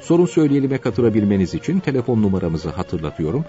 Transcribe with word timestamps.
Sorun 0.00 0.26
söyleyelim'e 0.26 0.78
katılabilmeniz 0.78 1.54
için 1.54 1.80
telefon 1.80 2.22
numaramızı 2.22 2.68
hatırlatıyorum. 2.68 3.44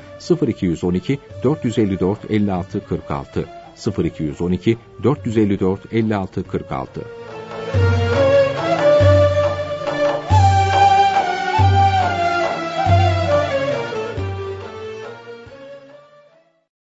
0212 0.48 1.20
454 1.44 2.20
56 2.32 2.86
46 2.86 3.46
0212 4.04 4.78
454 5.04 5.94
56 5.94 6.44
46 6.44 7.02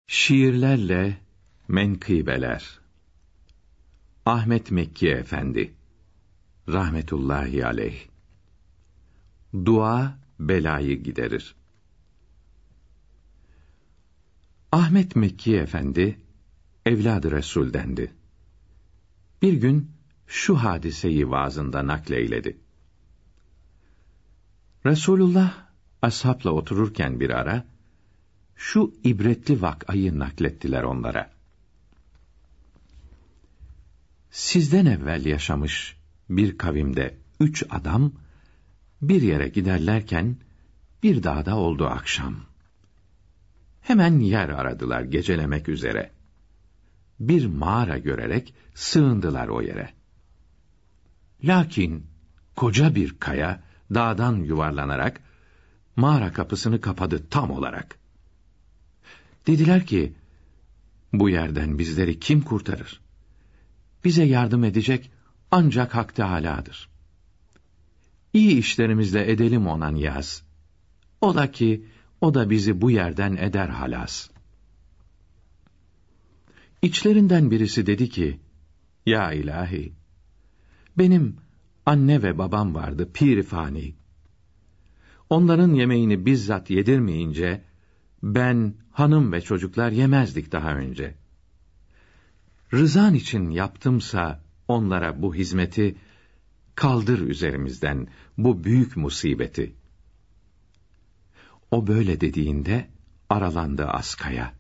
Şiirlerle 0.08 1.18
Menkıbeler. 1.68 2.80
Ahmet 4.26 4.72
Mekki 4.72 5.10
Efendi. 5.10 5.74
Rahmetullahi 6.68 7.66
Aleyh 7.66 8.11
Dua 9.54 10.20
belayı 10.40 11.04
giderir. 11.04 11.56
Ahmet 14.72 15.16
Mekki 15.16 15.58
Efendi 15.58 16.20
evladı 16.86 17.32
Resul'dendi. 17.32 18.14
Bir 19.42 19.54
gün 19.54 19.92
şu 20.28 20.56
hadiseyi 20.56 21.30
vaazında 21.30 21.88
nakleyledi. 21.88 22.58
Resulullah 24.86 25.68
ashapla 26.02 26.52
otururken 26.52 27.20
bir 27.20 27.30
ara 27.30 27.66
şu 28.56 28.94
ibretli 29.04 29.62
vakayı 29.62 30.20
naklettiler 30.20 30.84
onlara. 30.84 31.32
Sizden 34.32 34.86
evvel 34.86 35.26
yaşamış 35.26 35.98
bir 36.30 36.58
kavimde 36.58 37.18
üç 37.40 37.64
adam 37.70 38.14
bir 39.02 39.22
yere 39.22 39.48
giderlerken 39.48 40.38
bir 41.04 41.24
dağda 41.24 41.56
oldu 41.56 41.86
akşam. 41.86 42.36
Hemen 43.82 44.20
yer 44.20 44.50
aradılar 44.50 45.02
gecelemek 45.02 45.70
üzere. 45.70 46.12
Bir 47.20 47.46
mağara 47.46 47.98
görerek 47.98 48.54
sığındılar 48.74 49.48
o 49.48 49.62
yere. 49.62 49.94
Lakin 51.44 52.06
koca 52.56 52.96
bir 52.96 53.20
kaya 53.20 53.64
dağdan 53.94 54.36
yuvarlanarak 54.36 55.22
mağara 55.96 56.34
kapısını 56.34 56.82
kapadı 56.82 57.28
tam 57.30 57.52
olarak. 57.52 58.00
Dediler 59.48 59.86
ki, 59.86 60.14
bu 61.14 61.30
yerden 61.30 61.80
bizleri 61.80 62.20
kim 62.20 62.42
kurtarır? 62.42 63.02
Bize 64.04 64.24
yardım 64.24 64.64
edecek 64.64 65.12
ancak 65.52 65.96
Hak 65.96 66.16
Teâlâ'dır. 66.16 66.91
İyi 68.34 68.58
işlerimizle 68.58 69.32
edelim 69.32 69.68
ona 69.68 69.88
niyaz. 69.88 70.44
Ola 71.22 71.52
ki, 71.52 71.86
o 72.22 72.34
da 72.34 72.50
bizi 72.50 72.82
bu 72.82 72.92
yerden 72.92 73.36
eder 73.36 73.70
halas. 73.70 74.30
İçlerinden 76.82 77.52
birisi 77.52 77.86
dedi 77.86 78.10
ki, 78.10 78.40
Ya 79.06 79.34
ilahi, 79.34 79.94
benim 80.98 81.38
anne 81.86 82.24
ve 82.24 82.38
babam 82.38 82.76
vardı 82.76 83.10
pirifani. 83.14 83.96
Onların 85.30 85.74
yemeğini 85.74 86.26
bizzat 86.26 86.70
yedirmeyince, 86.70 87.64
ben, 88.24 88.74
hanım 88.92 89.32
ve 89.32 89.42
çocuklar 89.42 89.92
yemezdik 89.92 90.52
daha 90.52 90.76
önce. 90.76 91.16
Rızan 92.74 93.14
için 93.14 93.50
yaptımsa 93.50 94.44
onlara 94.68 95.22
bu 95.22 95.36
hizmeti, 95.36 95.96
kaldır 96.82 97.20
üzerimizden 97.20 98.08
bu 98.38 98.64
büyük 98.64 98.98
musibeti. 98.98 99.76
O 101.72 101.88
böyle 101.88 102.22
dediğinde 102.22 102.88
aralandı 103.30 103.86
askaya. 103.86 104.54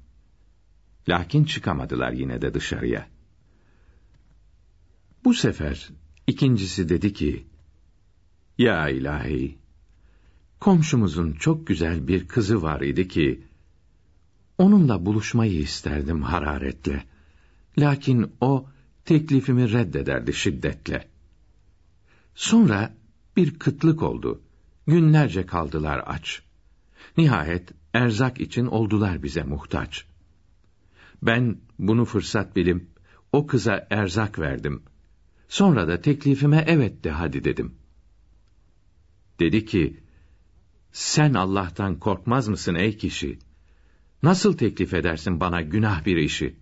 Lakin 1.09 1.43
çıkamadılar 1.43 2.11
yine 2.11 2.41
de 2.41 2.53
dışarıya. 2.53 3.07
Bu 5.23 5.33
sefer 5.33 5.89
ikincisi 6.27 6.89
dedi 6.89 7.13
ki, 7.13 7.47
Ya 8.57 8.89
ilahi, 8.89 9.57
komşumuzun 10.59 11.33
çok 11.33 11.67
güzel 11.67 12.07
bir 12.07 12.27
kızı 12.27 12.61
var 12.61 12.81
idi 12.81 13.07
ki, 13.07 13.43
onunla 14.57 15.05
buluşmayı 15.05 15.59
isterdim 15.59 16.21
hararetle. 16.21 17.03
Lakin 17.77 18.31
o, 18.41 18.65
teklifimi 19.05 19.71
reddederdi 19.73 20.33
şiddetle. 20.33 21.11
Sonra 22.35 22.97
bir 23.37 23.59
kıtlık 23.59 24.01
oldu. 24.03 24.41
Günlerce 24.87 25.45
kaldılar 25.45 26.03
aç. 26.05 26.41
Nihayet 27.17 27.71
erzak 27.93 28.41
için 28.41 28.65
oldular 28.65 29.23
bize 29.23 29.43
muhtaç. 29.43 30.05
Ben 31.21 31.57
bunu 31.79 32.05
fırsat 32.05 32.55
bilim 32.55 32.89
o 33.31 33.47
kıza 33.47 33.87
erzak 33.89 34.39
verdim. 34.39 34.83
Sonra 35.49 35.87
da 35.87 36.01
teklifime 36.01 36.63
evet 36.67 37.03
de 37.03 37.11
hadi 37.11 37.43
dedim. 37.43 37.75
Dedi 39.39 39.65
ki, 39.65 39.99
sen 40.91 41.33
Allah'tan 41.33 41.99
korkmaz 41.99 42.47
mısın 42.47 42.75
ey 42.75 42.97
kişi? 42.97 43.39
Nasıl 44.23 44.57
teklif 44.57 44.93
edersin 44.93 45.39
bana 45.39 45.61
günah 45.61 46.05
bir 46.05 46.17
işi? 46.17 46.55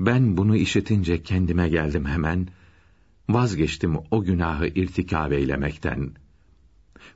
Ben 0.00 0.36
bunu 0.36 0.56
işitince 0.56 1.22
kendime 1.22 1.68
geldim 1.68 2.06
hemen 2.06 2.48
vazgeçtim 3.28 3.96
o 4.10 4.22
günahı 4.22 4.66
irtikab 4.66 5.32
eylemekten. 5.32 6.14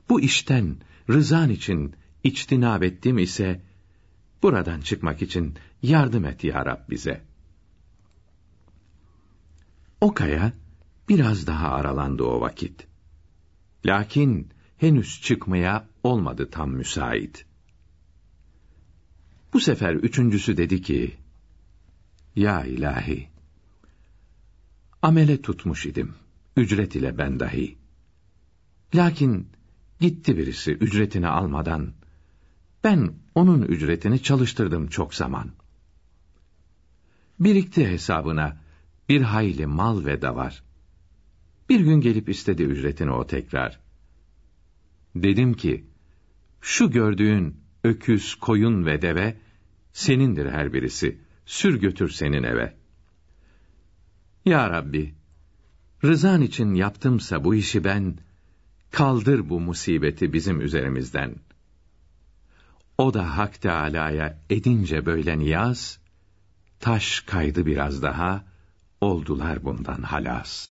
Bu 0.09 0.21
işten 0.21 0.77
rızan 1.09 1.49
için 1.49 1.95
içtinab 2.23 2.81
ettim 2.81 3.17
ise, 3.17 3.61
buradan 4.43 4.81
çıkmak 4.81 5.21
için 5.21 5.55
yardım 5.81 6.25
et 6.25 6.43
ya 6.43 6.65
Rab 6.65 6.89
bize. 6.89 7.21
O 10.01 10.13
kaya 10.13 10.53
biraz 11.09 11.47
daha 11.47 11.69
aralandı 11.69 12.23
o 12.23 12.41
vakit. 12.41 12.87
Lakin 13.85 14.49
henüz 14.77 15.21
çıkmaya 15.21 15.87
olmadı 16.03 16.49
tam 16.51 16.71
müsait. 16.71 17.45
Bu 19.53 19.59
sefer 19.59 19.93
üçüncüsü 19.93 20.57
dedi 20.57 20.81
ki, 20.81 21.17
Ya 22.35 22.65
ilahi, 22.65 23.32
amele 25.03 25.41
tutmuş 25.41 25.85
idim, 25.85 26.15
ücret 26.57 26.95
ile 26.95 27.17
ben 27.17 27.39
dahi. 27.39 27.77
Lakin 28.95 29.49
gitti 29.99 30.37
birisi 30.37 30.71
ücretini 30.71 31.27
almadan, 31.27 31.93
ben 32.83 33.13
onun 33.35 33.61
ücretini 33.61 34.23
çalıştırdım 34.23 34.87
çok 34.87 35.15
zaman. 35.15 35.51
Birikti 37.39 37.87
hesabına 37.87 38.61
bir 39.09 39.21
hayli 39.21 39.65
mal 39.65 40.05
ve 40.05 40.21
davar. 40.21 40.63
Bir 41.69 41.79
gün 41.79 42.01
gelip 42.01 42.29
istedi 42.29 42.63
ücretini 42.63 43.11
o 43.11 43.27
tekrar. 43.27 43.79
Dedim 45.15 45.53
ki, 45.53 45.85
şu 46.61 46.91
gördüğün 46.91 47.57
öküz, 47.83 48.35
koyun 48.35 48.85
ve 48.85 49.01
deve, 49.01 49.37
senindir 49.93 50.45
her 50.45 50.73
birisi, 50.73 51.17
sür 51.45 51.79
götür 51.79 52.09
senin 52.09 52.43
eve.'' 52.43 52.82
Ya 54.45 54.69
Rabbi, 54.69 55.15
rızan 56.03 56.41
için 56.41 56.73
yaptımsa 56.73 57.43
bu 57.43 57.55
işi 57.55 57.83
ben, 57.83 58.17
kaldır 58.91 59.49
bu 59.49 59.59
musibeti 59.59 60.33
bizim 60.33 60.61
üzerimizden. 60.61 61.35
O 62.97 63.13
da 63.13 63.37
Hak 63.37 63.61
Teâlâ'ya 63.61 64.39
edince 64.49 65.05
böyle 65.05 65.39
niyaz, 65.39 65.99
taş 66.79 67.19
kaydı 67.19 67.65
biraz 67.65 68.01
daha, 68.01 68.43
oldular 69.01 69.63
bundan 69.63 70.01
halas. 70.01 70.72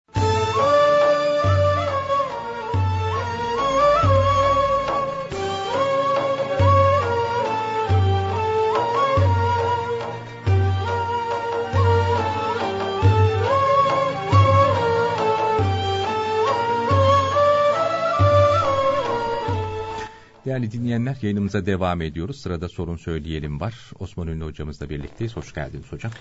Değerli 20.44 20.72
dinleyenler 20.72 21.16
yayınımıza 21.22 21.66
devam 21.66 22.02
ediyoruz. 22.02 22.40
Sırada 22.40 22.68
sorun 22.68 22.96
söyleyelim 22.96 23.60
var. 23.60 23.74
Osman 23.98 24.28
Ünlü 24.28 24.44
hocamızla 24.44 24.90
birlikteyiz. 24.90 25.36
Hoş 25.36 25.54
geldiniz 25.54 25.92
hocam. 25.92 26.12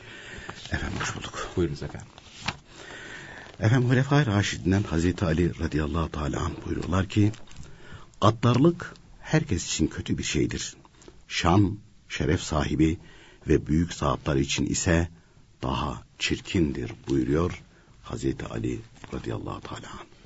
Efendim 0.71 1.00
hoş 1.00 1.16
bulduk. 1.16 1.48
Buyurunuz 1.56 1.83
efendim. 1.83 2.07
Efendim 3.60 3.89
Hulefai 3.89 4.25
Raşidinden 4.25 4.83
Hazreti 4.83 5.25
Ali 5.25 5.60
radıyallahu 5.60 6.12
teala 6.12 6.39
anh 6.39 6.66
buyuruyorlar 6.66 7.10
ki 7.10 7.31
Gaddarlık 8.21 8.94
herkes 9.19 9.66
için 9.66 9.88
kötü 9.88 10.18
bir 10.18 10.24
şeydir. 10.24 10.75
Şan, 11.27 11.77
şeref 12.10 12.42
sahibi 12.42 12.98
ve 13.48 13.68
büyük 13.68 13.94
saatler 13.94 14.36
için 14.36 14.66
ise 14.66 15.10
daha 15.63 16.04
çirkindir 16.18 16.92
buyuruyor 17.07 17.63
Hazreti 18.04 18.45
Ali 18.45 18.80
radıyallahu 19.13 19.62
teala 19.62 19.88
anh. 20.00 20.19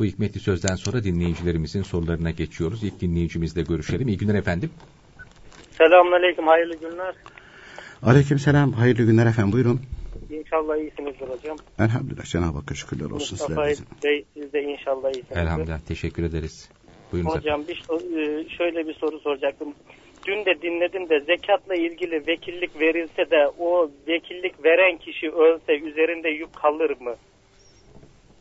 Bu 0.00 0.04
hikmetli 0.04 0.40
sözden 0.40 0.74
sonra 0.74 1.04
dinleyicilerimizin 1.04 1.82
sorularına 1.82 2.30
geçiyoruz. 2.30 2.84
İlk 2.84 3.00
dinleyicimizle 3.00 3.62
görüşelim. 3.62 4.08
İyi 4.08 4.16
günler 4.16 4.34
efendim. 4.34 4.70
Selamünaleyküm, 5.70 6.46
hayırlı 6.46 6.76
günler. 6.76 7.14
Aleyküm 8.02 8.38
selam, 8.38 8.72
hayırlı 8.72 9.02
günler 9.02 9.26
efendim 9.26 9.52
buyurun. 9.52 9.80
İnşallah 10.30 10.76
iyisinizdir 10.76 11.28
hocam. 11.28 11.56
Elhamdülillah 11.78 12.24
Cenab-ı 12.24 12.58
Hakk'a 12.58 12.74
şükürler 12.74 13.04
olsun 13.04 13.38
Mustafa 13.40 13.68
sizler 13.68 13.86
Bey, 14.04 14.24
siz 14.34 14.52
de 14.52 14.62
inşallah 14.62 15.08
iyisinizdir. 15.14 15.36
Elhamdülillah 15.36 15.80
teşekkür 15.88 16.22
ederiz. 16.22 16.70
Buyurunuz 17.12 17.34
Hocam 17.34 17.64
bir, 17.68 17.76
e, 17.76 18.48
şöyle 18.48 18.86
bir 18.86 18.94
soru 18.94 19.20
soracaktım. 19.20 19.74
Dün 20.26 20.44
de 20.44 20.62
dinledim 20.62 21.08
de 21.08 21.20
zekatla 21.20 21.74
ilgili 21.74 22.26
vekillik 22.26 22.80
verilse 22.80 23.30
de 23.30 23.48
o 23.58 23.90
vekillik 24.08 24.64
veren 24.64 24.98
kişi 24.98 25.30
ölse 25.30 25.72
üzerinde 25.78 26.28
yük 26.28 26.52
kalır 26.52 26.90
mı? 27.00 27.14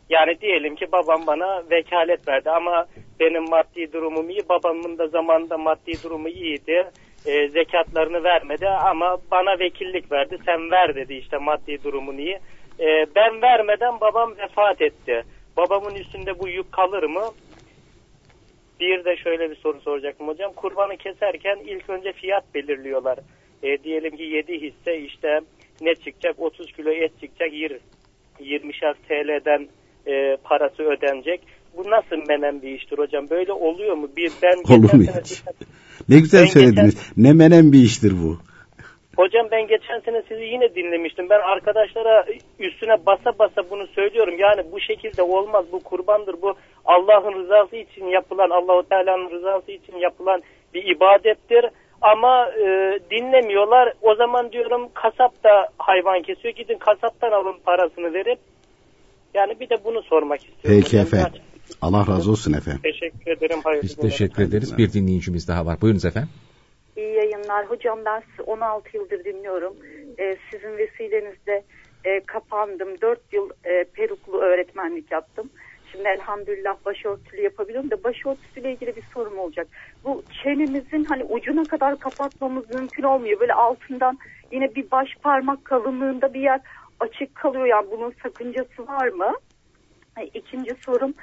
Yani 0.09 0.41
diyelim 0.41 0.75
ki 0.75 0.91
babam 0.91 1.27
bana 1.27 1.63
vekalet 1.71 2.27
verdi 2.27 2.49
ama 2.49 2.85
benim 3.19 3.49
maddi 3.49 3.93
durumum 3.93 4.29
iyi. 4.29 4.41
Babamın 4.49 4.97
da 4.97 5.07
zamanında 5.07 5.57
maddi 5.57 6.03
durumu 6.03 6.29
iyiydi. 6.29 6.91
E, 7.25 7.47
zekatlarını 7.47 8.23
vermedi 8.23 8.67
ama 8.67 9.17
bana 9.31 9.59
vekillik 9.59 10.11
verdi. 10.11 10.37
Sen 10.45 10.71
ver 10.71 10.95
dedi 10.95 11.13
işte 11.13 11.37
maddi 11.37 11.83
durumun 11.83 12.17
iyi. 12.17 12.39
E, 12.79 13.05
ben 13.15 13.41
vermeden 13.41 14.01
babam 14.01 14.37
vefat 14.37 14.81
etti. 14.81 15.23
Babamın 15.57 15.95
üstünde 15.95 16.39
bu 16.39 16.47
yük 16.47 16.71
kalır 16.71 17.03
mı? 17.03 17.23
Bir 18.79 19.05
de 19.05 19.17
şöyle 19.17 19.49
bir 19.49 19.55
soru 19.55 19.81
soracaktım 19.81 20.27
hocam. 20.27 20.53
Kurbanı 20.53 20.97
keserken 20.97 21.57
ilk 21.65 21.89
önce 21.89 22.11
fiyat 22.11 22.43
belirliyorlar. 22.55 23.19
E, 23.63 23.83
diyelim 23.83 24.17
ki 24.17 24.23
7 24.23 24.61
hisse 24.61 24.97
işte 24.97 25.39
ne 25.81 25.95
çıkacak? 25.95 26.39
30 26.39 26.71
kilo 26.71 26.91
et 26.91 27.11
çıkacak 27.21 27.53
20'şer 28.39 28.93
TL'den 29.07 29.67
e, 30.09 30.37
parası 30.43 30.83
ödenecek. 30.83 31.41
Bu 31.77 31.89
nasıl 31.89 32.27
menen 32.27 32.61
bir 32.61 32.69
iştir 32.69 32.97
hocam? 32.97 33.29
Böyle 33.29 33.51
oluyor 33.53 33.95
mu? 33.95 34.09
Bir 34.17 34.31
ben 34.41 34.57
Olur 34.77 34.93
mu 34.93 35.03
hiç? 35.23 35.43
Ne 36.09 36.19
güzel 36.19 36.45
söylediniz. 36.45 37.11
Ne 37.17 37.33
menen 37.33 37.71
bir 37.71 37.79
iştir 37.79 38.13
bu. 38.23 38.37
Hocam 39.17 39.47
ben 39.51 39.67
geçen 39.67 39.99
sene 39.99 40.21
sizi 40.27 40.43
yine 40.43 40.75
dinlemiştim. 40.75 41.29
Ben 41.29 41.39
arkadaşlara 41.39 42.25
üstüne 42.59 43.05
basa 43.05 43.39
basa 43.39 43.69
bunu 43.69 43.87
söylüyorum. 43.87 44.33
Yani 44.37 44.61
bu 44.71 44.79
şekilde 44.79 45.23
olmaz. 45.23 45.65
Bu 45.71 45.79
kurbandır. 45.79 46.41
Bu 46.41 46.53
Allah'ın 46.85 47.43
rızası 47.43 47.75
için 47.75 48.05
yapılan, 48.05 48.49
Allahu 48.49 48.83
Teala'nın 48.89 49.31
rızası 49.31 49.71
için 49.71 49.97
yapılan 49.97 50.41
bir 50.73 50.95
ibadettir. 50.95 51.65
Ama 52.01 52.49
e, 52.49 52.99
dinlemiyorlar. 53.11 53.93
O 54.01 54.15
zaman 54.15 54.51
diyorum 54.51 54.89
kasap 54.93 55.43
da 55.43 55.67
hayvan 55.77 56.21
kesiyor. 56.21 56.53
Gidin 56.55 56.77
kasaptan 56.77 57.31
alın 57.31 57.55
parasını 57.65 58.13
verip. 58.13 58.39
Yani 59.33 59.59
bir 59.59 59.69
de 59.69 59.83
bunu 59.85 60.01
sormak 60.01 60.39
istiyorum. 60.39 60.81
Peki 60.81 60.97
efendim. 60.97 61.41
Allah 61.81 62.07
razı 62.07 62.31
olsun 62.31 62.53
efendim. 62.53 62.81
Teşekkür 62.83 63.31
ederim. 63.31 63.59
Hayırlı 63.63 63.83
Biz 63.83 63.95
teşekkür 63.95 64.43
ederiz. 64.43 64.77
Bir 64.77 64.93
dinleyicimiz 64.93 65.47
daha 65.47 65.65
var. 65.65 65.81
Buyurunuz 65.81 66.05
efendim. 66.05 66.29
İyi 66.97 67.13
yayınlar. 67.13 67.65
Hocam 67.65 67.99
ben 68.05 68.23
sizi 68.29 68.41
16 68.41 68.97
yıldır 68.97 69.23
dinliyorum. 69.23 69.73
Ee, 70.19 70.37
sizin 70.51 70.77
vesilenizde 70.77 71.63
e, 72.05 72.19
kapandım. 72.19 73.01
4 73.01 73.19
yıl 73.33 73.49
e, 73.63 73.83
peruklu 73.83 74.41
öğretmenlik 74.41 75.11
yaptım. 75.11 75.49
Şimdi 75.91 76.07
elhamdülillah 76.07 76.85
başörtülü 76.85 77.41
yapabiliyorum 77.41 77.91
da 77.91 78.03
başörtüsüyle 78.03 78.71
ilgili 78.71 78.95
bir 78.95 79.03
sorum 79.13 79.39
olacak. 79.39 79.67
Bu 80.03 80.23
çenemizin 80.43 81.03
hani 81.03 81.23
ucuna 81.23 81.63
kadar 81.63 81.99
kapatmamız 81.99 82.69
mümkün 82.73 83.03
olmuyor. 83.03 83.39
Böyle 83.39 83.53
altından 83.53 84.17
yine 84.51 84.75
bir 84.75 84.91
baş 84.91 85.07
parmak 85.23 85.65
kalınlığında 85.65 86.33
bir 86.33 86.41
yer 86.41 86.61
açık 86.99 87.35
kalıyor. 87.35 87.65
Yani 87.65 87.87
bunun 87.91 88.13
sakıncası 88.23 88.87
var 88.87 89.07
mı? 89.07 89.33
E, 90.19 90.25
İkinci 90.25 90.75
sorum 90.85 91.13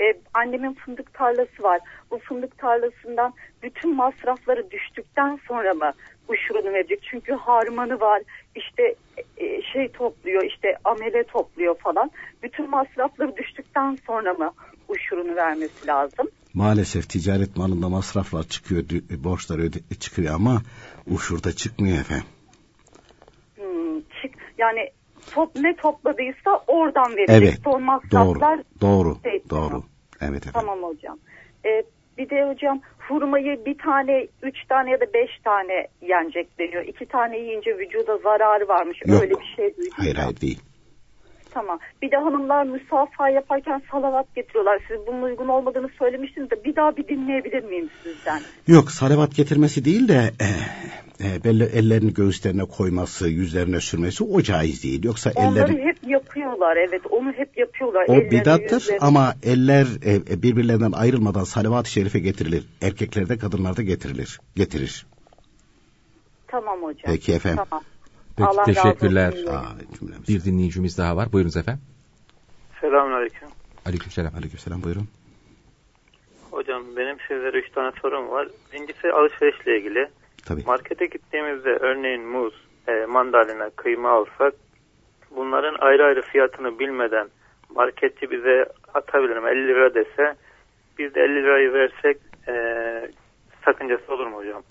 e, 0.00 0.04
annemin 0.34 0.74
fındık 0.74 1.14
tarlası 1.14 1.62
var. 1.62 1.80
Bu 2.10 2.18
fındık 2.18 2.58
tarlasından 2.58 3.34
bütün 3.62 3.96
masrafları 3.96 4.70
düştükten 4.70 5.38
sonra 5.48 5.74
mı 5.74 5.92
uşurunu 6.28 6.72
verecek? 6.72 7.02
Çünkü 7.10 7.32
harmanı 7.32 8.00
var 8.00 8.22
işte 8.54 8.94
e, 9.36 9.62
şey 9.62 9.88
topluyor 9.88 10.42
işte 10.44 10.76
amele 10.84 11.24
topluyor 11.24 11.78
falan. 11.78 12.10
Bütün 12.42 12.70
masrafları 12.70 13.36
düştükten 13.36 13.98
sonra 14.06 14.34
mı 14.34 14.52
uşurunu 14.88 15.36
vermesi 15.36 15.86
lazım? 15.86 16.28
Maalesef 16.54 17.08
ticaret 17.10 17.56
malında 17.56 17.88
masraflar 17.88 18.42
çıkıyor, 18.42 18.82
dü- 18.82 19.24
borçlar 19.24 19.58
öde- 19.58 19.98
çıkıyor 20.00 20.34
ama 20.34 20.62
uşurda 21.06 21.52
çıkmıyor 21.52 21.98
efendim. 22.00 22.26
Hmm, 23.56 24.00
çık, 24.00 24.34
yani 24.58 24.90
top, 25.30 25.56
ne 25.56 25.76
topladıysa 25.76 26.62
oradan 26.66 27.16
verecek. 27.16 27.42
Evet, 27.42 27.54
Son 27.64 27.82
Doğru, 28.10 28.40
doğru, 28.80 29.16
Şey, 29.24 29.42
doğru. 29.50 29.68
tamam. 29.68 29.82
Evet 30.20 30.46
efendim. 30.46 30.52
Tamam 30.52 30.82
hocam. 30.82 31.18
Ee, 31.66 31.82
bir 32.18 32.30
de 32.30 32.44
hocam 32.44 32.80
hurmayı 33.08 33.64
bir 33.66 33.78
tane, 33.78 34.26
üç 34.42 34.66
tane 34.68 34.90
ya 34.90 35.00
da 35.00 35.04
beş 35.14 35.30
tane 35.44 35.88
yenecek 36.02 36.58
deniyor. 36.58 36.84
İki 36.84 37.06
tane 37.06 37.38
yiyince 37.38 37.78
vücuda 37.78 38.16
zararı 38.16 38.68
varmış. 38.68 39.02
Yok. 39.06 39.22
Öyle 39.22 39.34
bir 39.40 39.54
şey 39.56 39.76
duydum. 39.76 39.92
Hayır 39.96 40.16
hayır 40.16 40.40
değil. 40.40 40.60
Tamam. 41.54 41.78
Bir 42.02 42.10
de 42.10 42.16
hanımlar 42.16 42.64
müsafaha 42.64 43.28
yaparken 43.28 43.82
salavat 43.90 44.34
getiriyorlar. 44.34 44.80
Siz 44.88 45.06
bunun 45.06 45.22
uygun 45.22 45.48
olmadığını 45.48 45.88
söylemiştiniz 45.98 46.50
de 46.50 46.64
bir 46.64 46.76
daha 46.76 46.96
bir 46.96 47.08
dinleyebilir 47.08 47.64
miyim 47.64 47.90
sizden? 48.02 48.40
Yok 48.66 48.90
salavat 48.90 49.34
getirmesi 49.34 49.84
değil 49.84 50.08
de 50.08 50.30
e, 50.40 50.48
e, 51.24 51.44
belli 51.44 51.64
ellerini 51.64 52.14
göğüslerine 52.14 52.64
koyması, 52.64 53.28
yüzlerine 53.28 53.80
sürmesi 53.80 54.24
o 54.24 54.42
caiz 54.42 54.84
değil. 54.84 55.04
Yoksa 55.04 55.30
Onları 55.36 55.72
elleri 55.72 55.84
hep 55.84 55.96
yapıyorlar 56.06 56.76
evet. 56.76 57.02
Onu 57.10 57.32
hep 57.32 57.58
yapıyorlar. 57.58 58.04
o 58.08 58.12
Ellerini, 58.12 58.30
bidattır 58.30 58.88
ama 59.00 59.34
eller 59.42 59.86
e, 60.04 60.14
e, 60.14 60.42
birbirlerinden 60.42 60.92
ayrılmadan 60.92 61.44
salavat-ı 61.44 61.90
şerife 61.90 62.18
getirilir. 62.18 62.64
Erkeklerde 62.82 63.38
kadınlarda 63.38 63.82
getirilir. 63.82 64.40
Getirir. 64.56 65.06
Tamam 66.48 66.82
hocam. 66.82 67.02
Peki 67.04 67.32
efendim. 67.32 67.64
Tamam. 67.70 67.84
Peki, 68.36 68.48
Allah 68.48 68.60
razı 68.60 68.70
olsun. 68.70 68.82
teşekkürler. 68.82 69.34
Aa. 69.48 69.62
Bir 70.28 70.44
dinleyicimiz 70.44 70.98
daha 70.98 71.16
var. 71.16 71.32
Buyurunuz 71.32 71.56
efendim. 71.56 71.82
Selamünaleyküm. 72.80 73.48
Aleykümselam. 73.86 74.34
Aleykümselam 74.34 74.82
buyurun. 74.82 75.08
Hocam 76.50 76.82
benim 76.96 77.16
sizlere 77.28 77.58
üç 77.58 77.70
tane 77.70 77.92
sorum 78.02 78.28
var. 78.30 78.48
Birincisi 78.72 79.12
alışverişle 79.12 79.78
ilgili. 79.78 80.08
Tabii. 80.46 80.62
Markete 80.66 81.06
gittiğimizde 81.06 81.70
örneğin 81.70 82.26
muz, 82.26 82.54
e, 82.88 83.06
mandalina, 83.06 83.70
kıyma 83.70 84.10
alsak 84.10 84.54
bunların 85.36 85.76
ayrı 85.80 86.04
ayrı 86.04 86.22
fiyatını 86.22 86.78
bilmeden 86.78 87.28
marketçi 87.74 88.30
bize 88.30 88.66
atabilirim 88.94 89.46
50 89.46 89.68
lira 89.68 89.94
dese 89.94 90.34
biz 90.98 91.14
de 91.14 91.20
50 91.20 91.34
lirayı 91.34 91.72
versek 91.72 92.16
e, 92.48 92.54
sakıncası 93.64 94.14
olur 94.14 94.26
mu 94.26 94.36
hocam? 94.36 94.62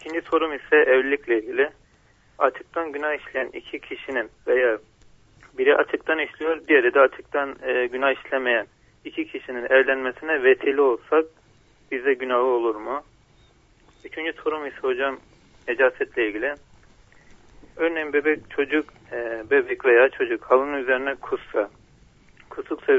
İkinci 0.00 0.20
sorum 0.20 0.54
ise 0.54 0.76
evlilikle 0.76 1.38
ilgili. 1.38 1.70
Açıktan 2.38 2.92
günah 2.92 3.14
işleyen 3.14 3.50
iki 3.52 3.80
kişinin 3.80 4.30
veya 4.46 4.78
biri 5.58 5.76
açıktan 5.76 6.18
işliyor, 6.18 6.60
diğeri 6.68 6.94
de 6.94 7.00
açıktan 7.00 7.56
e, 7.62 7.86
günah 7.86 8.12
işlemeyen 8.12 8.66
iki 9.04 9.26
kişinin 9.26 9.64
evlenmesine 9.64 10.42
vesile 10.42 10.80
olsak 10.80 11.24
bize 11.90 12.14
günahı 12.14 12.42
olur 12.42 12.74
mu? 12.74 13.02
Üçüncü 14.04 14.32
sorum 14.32 14.66
ise 14.66 14.76
hocam 14.82 15.16
necasetle 15.68 16.28
ilgili. 16.28 16.54
Örneğin 17.76 18.12
bebek 18.12 18.50
çocuk, 18.50 18.84
e, 19.12 19.44
bebek 19.50 19.84
veya 19.84 20.08
çocuk 20.08 20.44
halının 20.44 20.82
üzerine 20.82 21.14
kussa. 21.14 21.70
Kusuksa, 22.50 22.92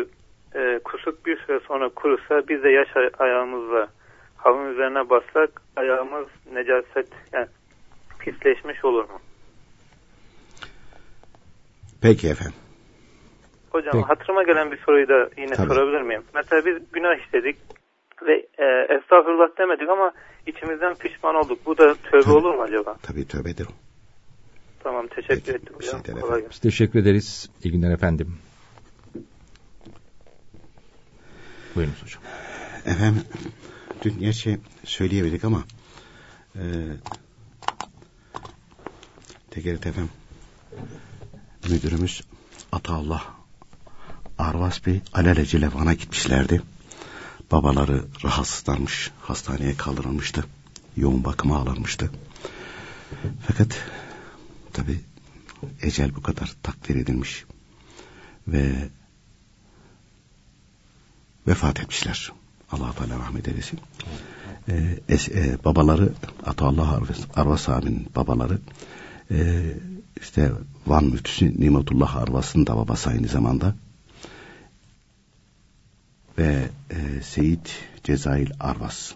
e, 0.55 0.79
kusuk 0.83 1.25
bir 1.25 1.37
süre 1.37 1.59
sonra 1.59 1.89
kurusa 1.89 2.47
biz 2.47 2.63
de 2.63 2.69
yaş 2.69 2.97
ay- 2.97 3.11
ayağımızla 3.19 3.87
halının 4.37 4.73
üzerine 4.73 5.09
bassak 5.09 5.61
ayağımız 5.75 6.27
necaset 6.53 7.07
yani 7.33 7.47
pisleşmiş 8.19 8.85
olur 8.85 9.09
mu? 9.09 9.19
Peki 12.01 12.27
efendim. 12.29 12.53
Hocam 13.69 13.91
Peki. 13.91 14.05
hatırıma 14.05 14.43
gelen 14.43 14.71
bir 14.71 14.77
soruyu 14.77 15.07
da 15.07 15.29
yine 15.37 15.53
Tabii. 15.55 15.67
sorabilir 15.67 16.01
miyim? 16.01 16.23
Mesela 16.35 16.65
biz 16.65 16.77
günah 16.93 17.25
işledik 17.25 17.57
ve 18.27 18.33
e, 18.57 18.65
estağfurullah 18.95 19.57
demedik 19.57 19.89
ama 19.89 20.11
içimizden 20.47 20.95
pişman 20.95 21.35
olduk. 21.35 21.59
Bu 21.65 21.77
da 21.77 21.93
tövbe 22.11 22.21
Tabii. 22.23 22.33
olur 22.33 22.55
mu 22.55 22.61
acaba? 22.61 22.97
Tabii 23.01 23.27
tövbedir 23.27 23.65
o. 23.65 23.71
Tamam 24.83 25.07
teşekkür 25.07 25.35
Peki, 25.35 25.51
ettim. 25.51 25.75
şey 25.81 25.89
hocam. 25.89 26.01
Kolay 26.01 26.17
efendim. 26.19 26.35
gelsin. 26.35 26.49
Biz 26.51 26.59
teşekkür 26.59 26.99
ederiz. 26.99 27.49
İyi 27.63 27.71
günler 27.71 27.93
efendim. 27.93 28.37
Buyurunuz 31.75 32.03
hocam. 32.03 32.23
Efendim 32.85 33.23
dün 34.03 34.19
gerçi 34.19 34.57
söyleyemedik 34.83 35.43
ama 35.43 35.63
e, 36.55 36.61
Tekeri 39.51 39.79
Tefem 39.79 40.09
müdürümüz 41.69 42.21
Ataullah 42.71 43.23
Arvas 44.37 44.85
Bey 44.85 45.01
alelacele 45.13 45.73
Van'a 45.73 45.93
gitmişlerdi. 45.93 46.61
Babaları 47.51 48.05
rahatsızlanmış, 48.23 49.11
hastaneye 49.21 49.77
kaldırılmıştı. 49.77 50.45
Yoğun 50.97 51.23
bakıma 51.23 51.57
alınmıştı. 51.57 52.11
Fakat 53.47 53.77
tabi 54.73 54.99
ecel 55.81 56.15
bu 56.15 56.21
kadar 56.21 56.53
takdir 56.63 56.95
edilmiş 56.95 57.45
ve 58.47 58.89
vefat 61.47 61.79
etmişler. 61.79 62.31
Allah 62.71 62.93
Teala 62.93 63.19
rahmet 63.19 63.47
eylesin. 63.47 63.79
Ee, 64.69 64.99
es, 65.09 65.29
e, 65.29 65.57
babaları 65.65 66.13
Ataullah 66.45 66.93
Arvas, 66.93 67.17
Arvas 67.35 67.69
abinin 67.69 68.07
babaları 68.15 68.59
e, 69.31 69.65
işte 70.21 70.51
Van 70.87 71.03
müftüsü 71.05 71.61
Nimetullah 71.61 72.15
Arvas'ın 72.15 72.67
da 72.67 72.77
babası 72.77 73.09
aynı 73.09 73.27
zamanda 73.27 73.75
ve 76.37 76.69
e, 76.89 77.21
Seyit 77.21 77.75
Cezail 78.03 78.49
Arvas 78.59 79.11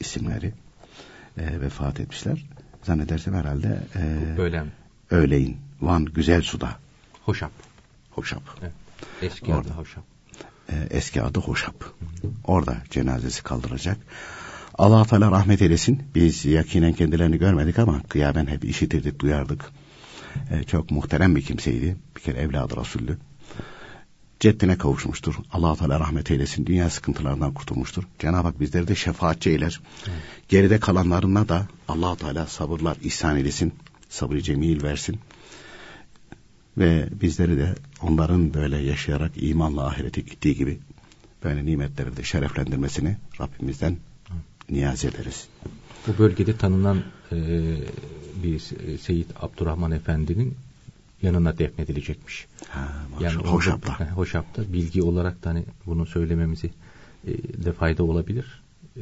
isimleri 0.00 0.52
e, 1.38 1.60
vefat 1.60 2.00
etmişler. 2.00 2.44
Zannedersem 2.82 3.34
herhalde 3.34 3.82
e, 3.96 4.36
Bölem. 4.36 4.72
öğleyin 5.10 5.56
Van 5.80 6.04
Güzel 6.04 6.42
Su'da 6.42 6.76
Hoşap. 7.22 7.52
Hoşap. 8.10 8.42
Evet. 8.62 8.72
Eski 9.22 9.54
Orada. 9.54 9.60
adı 9.60 9.78
Hoşap. 9.78 10.04
E, 10.68 10.74
eski 10.90 11.22
adı 11.22 11.38
Hoşap. 11.40 11.74
Orada 12.44 12.76
cenazesi 12.90 13.42
kaldıracak. 13.42 13.96
Allah 14.74 15.04
Teala 15.04 15.30
rahmet 15.30 15.62
eylesin. 15.62 16.02
Biz 16.14 16.44
yakinen 16.44 16.92
kendilerini 16.92 17.38
görmedik 17.38 17.78
ama 17.78 18.02
kıyamen 18.02 18.46
hep 18.46 18.64
işitirdik, 18.64 19.18
duyardık. 19.18 19.64
E, 20.50 20.64
çok 20.64 20.90
muhterem 20.90 21.36
bir 21.36 21.42
kimseydi. 21.42 21.96
Bir 22.16 22.20
kere 22.20 22.38
evladı 22.38 22.76
Resulü. 22.76 23.18
Ceddine 24.40 24.78
kavuşmuştur. 24.78 25.34
Allah 25.52 25.76
Teala 25.76 26.00
rahmet 26.00 26.30
eylesin. 26.30 26.66
Dünya 26.66 26.90
sıkıntılarından 26.90 27.54
kurtulmuştur. 27.54 28.04
Cenab-ı 28.18 28.48
Hak 28.48 28.60
bizleri 28.60 28.88
de 28.88 28.94
şefaatçi 28.94 29.50
eyler. 29.50 29.80
Geride 30.48 30.80
kalanlarına 30.80 31.48
da 31.48 31.68
Allah 31.88 32.16
Teala 32.16 32.46
sabırlar 32.46 32.96
ihsan 33.02 33.36
eylesin. 33.36 33.72
Sabrı 34.08 34.42
cemil 34.42 34.82
versin. 34.82 35.20
Ve 36.78 37.08
bizleri 37.20 37.58
de 37.58 37.74
onların 38.02 38.54
böyle 38.54 38.78
yaşayarak 38.78 39.32
imanla 39.36 39.86
ahirete 39.86 40.20
gittiği 40.20 40.56
gibi 40.56 40.78
böyle 41.44 41.66
nimetleri 41.66 42.16
de 42.16 42.22
şereflendirmesini 42.22 43.16
Rabbimizden 43.40 43.96
niyaz 44.70 45.04
ederiz. 45.04 45.48
Bu 46.06 46.18
bölgede 46.18 46.56
tanınan 46.56 47.02
e, 47.32 47.36
bir 48.42 48.58
Se- 48.58 48.98
Seyit 48.98 49.26
Abdurrahman 49.40 49.92
Efendi'nin 49.92 50.54
yanına 51.22 51.58
defnedilecekmiş. 51.58 52.46
Ha, 52.68 52.88
Yani 53.20 53.34
Hoşap'ta. 53.34 54.00
He, 54.00 54.04
Hoşap'ta 54.10 54.72
bilgi 54.72 55.02
olarak 55.02 55.44
da 55.44 55.50
hani 55.50 55.64
bunu 55.86 56.06
söylememizi 56.06 56.70
e, 57.26 57.30
de 57.64 57.72
fayda 57.72 58.04
olabilir. 58.04 58.62
E, 58.96 59.00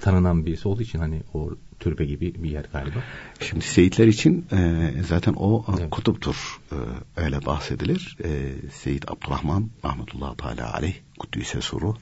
tanınan 0.00 0.46
birisi 0.46 0.68
olduğu 0.68 0.82
için 0.82 0.98
hani 0.98 1.22
o 1.34 1.50
türbe 1.80 2.04
gibi 2.04 2.34
bir 2.42 2.50
yer 2.50 2.64
galiba. 2.72 2.98
Şimdi 3.40 3.64
Seyitler 3.64 4.06
için 4.06 4.46
e, 4.52 4.90
zaten 5.08 5.32
o 5.32 5.64
e, 5.68 5.72
Evet. 5.80 5.90
kutuptur. 5.90 6.60
E, 6.72 6.76
öyle 7.20 7.46
bahsedilir. 7.46 8.16
E, 8.24 8.52
Seyit 8.72 9.10
Abdurrahman 9.10 9.70
rahmetullah 9.84 10.34
teala 10.36 10.74
aleyh 10.74 10.94
Kuddüs'e 11.18 11.60
suru. 11.60 11.90
E, 11.90 11.96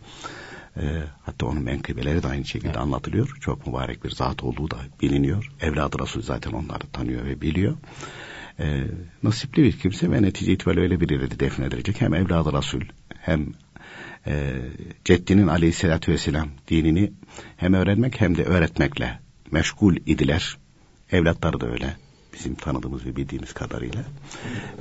hatta 1.22 1.46
onun 1.46 1.62
menkıbeleri 1.62 2.22
de 2.22 2.28
aynı 2.28 2.44
şekilde 2.44 2.68
Evet. 2.68 2.78
anlatılıyor. 2.80 3.36
Çok 3.40 3.66
mübarek 3.66 4.04
bir 4.04 4.10
zat 4.10 4.44
olduğu 4.44 4.70
da 4.70 4.76
biliniyor. 5.02 5.50
Evladı 5.60 5.98
Resul 6.02 6.22
zaten 6.22 6.52
onları 6.52 6.86
tanıyor 6.92 7.24
ve 7.24 7.40
biliyor. 7.40 7.76
E, 8.58 8.84
nasipli 9.22 9.62
bir 9.62 9.72
kimse 9.78 10.10
ve 10.10 10.22
netice 10.22 10.52
itibariyle 10.52 10.82
öyle 10.82 11.00
bir 11.00 11.10
yere 11.10 11.30
de 11.30 11.40
defnedilecek. 11.40 12.00
Hem 12.00 12.14
evladı 12.14 12.52
Resul 12.58 12.80
hem 13.20 13.46
e, 14.26 14.54
ceddinin 15.04 15.46
aleyhissalatü 15.46 16.12
vesselam 16.12 16.48
dinini 16.68 17.12
hem 17.56 17.74
öğrenmek 17.74 18.20
hem 18.20 18.36
de 18.36 18.44
öğretmekle 18.44 19.18
meşgul 19.50 19.96
idiler. 19.96 20.56
Evlatları 21.12 21.60
da 21.60 21.70
öyle. 21.70 21.96
Bizim 22.32 22.54
tanıdığımız 22.54 23.06
ve 23.06 23.16
bildiğimiz 23.16 23.52
kadarıyla. 23.52 24.04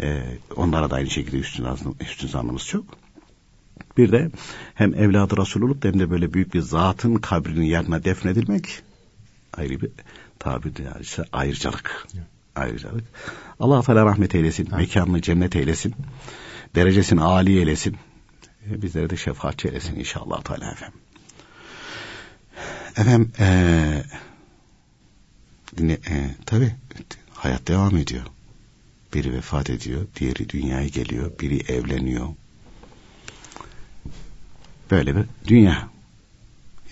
E, 0.02 0.24
onlara 0.56 0.90
da 0.92 0.96
aynı 0.96 1.10
şekilde 1.10 1.38
üstün, 1.38 1.66
üstün 2.02 2.28
zannımız 2.28 2.68
çok. 2.68 2.86
Bir 3.98 4.12
de 4.12 4.30
hem 4.76 4.94
evladı 4.94 5.38
Resul 5.38 5.62
olup 5.62 5.86
hem 5.86 6.00
de 6.00 6.10
böyle 6.12 6.34
büyük 6.34 6.54
bir 6.54 6.62
zatın 6.62 7.16
kabrinin 7.16 7.66
yanına 7.66 8.04
defnedilmek 8.04 8.82
ayrı 9.54 9.82
bir 9.82 9.90
tabiri 10.40 10.74
caizse 10.76 11.24
ayrıcalık. 11.32 12.08
Ayrıcalık. 12.56 13.04
Allah 13.60 13.82
Teala 13.82 14.06
rahmet 14.06 14.36
eylesin. 14.36 14.70
Mekanını 14.76 15.22
cennet 15.22 15.56
eylesin. 15.56 15.96
Derecesini 16.76 17.22
âli 17.22 17.58
eylesin. 17.58 17.98
E, 18.70 18.82
Bizlere 18.82 19.10
de 19.10 19.18
şefaatçi 19.18 19.68
eylesin 19.68 19.96
inşallah 19.96 20.42
Teala 20.42 20.72
efendim. 20.72 21.00
Efendim 22.98 23.32
eee 23.40 24.04
dinle, 25.78 25.94
e, 25.94 26.36
tabi 26.46 26.72
hayat 27.34 27.68
devam 27.68 27.98
ediyor. 27.98 28.24
Biri 29.14 29.34
vefat 29.34 29.70
ediyor, 29.70 30.08
diğeri 30.16 30.50
dünyaya 30.50 30.88
geliyor, 30.88 31.32
biri 31.40 31.60
evleniyor. 31.72 32.28
Böyle 34.92 35.16
bir 35.16 35.26
dünya. 35.48 35.90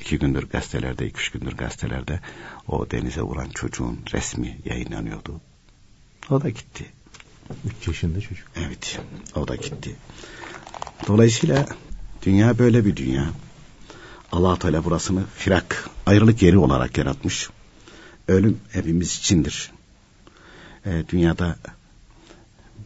İki 0.01 0.19
gündür 0.19 0.50
gazetelerde, 0.50 1.07
iki 1.07 1.19
üç 1.19 1.29
gündür 1.29 1.51
gazetelerde 1.51 2.19
o 2.67 2.91
denize 2.91 3.21
vuran 3.21 3.50
çocuğun 3.50 4.00
resmi 4.13 4.57
yayınlanıyordu. 4.65 5.41
O 6.29 6.41
da 6.41 6.50
gitti. 6.50 6.86
3 7.81 7.88
yaşında 7.88 8.21
çocuk. 8.21 8.48
Evet, 8.55 9.00
o 9.36 9.48
da 9.48 9.55
gitti. 9.55 9.95
Dolayısıyla 11.07 11.65
dünya 12.25 12.57
böyle 12.57 12.86
bir 12.86 12.95
dünya. 12.95 13.29
allah 14.31 14.60
Teala 14.60 14.86
burasını 14.86 15.24
firak, 15.36 15.89
ayrılık 16.05 16.41
yeri 16.41 16.57
olarak 16.57 16.98
yaratmış. 16.98 17.50
Ölüm 18.27 18.60
hepimiz 18.71 19.17
içindir. 19.17 19.71
Ee, 20.86 21.03
dünyada 21.10 21.55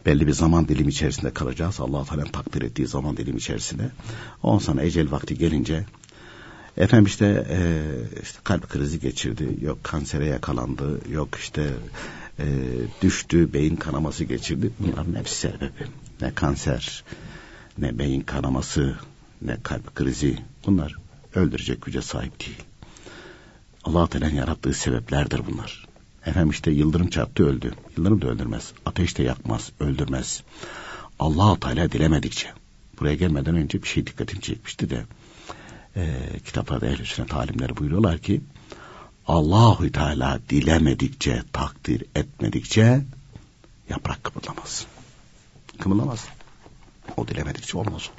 belli 0.06 0.26
bir 0.26 0.32
zaman 0.32 0.68
dilimi 0.68 0.88
içerisinde 0.88 1.30
kalacağız. 1.30 1.80
allah 1.80 2.04
Teala'nın 2.04 2.30
takdir 2.30 2.62
ettiği 2.62 2.86
zaman 2.86 3.16
dilimi 3.16 3.38
içerisinde. 3.38 3.90
Ondan 4.42 4.58
sonra 4.58 4.82
ecel 4.82 5.10
vakti 5.10 5.38
gelince 5.38 5.84
efendim 6.76 7.06
işte, 7.06 7.46
e, 7.50 7.82
işte 8.22 8.38
kalp 8.44 8.68
krizi 8.68 9.00
geçirdi, 9.00 9.58
yok 9.60 9.84
kansere 9.84 10.26
yakalandı, 10.26 11.00
yok 11.10 11.28
işte 11.38 11.70
e, 12.38 12.44
düştü, 13.02 13.52
beyin 13.52 13.76
kanaması 13.76 14.24
geçirdi. 14.24 14.70
Bunların 14.78 15.14
hepsi 15.14 15.36
sebebi. 15.36 15.86
Ne 16.20 16.34
kanser, 16.34 17.04
ne 17.78 17.98
beyin 17.98 18.20
kanaması, 18.20 18.96
ne 19.42 19.56
kalp 19.62 19.94
krizi. 19.94 20.38
Bunlar 20.66 20.96
öldürecek 21.34 21.82
güce 21.82 22.02
sahip 22.02 22.40
değil. 22.40 22.62
Allah 23.84 24.06
Teala'nın 24.06 24.34
yarattığı 24.34 24.72
sebeplerdir 24.74 25.40
bunlar. 25.50 25.85
Efendim 26.26 26.50
işte 26.50 26.70
yıldırım 26.70 27.10
çarptı 27.10 27.46
öldü. 27.46 27.74
Yıldırım 27.96 28.22
da 28.22 28.26
öldürmez. 28.26 28.72
Ateş 28.86 29.18
de 29.18 29.22
yakmaz, 29.22 29.72
öldürmez. 29.80 30.42
allah 31.18 31.60
Teala 31.60 31.92
dilemedikçe. 31.92 32.48
Buraya 33.00 33.14
gelmeden 33.14 33.56
önce 33.56 33.82
bir 33.82 33.88
şey 33.88 34.06
dikkatimi 34.06 34.42
çekmişti 34.42 34.90
de 34.90 35.04
e, 35.96 36.16
kitaplarda 36.44 36.86
ehl 36.86 37.04
sünnet 37.04 37.34
alimleri 37.34 37.76
buyuruyorlar 37.76 38.18
ki 38.18 38.40
Allahu 39.26 39.92
Teala 39.92 40.40
dilemedikçe, 40.50 41.42
takdir 41.52 42.04
etmedikçe 42.14 43.04
yaprak 43.88 44.24
kımıldamaz. 44.24 44.86
Kımıldamaz. 45.80 46.24
O 47.16 47.28
dilemedikçe 47.28 47.78
olmaz. 47.78 48.10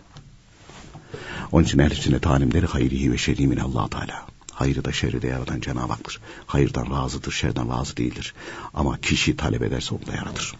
Onun 1.52 1.64
için 1.64 1.80
ehl 1.80 1.96
sünnet 1.96 2.28
alimleri 2.28 2.66
hayrihi 2.66 3.12
ve 3.12 3.18
şerri 3.18 3.48
min 3.48 3.58
Allah 3.58 3.88
Teala. 3.90 4.37
Hayrı 4.58 4.86
da 4.86 4.92
şerri 4.92 5.22
de 5.22 5.28
yaratan 5.28 5.60
Cenab-ı 5.60 5.94
Hak'tır. 5.94 6.20
Hayırdan 6.46 6.92
razıdır, 6.92 7.32
şerden 7.32 7.70
razı 7.70 7.98
değildir. 7.98 8.34
Ama 8.74 8.98
kişi 9.02 9.38
talep 9.38 9.62
ederse 9.62 9.96
onu 9.96 10.08
da 10.08 10.16
yaratır. 10.16 10.56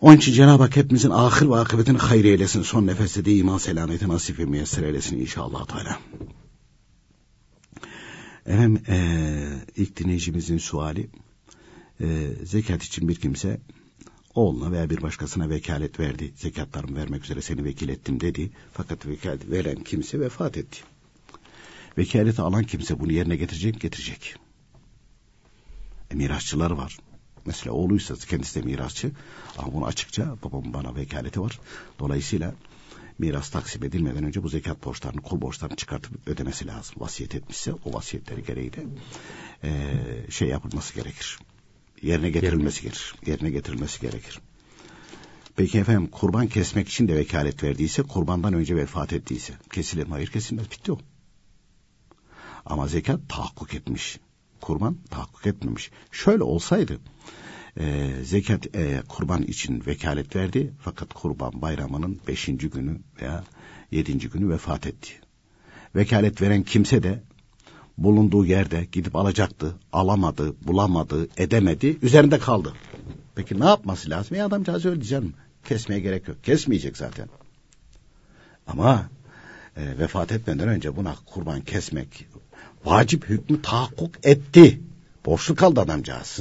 Onun 0.00 0.16
için 0.16 0.32
Cenab-ı 0.32 0.62
Hak 0.62 0.76
hepimizin 0.76 1.10
ahir 1.10 1.48
ve 1.48 1.56
akıbetini 1.56 1.98
hayır 1.98 2.24
eylesin. 2.24 2.62
Son 2.62 2.86
nefeste 2.86 3.24
de 3.24 3.34
iman 3.34 3.58
selameti 3.58 4.08
nasip 4.08 4.38
ve 4.38 4.44
müyesser 4.44 4.82
eylesin 4.82 5.20
inşallah 5.20 5.66
Teala. 5.66 5.98
Efendim 8.46 8.82
ee, 8.88 9.48
ilk 9.76 9.96
dinleyicimizin 9.96 10.58
suali 10.58 11.10
e, 12.00 12.06
zekat 12.44 12.82
için 12.82 13.08
bir 13.08 13.14
kimse 13.14 13.60
oğluna 14.34 14.72
veya 14.72 14.90
bir 14.90 15.02
başkasına 15.02 15.50
vekalet 15.50 16.00
verdi. 16.00 16.32
Zekatlarımı 16.36 16.96
vermek 16.96 17.24
üzere 17.24 17.42
seni 17.42 17.64
vekil 17.64 17.88
ettim 17.88 18.20
dedi. 18.20 18.50
Fakat 18.72 19.06
vekalet 19.06 19.50
veren 19.50 19.84
kimse 19.84 20.20
vefat 20.20 20.56
etti. 20.56 20.91
Vekaleti 21.98 22.42
alan 22.42 22.64
kimse 22.64 23.00
bunu 23.00 23.12
yerine 23.12 23.36
getirecek? 23.36 23.80
Getirecek. 23.80 24.36
E, 26.10 26.14
mirasçılar 26.14 26.70
var. 26.70 26.98
Mesela 27.46 27.72
oğluysa 27.72 28.14
kendisi 28.14 28.62
de 28.62 28.66
mirasçı. 28.66 29.10
Ama 29.58 29.72
bunu 29.72 29.86
açıkça 29.86 30.36
babamın 30.44 30.74
bana 30.74 30.96
vekaleti 30.96 31.40
var. 31.40 31.60
Dolayısıyla 31.98 32.54
miras 33.18 33.50
taksim 33.50 33.84
edilmeden 33.84 34.24
önce 34.24 34.42
bu 34.42 34.48
zekat 34.48 34.84
borçlarını, 34.84 35.20
kul 35.20 35.40
borçlarını 35.40 35.76
çıkartıp 35.76 36.28
ödemesi 36.28 36.66
lazım. 36.66 36.94
Vasiyet 36.98 37.34
etmişse 37.34 37.72
o 37.72 37.92
vasiyetleri 37.92 38.44
gereği 38.44 38.72
de 38.72 38.86
e, 39.64 39.70
şey 40.30 40.48
yapılması 40.48 40.94
gerekir. 40.94 41.38
Yerine 42.02 42.30
getirilmesi 42.30 42.82
gerekir. 42.82 43.14
Yerine 43.26 43.50
getirilmesi 43.50 44.00
gerekir. 44.00 44.40
Peki 45.56 45.78
efendim 45.78 46.06
kurban 46.06 46.46
kesmek 46.46 46.88
için 46.88 47.08
de 47.08 47.16
vekalet 47.16 47.62
verdiyse 47.62 48.02
kurbandan 48.02 48.54
önce 48.54 48.76
vefat 48.76 49.12
ettiyse 49.12 49.52
kesilir 49.72 50.06
mi? 50.06 50.10
Hayır 50.10 50.26
kesilmez. 50.26 50.70
Bitti 50.70 50.92
o. 50.92 50.98
Ama 52.66 52.88
zekat 52.88 53.28
tahakkuk 53.28 53.74
etmiş. 53.74 54.18
Kurban 54.60 54.96
tahakkuk 55.10 55.46
etmemiş. 55.46 55.90
Şöyle 56.10 56.42
olsaydı 56.42 56.98
e, 57.80 58.10
zekat 58.24 58.76
e, 58.76 59.02
kurban 59.08 59.42
için 59.42 59.82
vekalet 59.86 60.36
verdi 60.36 60.72
fakat 60.78 61.14
kurban 61.14 61.62
bayramının 61.62 62.20
beşinci 62.28 62.70
günü 62.70 63.00
veya 63.22 63.44
yedinci 63.90 64.28
günü 64.28 64.50
vefat 64.50 64.86
etti. 64.86 65.12
Vekalet 65.96 66.42
veren 66.42 66.62
kimse 66.62 67.02
de 67.02 67.22
bulunduğu 67.98 68.46
yerde 68.46 68.88
gidip 68.92 69.16
alacaktı, 69.16 69.74
alamadı, 69.92 70.54
bulamadı, 70.66 71.28
edemedi, 71.36 71.98
üzerinde 72.02 72.38
kaldı. 72.38 72.72
Peki 73.34 73.60
ne 73.60 73.64
yapması 73.64 74.10
lazım? 74.10 74.36
Ya 74.36 74.46
adamcağız 74.46 74.86
öldü 74.86 75.04
canım. 75.04 75.34
Kesmeye 75.64 76.00
gerek 76.00 76.28
yok. 76.28 76.44
Kesmeyecek 76.44 76.96
zaten. 76.96 77.28
Ama 78.66 79.10
e, 79.76 79.98
vefat 79.98 80.32
etmeden 80.32 80.68
önce 80.68 80.96
buna 80.96 81.14
kurban 81.26 81.60
kesmek 81.60 82.26
vacip 82.84 83.28
hükmü 83.28 83.62
tahakkuk 83.62 84.10
etti. 84.22 84.80
Borçlu 85.26 85.54
kaldı 85.54 85.80
adamcağız. 85.80 86.40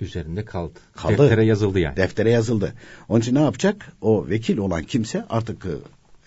Üzerinde 0.00 0.44
kaldı. 0.44 0.78
Kaldı. 0.96 1.18
Deftere 1.18 1.44
yazıldı 1.44 1.78
yani. 1.80 1.96
Deftere 1.96 2.30
yazıldı. 2.30 2.74
Onun 3.08 3.20
için 3.20 3.34
ne 3.34 3.42
yapacak? 3.42 3.92
O 4.00 4.28
vekil 4.28 4.58
olan 4.58 4.82
kimse 4.82 5.24
artık 5.30 5.66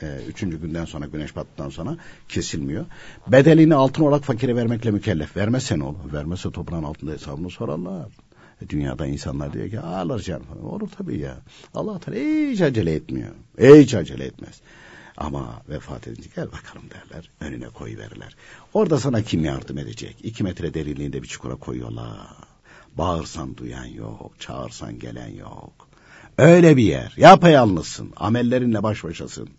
e, 0.02 0.20
üçüncü 0.30 0.62
günden 0.62 0.86
sonra 0.86 1.06
güneş 1.06 1.36
battıktan 1.36 1.70
sonra 1.70 1.98
kesilmiyor. 2.30 2.86
Bedelini 3.28 3.76
altın 3.76 4.04
olarak 4.04 4.24
fakire 4.24 4.56
vermekle 4.56 4.92
mükellef. 4.92 5.38
Vermezse 5.38 5.80
ne 5.80 5.84
olur? 5.84 6.14
Vermezse 6.14 6.52
toprağın 6.52 6.84
altında 6.84 7.12
hesabını 7.12 7.50
sorarlar. 7.50 8.08
E, 8.62 8.70
dünyada 8.70 9.08
insanlar 9.08 9.54
diyor 9.54 9.70
ki 9.70 9.80
ağlar 9.80 10.20
canım. 10.20 10.46
Olur 10.64 10.90
tabii 10.98 11.18
ya. 11.18 11.38
Allah 11.74 12.00
Teala 12.00 12.20
hiç 12.20 12.62
acele 12.62 12.94
etmiyor. 12.94 13.32
Hiç 13.60 13.94
acele 13.94 14.26
etmez. 14.26 14.62
Ama 15.18 15.62
vefat 15.70 16.08
edince 16.08 16.30
gel 16.36 16.46
bakalım 16.46 16.90
derler. 16.90 17.30
Önüne 17.40 17.70
koy 17.70 17.98
verirler. 17.98 18.36
Orada 18.74 19.00
sana 19.00 19.22
kim 19.22 19.44
yardım 19.46 19.78
edecek? 19.78 20.18
İki 20.24 20.44
metre 20.44 20.74
derinliğinde 20.74 21.24
bir 21.24 21.28
çukura 21.28 21.56
koyuyorlar. 21.56 22.28
Bağırsan 22.98 23.58
duyan 23.58 23.86
yok. 23.86 24.32
Çağırsan 24.40 25.00
gelen 25.00 25.28
yok. 25.30 25.88
Öyle 26.38 26.78
bir 26.78 26.84
yer. 26.84 27.14
Yapayalnızsın. 27.18 28.14
Amellerinle 28.16 28.84
baş 28.84 29.04
başasın. 29.04 29.50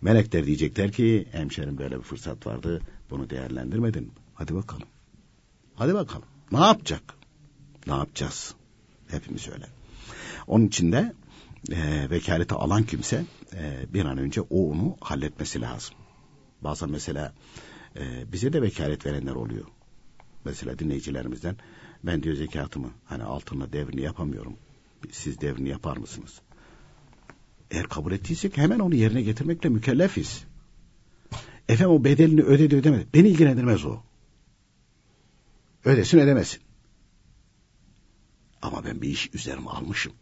Melekler 0.00 0.46
diyecekler 0.46 0.92
ki 0.92 1.26
hemşerim 1.32 1.78
böyle 1.78 1.98
bir 1.98 2.02
fırsat 2.02 2.46
vardı. 2.46 2.80
Bunu 3.10 3.30
değerlendirmedin. 3.30 4.12
Hadi 4.34 4.54
bakalım. 4.54 4.88
Hadi 5.74 5.94
bakalım. 5.94 6.28
Ne 6.52 6.60
yapacak? 6.60 7.02
Ne 7.86 7.92
yapacağız? 7.92 8.54
Hepimiz 9.08 9.48
öyle. 9.48 9.66
Onun 10.46 10.66
için 10.66 10.92
de 10.92 11.12
e, 11.72 12.10
vekaleti 12.10 12.54
alan 12.54 12.82
kimse 12.82 13.24
e, 13.58 13.86
bir 13.94 14.04
an 14.04 14.18
önce 14.18 14.40
o 14.40 14.70
onu 14.70 14.96
halletmesi 15.00 15.60
lazım. 15.60 15.94
Bazen 16.60 16.90
mesela 16.90 17.34
e, 17.96 18.32
bize 18.32 18.52
de 18.52 18.62
vekalet 18.62 19.06
verenler 19.06 19.34
oluyor. 19.34 19.66
Mesela 20.44 20.78
dinleyicilerimizden 20.78 21.56
ben 22.04 22.22
diyor 22.22 22.36
zekatımı 22.36 22.90
hani 23.04 23.22
altınla 23.22 23.72
devrini 23.72 24.00
yapamıyorum. 24.00 24.56
Siz 25.10 25.40
devrini 25.40 25.68
yapar 25.68 25.96
mısınız? 25.96 26.40
Eğer 27.70 27.88
kabul 27.88 28.12
ettiysek 28.12 28.56
hemen 28.56 28.78
onu 28.78 28.94
yerine 28.94 29.22
getirmekle 29.22 29.68
mükellefiz. 29.68 30.44
Efendim 31.68 31.96
o 31.96 32.04
bedelini 32.04 32.42
ödedi 32.42 32.76
ödemedi. 32.76 33.06
Beni 33.14 33.28
ilgilendirmez 33.28 33.84
o. 33.84 34.02
Ödesin 35.84 36.18
ödemesin. 36.18 36.62
Ama 38.62 38.84
ben 38.84 39.02
bir 39.02 39.08
iş 39.08 39.34
üzerime 39.34 39.70
almışım. 39.70 40.12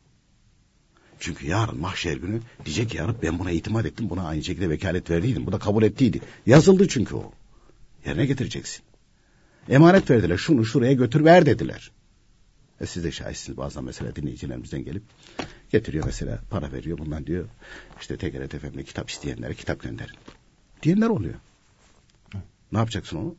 Çünkü 1.22 1.46
yarın 1.46 1.80
mahşer 1.80 2.16
günü 2.16 2.40
diyecek 2.64 2.90
ki 2.90 2.96
yarın 2.96 3.16
ben 3.22 3.38
buna 3.38 3.50
itimat 3.50 3.86
ettim. 3.86 4.10
Buna 4.10 4.26
aynı 4.26 4.44
şekilde 4.44 4.70
vekalet 4.70 5.10
verdiydim. 5.10 5.46
Bu 5.46 5.52
da 5.52 5.58
kabul 5.58 5.82
ettiydi. 5.82 6.20
Yazıldı 6.46 6.88
çünkü 6.88 7.14
o. 7.14 7.32
Yerine 8.06 8.26
getireceksin. 8.26 8.82
Emanet 9.68 10.10
verdiler. 10.10 10.36
Şunu 10.36 10.64
şuraya 10.64 10.92
götür 10.92 11.24
ver 11.24 11.46
dediler. 11.46 11.90
E 12.80 12.86
siz 12.86 13.04
de 13.04 13.12
şahitsiniz 13.12 13.58
bazen 13.58 13.84
mesela 13.84 14.16
dinleyicilerimizden 14.16 14.84
gelip 14.84 15.02
getiriyor 15.70 16.04
mesela 16.04 16.40
para 16.50 16.72
veriyor 16.72 16.98
bundan 16.98 17.26
diyor 17.26 17.48
işte 18.00 18.16
TGRT 18.16 18.60
FM'de 18.60 18.82
kitap 18.84 19.10
isteyenlere 19.10 19.54
kitap 19.54 19.82
gönderin. 19.82 20.16
Diyenler 20.82 21.08
oluyor. 21.08 21.34
Ne 22.72 22.78
yapacaksın 22.78 23.16
onu? 23.16 23.36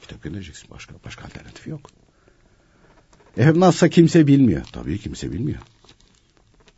Kitap 0.00 0.22
göndereceksin. 0.22 0.70
Başka 0.70 0.94
başka 1.04 1.24
alternatif 1.24 1.66
yok. 1.66 1.90
Efendim 3.36 3.60
nasılsa 3.60 3.88
kimse 3.88 4.26
bilmiyor. 4.26 4.64
Tabii 4.72 4.98
kimse 4.98 5.32
bilmiyor. 5.32 5.60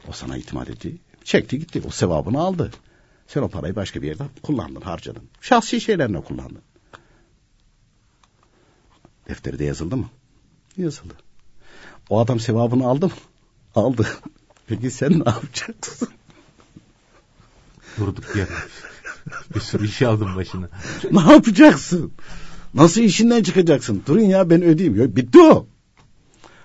O 0.08 0.12
sana 0.12 0.36
itimat 0.36 0.70
etti. 0.70 0.96
Çekti 1.24 1.58
gitti. 1.58 1.82
O 1.86 1.90
sevabını 1.90 2.40
aldı. 2.40 2.70
Sen 3.26 3.42
o 3.42 3.48
parayı 3.48 3.76
başka 3.76 4.02
bir 4.02 4.06
yerde 4.06 4.24
kullandın, 4.42 4.80
harcadın. 4.80 5.22
Şahsi 5.40 5.80
şeylerine 5.80 6.20
kullandın. 6.20 6.62
Defteri 9.28 9.58
de 9.58 9.64
yazıldı 9.64 9.96
mı? 9.96 10.10
Yazıldı. 10.76 11.14
O 12.10 12.20
adam 12.20 12.40
sevabını 12.40 12.86
aldı 12.86 13.06
mı? 13.06 13.12
Aldı. 13.74 14.06
Peki 14.66 14.90
sen 14.90 15.12
ne 15.12 15.30
yapacaksın? 15.30 16.08
Durduk 17.98 18.36
yere. 18.36 18.48
bir 19.54 19.60
sürü 19.60 19.86
iş 19.86 20.02
aldım 20.02 20.36
başına. 20.36 20.68
ne 21.10 21.32
yapacaksın? 21.32 22.12
Nasıl 22.74 23.00
işinden 23.00 23.42
çıkacaksın? 23.42 24.02
Durun 24.06 24.20
ya 24.20 24.50
ben 24.50 24.62
ödeyeyim. 24.62 25.00
Yok, 25.00 25.16
bitti 25.16 25.40
o. 25.40 25.66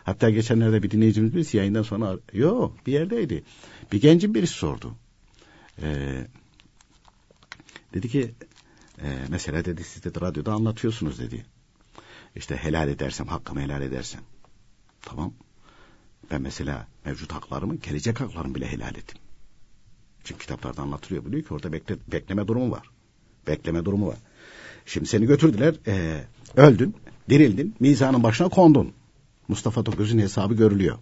Hatta 0.08 0.30
geçenlerde 0.30 0.84
bir 0.84 0.92
dinleyicimiz 0.92 1.36
biz 1.36 1.54
yayından 1.54 1.84
sonra 1.84 2.18
yok 2.34 2.74
bir 2.86 2.94
yerdeydi. 2.94 3.44
Bir 3.92 4.02
gencin 4.02 4.34
birisi 4.34 4.54
sordu. 4.54 4.96
Ee, 5.82 6.28
dedi 7.94 8.10
ki 8.10 8.34
e, 9.02 9.18
mesela 9.30 9.66
dedi 9.66 9.84
siz 9.84 10.04
de 10.04 10.22
radyoda 10.22 10.54
anlatıyorsunuz 10.54 11.20
dedi. 11.20 11.46
İşte 12.36 12.56
helal 12.56 12.90
edersem 12.90 13.28
hakkımı 13.28 13.62
helal 13.62 13.82
edersem. 13.82 14.22
Tamam. 15.02 15.34
Ben 16.32 16.42
mesela 16.42 16.88
mevcut 17.06 17.34
haklarımı 17.34 17.76
gelecek 17.76 18.22
haklarımı 18.22 18.56
bile 18.56 18.72
helal 18.72 18.96
ettim. 18.96 19.18
Çünkü 20.24 20.42
kitaplarda 20.42 20.82
anlatılıyor 20.82 21.26
biliyor 21.26 21.44
ki 21.44 21.54
orada 21.54 21.72
bekle, 21.72 21.98
bekleme 22.12 22.48
durumu 22.48 22.72
var. 22.72 22.90
Bekleme 23.48 23.86
durumu 23.86 24.08
var. 24.08 24.18
Şimdi 24.86 25.08
seni 25.08 25.26
götürdüler 25.26 25.76
e, 25.88 26.24
öldün 26.56 26.96
dirildin 27.30 27.76
mizanın 27.80 28.24
başına 28.24 28.50
kondun. 28.50 28.94
Mustafa 29.48 29.84
Toköz'ün 29.84 30.20
hesabı 30.20 30.54
görülüyor. 30.54 30.98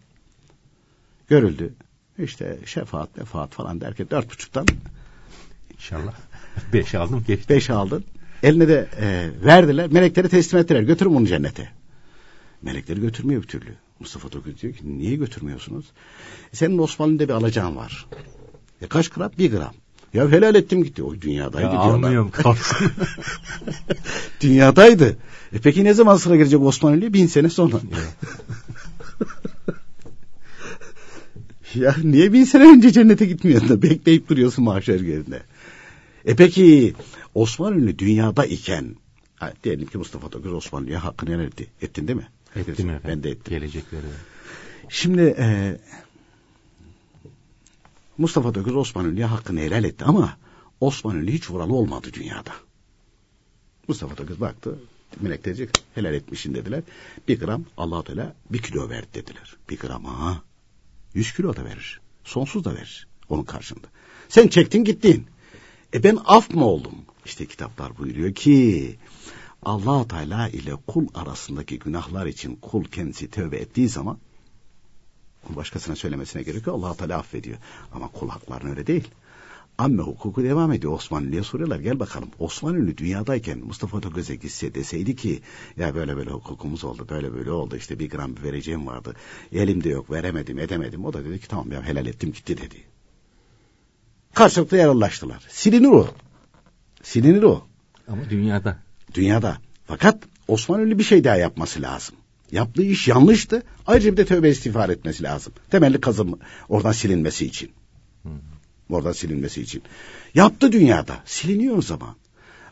Görüldü. 1.27 1.73
İşte 2.17 2.59
şefaat, 2.65 3.17
vefaat 3.17 3.53
falan 3.53 3.81
derken 3.81 4.07
dört 4.11 4.31
buçuktan 4.31 4.67
İnşallah. 5.73 6.13
Beş 6.73 6.95
aldım 6.95 7.23
geçti. 7.27 7.49
Beş 7.49 7.69
aldın. 7.69 8.03
Eline 8.43 8.67
de 8.67 8.89
e, 8.99 9.29
verdiler. 9.45 9.91
Melekleri 9.91 10.29
teslim 10.29 10.59
ettiler. 10.59 10.81
Götürün 10.81 11.15
bunu 11.15 11.27
cennete. 11.27 11.69
Melekleri 12.61 13.01
götürmüyor 13.01 13.43
bir 13.43 13.47
türlü. 13.47 13.75
Mustafa 13.99 14.29
Toköz 14.29 14.61
diyor 14.61 14.73
ki 14.73 14.97
niye 14.97 15.15
götürmüyorsunuz? 15.15 15.85
E, 16.53 16.55
senin 16.55 16.77
Osmanlı'da 16.77 17.23
bir 17.23 17.33
alacağın 17.33 17.75
var. 17.75 18.05
E 18.81 18.87
kaç 18.87 19.09
gram? 19.09 19.31
Bir 19.37 19.51
gram. 19.51 19.73
Ya 20.15 20.31
helal 20.31 20.55
ettim 20.55 20.83
gitti. 20.83 21.03
O 21.03 21.21
dünyadaydı 21.21 21.75
ya, 21.75 21.83
diyorlar. 21.83 22.31
Kalsın. 22.31 22.91
dünyadaydı. 24.41 25.17
E 25.53 25.59
peki 25.63 25.83
ne 25.83 25.93
zaman 25.93 26.17
sıra 26.17 26.35
gelecek 26.35 26.61
Osmanlı'ya? 26.61 27.13
Bin 27.13 27.27
sene 27.27 27.49
sonra. 27.49 27.75
ya 31.75 31.95
niye 32.03 32.33
bin 32.33 32.43
sene 32.43 32.63
önce 32.67 32.91
cennete 32.91 33.25
gitmiyorsun 33.25 33.69
da 33.69 33.81
bekleyip 33.81 34.29
duruyorsun 34.29 34.63
mahşer 34.63 34.99
yerinde? 34.99 35.41
E 36.25 36.35
peki 36.35 36.93
Osmanlı 37.33 37.99
dünyada 37.99 38.45
iken 38.45 38.95
ha, 39.35 39.53
diyelim 39.63 39.87
ki 39.87 39.97
Mustafa 39.97 40.29
Toköz 40.29 40.53
Osmanlı'ya 40.53 41.03
hakkını 41.03 41.29
helal 41.29 41.45
etti. 41.45 41.67
Ettin 41.81 42.07
değil 42.07 42.17
mi? 42.17 42.27
Ettim 42.55 42.89
efendim. 42.89 43.01
Ben 43.07 43.23
de 43.23 43.29
ettim. 43.29 43.53
Gelecekleri. 43.53 44.05
Şimdi 44.89 45.35
e, 45.39 45.77
Mustafa 48.17 48.51
Toköz 48.51 48.75
Osmanlı'ya 48.75 49.31
hakkını 49.31 49.59
helal 49.59 49.83
etti 49.83 50.05
ama 50.05 50.37
Osmanlı 50.81 51.31
hiç 51.31 51.49
vuralı 51.51 51.73
olmadı 51.73 52.07
dünyada. 52.13 52.51
Mustafa 53.87 54.15
Toköz 54.15 54.41
baktı. 54.41 54.79
Melek 55.21 55.45
diyecek 55.45 55.69
helal 55.95 56.13
etmişsin 56.13 56.53
dediler. 56.53 56.83
Bir 57.27 57.39
gram 57.39 57.65
allah 57.77 58.03
Teala 58.03 58.35
bir 58.49 58.61
kilo 58.61 58.89
verdi 58.89 59.07
dediler. 59.13 59.55
Bir 59.69 59.79
gram 59.79 60.05
ha. 60.05 60.41
Yüz 61.13 61.33
kilo 61.33 61.55
da 61.55 61.65
verir. 61.65 62.01
Sonsuz 62.23 62.63
da 62.63 62.75
verir. 62.75 63.07
Onun 63.29 63.43
karşında. 63.43 63.87
Sen 64.29 64.47
çektin 64.47 64.83
gittin. 64.83 65.25
E 65.93 66.03
ben 66.03 66.17
af 66.25 66.49
mı 66.49 66.65
oldum? 66.65 66.95
İşte 67.25 67.45
kitaplar 67.45 67.97
buyuruyor 67.97 68.33
ki 68.33 68.95
allah 69.63 70.07
Teala 70.07 70.49
ile 70.49 70.75
kul 70.87 71.07
arasındaki 71.13 71.79
günahlar 71.79 72.25
için 72.25 72.55
kul 72.55 72.83
kendisi 72.83 73.29
tövbe 73.29 73.57
ettiği 73.57 73.89
zaman 73.89 74.17
başkasına 75.49 75.95
söylemesine 75.95 76.41
gerek 76.41 76.67
yok. 76.67 76.75
allah 76.75 76.93
Teala 76.93 77.17
affediyor. 77.17 77.57
Ama 77.93 78.07
kul 78.07 78.29
haklarını 78.29 78.69
öyle 78.69 78.87
değil. 78.87 79.07
Amme 79.77 80.03
hukuku 80.03 80.43
devam 80.43 80.71
ediyor. 80.71 80.93
Osmanlı'ya 80.93 81.43
soruyorlar. 81.43 81.79
Gel 81.79 81.99
bakalım. 81.99 82.29
Osmanlı 82.39 82.97
dünyadayken 82.97 83.59
Mustafa 83.59 84.01
Toköz'e 84.01 84.35
gitse 84.35 84.75
deseydi 84.75 85.15
ki 85.15 85.41
ya 85.77 85.95
böyle 85.95 86.17
böyle 86.17 86.29
hukukumuz 86.29 86.83
oldu. 86.83 87.07
Böyle 87.09 87.33
böyle 87.33 87.51
oldu. 87.51 87.75
İşte 87.75 87.99
bir 87.99 88.09
gram 88.09 88.35
vereceğim 88.43 88.87
vardı. 88.87 89.15
Elimde 89.51 89.89
yok. 89.89 90.11
Veremedim 90.11 90.59
edemedim. 90.59 91.05
O 91.05 91.13
da 91.13 91.25
dedi 91.25 91.39
ki 91.39 91.47
tamam 91.47 91.71
ya 91.71 91.83
helal 91.83 92.05
ettim 92.05 92.31
gitti 92.31 92.57
dedi. 92.57 92.75
Karşılıklı 94.33 94.77
yararlaştılar. 94.77 95.45
Silinir 95.49 95.87
o. 95.87 96.07
Silinir 97.03 97.43
o. 97.43 97.67
Ama 98.07 98.29
dünyada. 98.29 98.79
Dünyada. 99.13 99.57
Fakat 99.87 100.23
Osmanlı 100.47 100.99
bir 100.99 101.03
şey 101.03 101.23
daha 101.23 101.35
yapması 101.35 101.81
lazım. 101.81 102.15
Yaptığı 102.51 102.83
iş 102.83 103.07
yanlıştı. 103.07 103.63
Ayrıca 103.87 104.11
bir 104.11 104.17
de 104.17 104.25
tövbe 104.25 104.49
istiğfar 104.49 104.89
etmesi 104.89 105.23
lazım. 105.23 105.53
Temelli 105.69 106.01
kazım 106.01 106.39
oradan 106.69 106.91
silinmesi 106.91 107.45
için. 107.45 107.71
Oradan 108.89 109.11
silinmesi 109.11 109.61
için. 109.61 109.81
Yaptı 110.33 110.71
dünyada. 110.71 111.15
Siliniyor 111.25 111.77
o 111.77 111.81
zaman. 111.81 112.15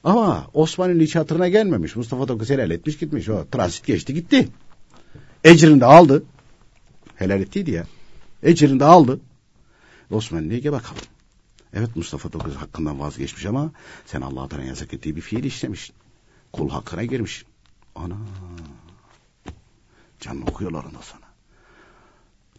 Ama 0.04 0.48
Osmanlı'nın 0.54 1.00
hiç 1.00 1.16
hatırına 1.16 1.48
gelmemiş. 1.48 1.96
Mustafa 1.96 2.26
Tokuz 2.26 2.50
helal 2.50 2.72
etmiş 2.72 2.98
gitmiş. 2.98 3.30
O 3.30 3.48
transit 3.52 3.86
geçti 3.86 4.14
gitti. 4.14 4.48
Ecrini 5.44 5.82
de 5.82 5.86
aldı. 5.86 6.24
Helal 7.16 7.42
ettiydi 7.42 7.72
ya. 7.72 7.88
Ecrini 8.44 8.80
de 8.80 8.86
aldı. 8.86 9.20
Osmanlı'ya 10.12 10.72
bakalım. 10.72 11.04
Evet 11.74 11.96
Mustafa 11.96 12.30
Tokuz 12.30 12.56
hakkından 12.56 13.00
vazgeçmiş 13.00 13.46
ama 13.46 13.72
sen 14.06 14.22
Allah'tan 14.22 14.62
yasak 14.62 14.94
ettiği 14.94 15.16
bir 15.16 15.22
fiil 15.22 15.44
işlemişsin. 15.44 15.96
Kul 16.54 16.70
hakkına 16.70 17.04
girmiş. 17.04 17.46
Ana. 17.96 18.18
Canlı 20.24 20.46
okuyorlar 20.46 20.84
ondan 20.84 21.02
sonra. 21.02 21.26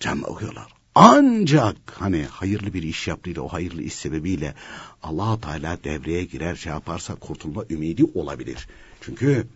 Canlı 0.00 0.26
okuyorlar. 0.26 0.72
Ancak 0.94 1.76
hani 1.86 2.24
hayırlı 2.24 2.74
bir 2.74 2.82
iş 2.82 3.08
yaptıydı 3.08 3.40
o 3.40 3.48
hayırlı 3.48 3.82
iş 3.82 3.94
sebebiyle 3.94 4.54
allah 5.02 5.40
Teala 5.40 5.84
devreye 5.84 6.24
girer 6.24 6.56
şey 6.56 6.72
yaparsa 6.72 7.14
kurtulma 7.14 7.64
ümidi 7.70 8.04
olabilir. 8.04 8.68
Çünkü 9.00 9.46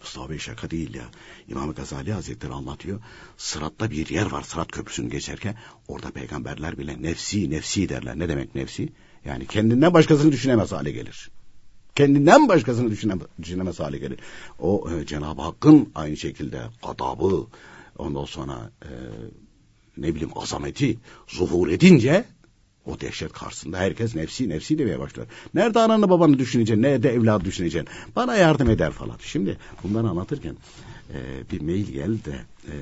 Mustafa 0.00 0.30
Bey 0.30 0.38
şaka 0.38 0.70
değil 0.70 0.94
ya. 0.94 1.04
İmam 1.48 1.74
Gazali 1.74 2.12
Hazretleri 2.12 2.52
anlatıyor. 2.52 3.00
Sıratta 3.36 3.90
bir 3.90 4.08
yer 4.08 4.26
var 4.26 4.42
Sırat 4.42 4.72
Köprüsü'nü 4.72 5.10
geçerken. 5.10 5.56
Orada 5.88 6.10
peygamberler 6.10 6.78
bile 6.78 7.02
nefsi 7.02 7.50
nefsi 7.50 7.88
derler. 7.88 8.18
Ne 8.18 8.28
demek 8.28 8.54
nefsi? 8.54 8.92
Yani 9.24 9.46
kendinden 9.46 9.94
başkasını 9.94 10.32
düşünemez 10.32 10.72
hale 10.72 10.90
gelir. 10.90 11.30
Kendinden 11.96 12.48
başkasını 12.48 12.90
düşünemez, 12.90 13.26
düşünemez 13.42 13.80
hale 13.80 13.98
gelir. 13.98 14.18
O 14.58 14.88
e, 14.90 15.06
Cenab-ı 15.06 15.42
Hakk'ın 15.42 15.90
aynı 15.94 16.16
şekilde 16.16 16.60
adabı 16.82 17.46
ondan 17.98 18.24
sonra 18.24 18.70
e, 18.82 18.90
ne 19.96 20.14
bileyim 20.14 20.30
azameti 20.38 20.98
zuhur 21.28 21.68
edince 21.68 22.24
o 22.86 23.00
dehşet 23.00 23.32
karşısında 23.32 23.78
herkes 23.78 24.14
nefsi 24.14 24.48
nefsi 24.48 24.78
demeye 24.78 24.98
başlar. 24.98 25.26
Nerede 25.54 25.78
ananı 25.80 26.10
babanı 26.10 26.38
düşüneceksin, 26.38 26.82
nerede 26.82 27.10
evladı 27.10 27.44
düşüneceksin. 27.44 27.88
Bana 28.16 28.36
yardım 28.36 28.70
eder 28.70 28.90
falan. 28.90 29.16
Şimdi 29.20 29.58
bunları 29.82 30.08
anlatırken 30.08 30.56
e, 31.14 31.50
bir 31.52 31.60
mail 31.60 31.86
geldi 31.86 32.24
de 32.24 32.40
e, 32.66 32.74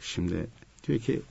şimdi 0.00 0.46
diyor 0.86 0.98
ki 0.98 1.22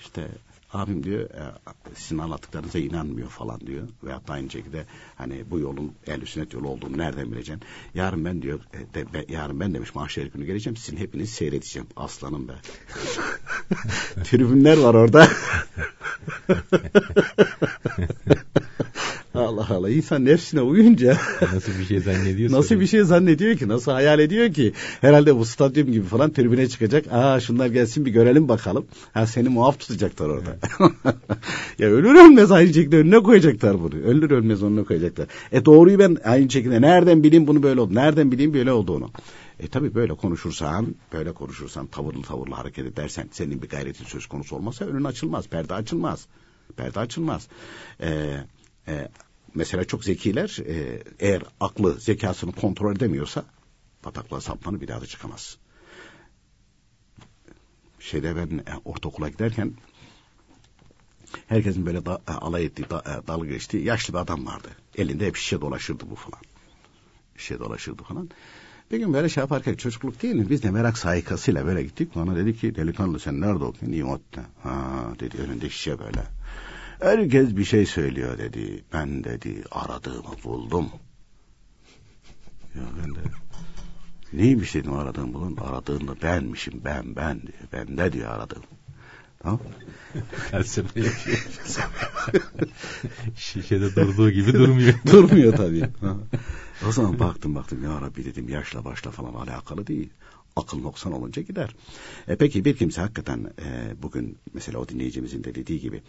işte 0.00 0.28
abim 0.74 1.04
diyor 1.04 1.30
e, 1.30 1.52
sizin 1.94 2.18
anlattıklarınıza 2.18 2.78
inanmıyor 2.78 3.28
falan 3.28 3.60
diyor. 3.60 3.88
Veyahut 4.04 4.28
da 4.28 4.32
aynı 4.32 4.50
şekilde 4.50 4.86
hani 5.16 5.50
bu 5.50 5.58
yolun 5.58 5.92
ehl 6.06 6.26
sünnet 6.26 6.54
yolu 6.54 6.68
olduğunu 6.68 6.98
nereden 6.98 7.32
bileceksin? 7.32 7.62
Yarın 7.94 8.24
ben 8.24 8.42
diyor 8.42 8.60
e, 8.72 8.94
de, 8.94 9.12
be, 9.12 9.24
yarın 9.28 9.60
ben 9.60 9.74
demiş 9.74 9.94
mahşer 9.94 10.26
günü 10.26 10.44
geleceğim 10.44 10.76
sizin 10.76 10.96
hepiniz 10.96 11.30
seyredeceğim. 11.30 11.88
Aslanım 11.96 12.48
be. 12.48 12.52
Tribünler 14.24 14.78
var 14.78 14.94
orada. 14.94 15.28
Allah 19.70 19.90
insan 19.90 20.24
nefsine 20.24 20.60
uyunca 20.60 21.16
nasıl 21.54 21.78
bir 21.78 21.84
şey 21.84 22.00
zannediyor 22.00 22.52
nasıl 22.52 22.80
bir 22.80 22.86
şey 22.86 23.04
zannediyor 23.04 23.56
ki? 23.56 23.68
Nasıl 23.68 23.92
hayal 23.92 24.18
ediyor 24.18 24.52
ki? 24.52 24.72
Herhalde 25.00 25.36
bu 25.36 25.44
stadyum 25.44 25.92
gibi 25.92 26.06
falan 26.06 26.32
tribüne 26.32 26.68
çıkacak. 26.68 27.04
Aa 27.12 27.40
şunlar 27.40 27.66
gelsin 27.66 28.06
bir 28.06 28.10
görelim 28.10 28.48
bakalım. 28.48 28.86
Ha 29.12 29.26
seni 29.26 29.48
muaf 29.48 29.80
tutacaklar 29.80 30.28
orada. 30.28 30.56
Ya 31.78 31.88
ölür 31.88 32.14
ölmez 32.14 32.52
aynı 32.52 32.74
şekilde 32.74 32.96
önüne 32.98 33.18
koyacaklar 33.22 33.82
bunu. 33.82 33.94
Ölür 33.94 34.30
ölmez 34.30 34.62
önüne 34.62 34.84
koyacaklar. 34.84 35.26
E 35.52 35.64
doğruyu 35.64 35.98
ben 35.98 36.16
aynı 36.24 36.50
şekilde 36.50 36.80
nereden 36.80 37.22
bileyim 37.22 37.46
bunu 37.46 37.62
böyle 37.62 37.80
oldu 37.80 37.94
nereden 37.94 38.32
bileyim 38.32 38.54
böyle 38.54 38.72
olduğunu? 38.72 39.10
E 39.60 39.68
tabi 39.68 39.94
böyle 39.94 40.14
konuşursan, 40.14 40.94
böyle 41.12 41.32
konuşursan, 41.32 41.86
tavırlı 41.86 42.22
tavırlı 42.22 42.54
hareket 42.54 42.86
edersen, 42.86 43.28
senin 43.32 43.62
bir 43.62 43.68
gayretin 43.68 44.04
söz 44.04 44.26
konusu 44.26 44.56
olmazsa 44.56 44.84
önün 44.84 45.04
açılmaz, 45.04 45.48
perde 45.48 45.74
açılmaz. 45.74 46.26
Perde 46.76 47.00
açılmaz. 47.00 47.48
Ee, 48.00 48.36
e, 48.88 49.08
mesela 49.54 49.84
çok 49.84 50.04
zekiler 50.04 50.58
e, 50.66 51.02
eğer 51.20 51.42
aklı 51.60 52.00
zekasını 52.00 52.52
kontrol 52.52 52.96
edemiyorsa 52.96 53.44
bataklığa 54.04 54.40
sapmanı 54.40 54.80
bir 54.80 54.88
daha 54.88 55.00
da 55.00 55.06
çıkamaz. 55.06 55.56
Şeyde 58.00 58.36
ben 58.36 58.58
e, 58.58 58.80
ortaokula 58.84 59.28
giderken 59.28 59.72
herkesin 61.46 61.86
böyle 61.86 62.06
da, 62.06 62.22
e, 62.28 62.32
alay 62.32 62.64
ettiği, 62.64 62.90
da, 62.90 63.00
e, 63.00 63.26
dalga 63.26 63.46
geçtiği 63.46 63.84
yaşlı 63.84 64.14
bir 64.14 64.18
adam 64.18 64.46
vardı. 64.46 64.68
Elinde 64.98 65.26
hep 65.26 65.36
şişe 65.36 65.60
dolaşırdı 65.60 66.04
bu 66.10 66.14
falan. 66.14 66.42
Şişe 67.36 67.58
dolaşırdı 67.58 68.02
falan. 68.02 68.30
Bir 68.90 68.98
gün 68.98 69.14
böyle 69.14 69.28
şey 69.28 69.40
yaparken 69.40 69.74
çocukluk 69.74 70.22
değil 70.22 70.34
mi? 70.34 70.50
Biz 70.50 70.62
de 70.62 70.70
merak 70.70 70.98
sayıkasıyla 70.98 71.66
böyle 71.66 71.82
gittik. 71.82 72.14
Bana 72.16 72.36
dedi 72.36 72.56
ki 72.56 72.74
delikanlı 72.74 73.20
sen 73.20 73.40
nerede 73.40 73.64
okuyorsun? 73.64 73.92
Nimet'te. 73.92 74.40
Ha 74.62 75.06
dedi 75.20 75.36
önünde 75.42 75.70
şişe 75.70 75.98
böyle. 75.98 76.24
Herkes 77.04 77.56
bir 77.56 77.64
şey 77.64 77.86
söylüyor 77.86 78.38
dedi. 78.38 78.84
Ben 78.92 79.24
dedi 79.24 79.64
aradığımı 79.70 80.34
buldum. 80.44 80.88
Ya 82.74 82.82
ben 83.02 83.14
de 83.14 83.18
neymiş 84.32 84.74
dedim 84.74 84.92
aradığım 84.92 85.34
bulun. 85.34 85.56
Aradığım 85.56 86.08
da 86.08 86.22
benmişim 86.22 86.80
ben 86.84 87.16
ben 87.16 87.42
diyor. 87.42 87.58
Ben 87.72 87.96
ne 87.96 88.12
diyor 88.12 88.30
aradığım. 88.30 88.62
Tamam. 89.38 89.60
Felsefe 90.50 91.00
yapıyor. 91.04 91.38
Şişede 93.36 93.96
durduğu 93.96 94.30
gibi 94.30 94.52
durmuyor. 94.52 94.94
durmuyor 95.12 95.56
tabii. 95.56 95.90
o 96.88 96.92
zaman 96.92 97.18
baktım 97.18 97.54
baktım 97.54 97.84
ya 97.84 98.00
Rabbi 98.00 98.24
dedim 98.24 98.48
yaşla 98.48 98.84
başla 98.84 99.10
falan 99.10 99.34
alakalı 99.46 99.86
değil 99.86 100.10
akıl 100.56 100.78
noksan 100.78 101.12
olunca 101.12 101.42
gider. 101.42 101.74
E 102.28 102.36
peki 102.36 102.64
bir 102.64 102.76
kimse 102.76 103.00
hakikaten 103.00 103.52
e, 103.64 104.02
bugün 104.02 104.38
mesela 104.52 104.78
o 104.78 104.88
dinleyicimizin 104.88 105.44
de 105.44 105.54
dediği 105.54 105.80
gibi 105.80 106.02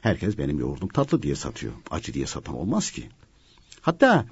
herkes 0.00 0.38
benim 0.38 0.58
yoğurdum 0.58 0.88
tatlı 0.88 1.22
diye 1.22 1.34
satıyor. 1.34 1.72
Acı 1.90 2.14
diye 2.14 2.26
satan 2.26 2.54
olmaz 2.54 2.90
ki. 2.90 3.08
Hatta 3.80 4.26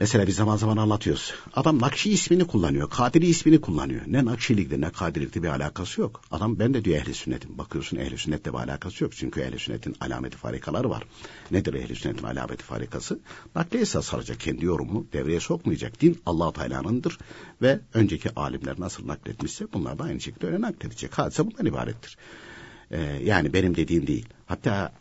Mesela 0.00 0.26
bir 0.26 0.32
zaman 0.32 0.56
zaman 0.56 0.76
anlatıyoruz. 0.76 1.34
Adam 1.54 1.78
Nakşi 1.78 2.12
ismini 2.12 2.46
kullanıyor. 2.46 2.90
Kadiri 2.90 3.26
ismini 3.26 3.60
kullanıyor. 3.60 4.00
Ne 4.06 4.24
Nakşilikle 4.24 4.80
ne 4.80 4.90
Kadirilikle 4.90 5.42
bir 5.42 5.48
alakası 5.48 6.00
yok. 6.00 6.22
Adam 6.30 6.58
ben 6.58 6.74
de 6.74 6.84
diyor 6.84 6.96
ehli 6.96 7.14
sünnetim. 7.14 7.58
Bakıyorsun 7.58 7.96
ehli 7.96 8.18
sünnetle 8.18 8.52
bir 8.52 8.58
alakası 8.58 9.04
yok. 9.04 9.12
Çünkü 9.16 9.40
ehli 9.40 9.58
sünnetin 9.58 9.96
alameti 10.00 10.36
farikaları 10.36 10.90
var. 10.90 11.02
Nedir 11.50 11.74
ehli 11.74 11.96
sünnetin 11.96 12.26
alameti 12.26 12.64
farikası? 12.64 13.20
Nakli 13.54 13.78
esas 13.78 14.06
saracak. 14.06 14.40
Kendi 14.40 14.64
yorumunu 14.64 15.06
devreye 15.12 15.40
sokmayacak. 15.40 16.00
Din 16.00 16.20
allah 16.26 16.52
Teala'nındır. 16.52 17.18
Ve 17.62 17.80
önceki 17.94 18.34
alimler 18.34 18.74
nasıl 18.78 19.06
nakletmişse 19.06 19.72
bunlar 19.72 19.98
da 19.98 20.04
aynı 20.04 20.20
şekilde 20.20 20.46
öyle 20.46 20.60
nakledecek. 20.60 21.18
Hadise 21.18 21.46
bundan 21.46 21.66
ibarettir. 21.66 22.18
Ee, 22.90 23.00
yani 23.24 23.52
benim 23.52 23.76
dediğim 23.76 24.06
değil. 24.06 24.26
Hatta 24.46 24.92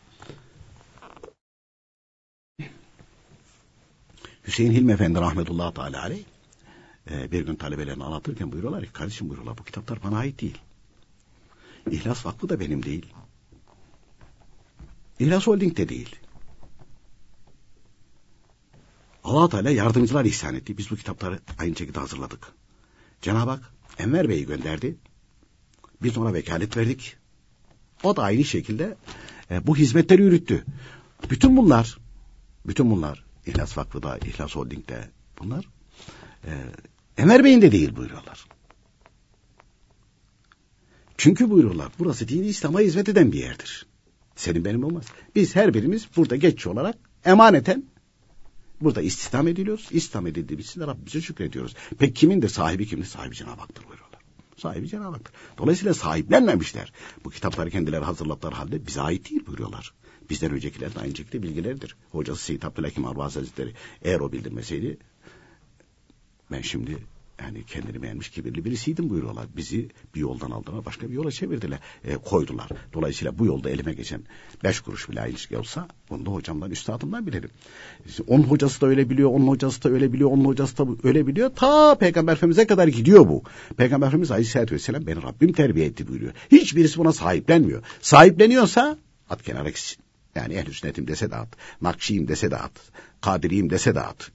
Hüseyin 4.50 4.72
Hilmi 4.72 4.92
Efendi 4.92 5.20
rahmetullahi 5.20 5.74
teala 5.74 6.02
aleyh 6.02 6.24
e, 7.12 7.32
bir 7.32 7.46
gün 7.46 7.56
talebelerini 7.56 8.04
anlatırken 8.04 8.52
buyuruyorlar 8.52 8.86
ki 8.86 8.92
kardeşim 8.94 9.30
buyuruyorlar 9.30 9.58
bu 9.58 9.64
kitaplar 9.64 10.04
bana 10.04 10.18
ait 10.18 10.42
değil. 10.42 10.58
İhlas 11.92 12.26
Vakfı 12.26 12.50
da 12.50 12.60
benim 12.60 12.86
değil. 12.86 13.06
İhlas 15.20 15.48
Holding 15.48 15.78
de 15.78 15.90
değil. 15.90 16.16
allah 19.24 19.50
Teala 19.50 19.70
yardımcılar 19.70 20.26
ihsan 20.26 20.56
etti. 20.56 20.78
Biz 20.78 20.92
bu 20.92 20.96
kitapları 20.96 21.40
aynı 21.58 21.76
şekilde 21.76 22.00
hazırladık. 22.00 22.48
Cenab-ı 23.22 23.50
Hak 23.50 23.74
Enver 23.98 24.30
Bey'i 24.30 24.46
gönderdi. 24.46 24.98
Biz 26.02 26.18
ona 26.18 26.34
vekalet 26.34 26.78
verdik. 26.78 27.18
O 28.04 28.16
da 28.16 28.24
aynı 28.24 28.44
şekilde 28.44 28.98
e, 29.52 29.68
bu 29.68 29.78
hizmetleri 29.78 30.22
yürüttü. 30.22 30.66
Bütün 31.30 31.58
bunlar, 31.58 31.98
bütün 32.66 32.92
bunlar 32.92 33.29
İhlas 33.50 33.78
Vakfı'da, 33.78 34.18
İhlas 34.18 34.56
Holding'de 34.56 35.10
bunlar. 35.40 35.66
E, 36.46 36.52
Enver 37.18 37.44
Bey'in 37.44 37.62
de 37.62 37.72
değil 37.72 37.96
buyuruyorlar. 37.96 38.46
Çünkü 41.18 41.50
buyuruyorlar 41.50 41.92
burası 42.00 42.28
dini 42.28 42.48
İslam'a 42.48 42.80
hizmet 42.80 43.10
eden 43.10 43.32
bir 43.32 43.40
yerdir. 43.40 43.86
Senin 44.36 44.66
benim 44.66 44.84
olmaz. 44.84 45.06
Biz 45.36 45.56
her 45.56 45.74
birimiz 45.74 46.08
burada 46.16 46.36
geç 46.36 46.68
olarak 46.68 46.98
emaneten 47.26 47.84
burada 48.82 49.02
istihdam 49.02 49.48
ediliyoruz. 49.48 49.88
İstihdam 49.92 50.28
edildiğimiz 50.28 50.66
için 50.66 50.82
Rabbimize 50.82 51.22
şükrediyoruz. 51.22 51.76
Peki 52.00 52.14
kimin 52.14 52.42
de 52.42 52.50
sahibi 52.50 52.88
kimdir? 52.88 53.06
Sahibi 53.06 53.36
Cenab-ı 53.36 53.62
Hak'tır 53.62 53.84
buyuruyorlar. 53.88 54.20
Sahibi 54.58 54.88
Cenab-ı 54.88 55.12
Hak'tır. 55.12 55.34
Dolayısıyla 55.58 55.94
sahiplenmemişler. 55.94 56.94
Bu 57.24 57.30
kitapları 57.30 57.70
kendileri 57.70 58.06
hazırladıkları 58.06 58.56
halde 58.56 58.88
bize 58.88 59.02
ait 59.02 59.30
değil 59.30 59.46
buyuruyorlar. 59.46 59.94
Bizden 60.30 60.52
öncekiler 60.52 60.96
de 60.96 61.00
aynı 61.00 61.16
şekilde 61.16 61.44
bilgileridir. 61.44 61.96
Hocası 62.12 62.44
Seyyid 62.44 62.64
Abdülhakim 62.64 63.06
Arbaz 63.06 63.36
Hazretleri 63.36 63.74
eğer 64.02 64.20
o 64.20 64.32
bildirmeseydi 64.32 64.98
ben 66.52 66.62
şimdi 66.62 66.98
yani 67.42 67.64
kendini 67.66 68.02
beğenmiş 68.02 68.30
kibirli 68.30 68.66
birisiydim 68.66 69.10
buyuruyorlar. 69.10 69.46
Bizi 69.58 69.90
bir 70.16 70.20
yoldan 70.20 70.52
aldılar 70.52 70.86
başka 70.86 71.10
bir 71.10 71.14
yola 71.14 71.32
çevirdiler, 71.32 71.80
e, 72.04 72.16
koydular. 72.16 72.70
Dolayısıyla 72.94 73.40
bu 73.40 73.46
yolda 73.46 73.70
elime 73.70 73.94
geçen 73.94 74.22
beş 74.64 74.80
kuruş 74.80 75.10
bile 75.10 75.30
ilişki 75.30 75.58
olsa 75.58 75.88
bunu 76.10 76.26
da 76.26 76.32
hocamdan 76.32 76.72
üstadımdan 76.72 77.28
bilirim. 77.28 77.50
Onun 78.28 78.44
hocası 78.44 78.82
da 78.82 78.88
öyle 78.88 79.10
biliyor, 79.10 79.30
onun 79.30 79.48
hocası 79.48 79.84
da 79.84 79.90
öyle 79.90 80.14
biliyor, 80.14 80.32
onun 80.32 80.46
hocası 80.46 80.78
da 80.78 80.88
öyle 81.04 81.28
biliyor. 81.28 81.52
Ta 81.56 81.96
Peygamber 81.96 82.34
Efendimiz'e 82.34 82.68
kadar 82.68 82.88
gidiyor 82.88 83.28
bu. 83.28 83.44
Peygamber 83.78 84.08
Efendimiz 84.08 84.32
Aleyhisselatü 84.32 84.76
Vesselam 84.76 85.08
beni 85.08 85.24
Rabbim 85.24 85.54
terbiye 85.54 85.86
etti 85.86 86.08
buyuruyor. 86.08 86.34
Hiçbirisi 86.52 86.98
buna 86.98 87.14
sahiplenmiyor. 87.14 87.84
Sahipleniyorsa 88.02 88.98
at 89.30 89.44
kenara 89.44 89.70
gitsin. 89.70 90.09
Yani 90.40 90.54
ehl 90.54 90.72
sünnetim 90.72 91.08
dese 91.08 91.32
de 91.32 91.36
at, 91.36 91.48
nakşiyim 91.82 92.28
dese 92.28 92.52
de 92.52 92.58
at, 92.58 92.72
kadiriyim 93.22 93.70
dese 93.70 93.96
de 93.96 94.02
at, 94.02 94.32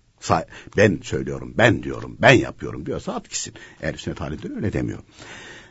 ben 0.76 1.00
söylüyorum, 1.02 1.54
ben 1.58 1.82
diyorum, 1.82 2.16
ben 2.20 2.32
yapıyorum 2.32 2.86
diyorsa 2.86 3.14
at 3.14 3.30
gitsin. 3.30 3.54
Eğer 3.80 3.94
sünnet 3.94 4.20
halinde 4.20 4.54
öyle 4.54 4.72
demiyor. 4.72 4.98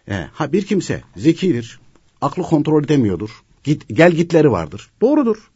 E, 0.10 0.14
ha 0.34 0.54
bir 0.54 0.66
kimse 0.66 1.02
zekidir, 1.16 1.80
aklı 2.22 2.44
kontrol 2.44 2.84
edemiyordur, 2.84 3.44
git, 3.64 3.86
gel 3.88 4.12
gitleri 4.12 4.52
vardır. 4.52 4.92
Doğrudur, 5.02 5.52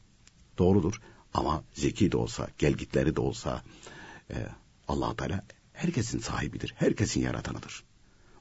doğrudur. 0.57 1.01
Ama 1.33 1.63
zeki 1.73 2.11
de 2.11 2.17
olsa, 2.17 2.47
gel 2.57 2.73
gitleri 2.73 3.15
de 3.15 3.21
olsa 3.21 3.63
e, 4.29 4.35
allah 4.87 5.15
Teala 5.15 5.43
herkesin 5.73 6.19
sahibidir, 6.19 6.73
herkesin 6.77 7.21
yaratanıdır. 7.21 7.83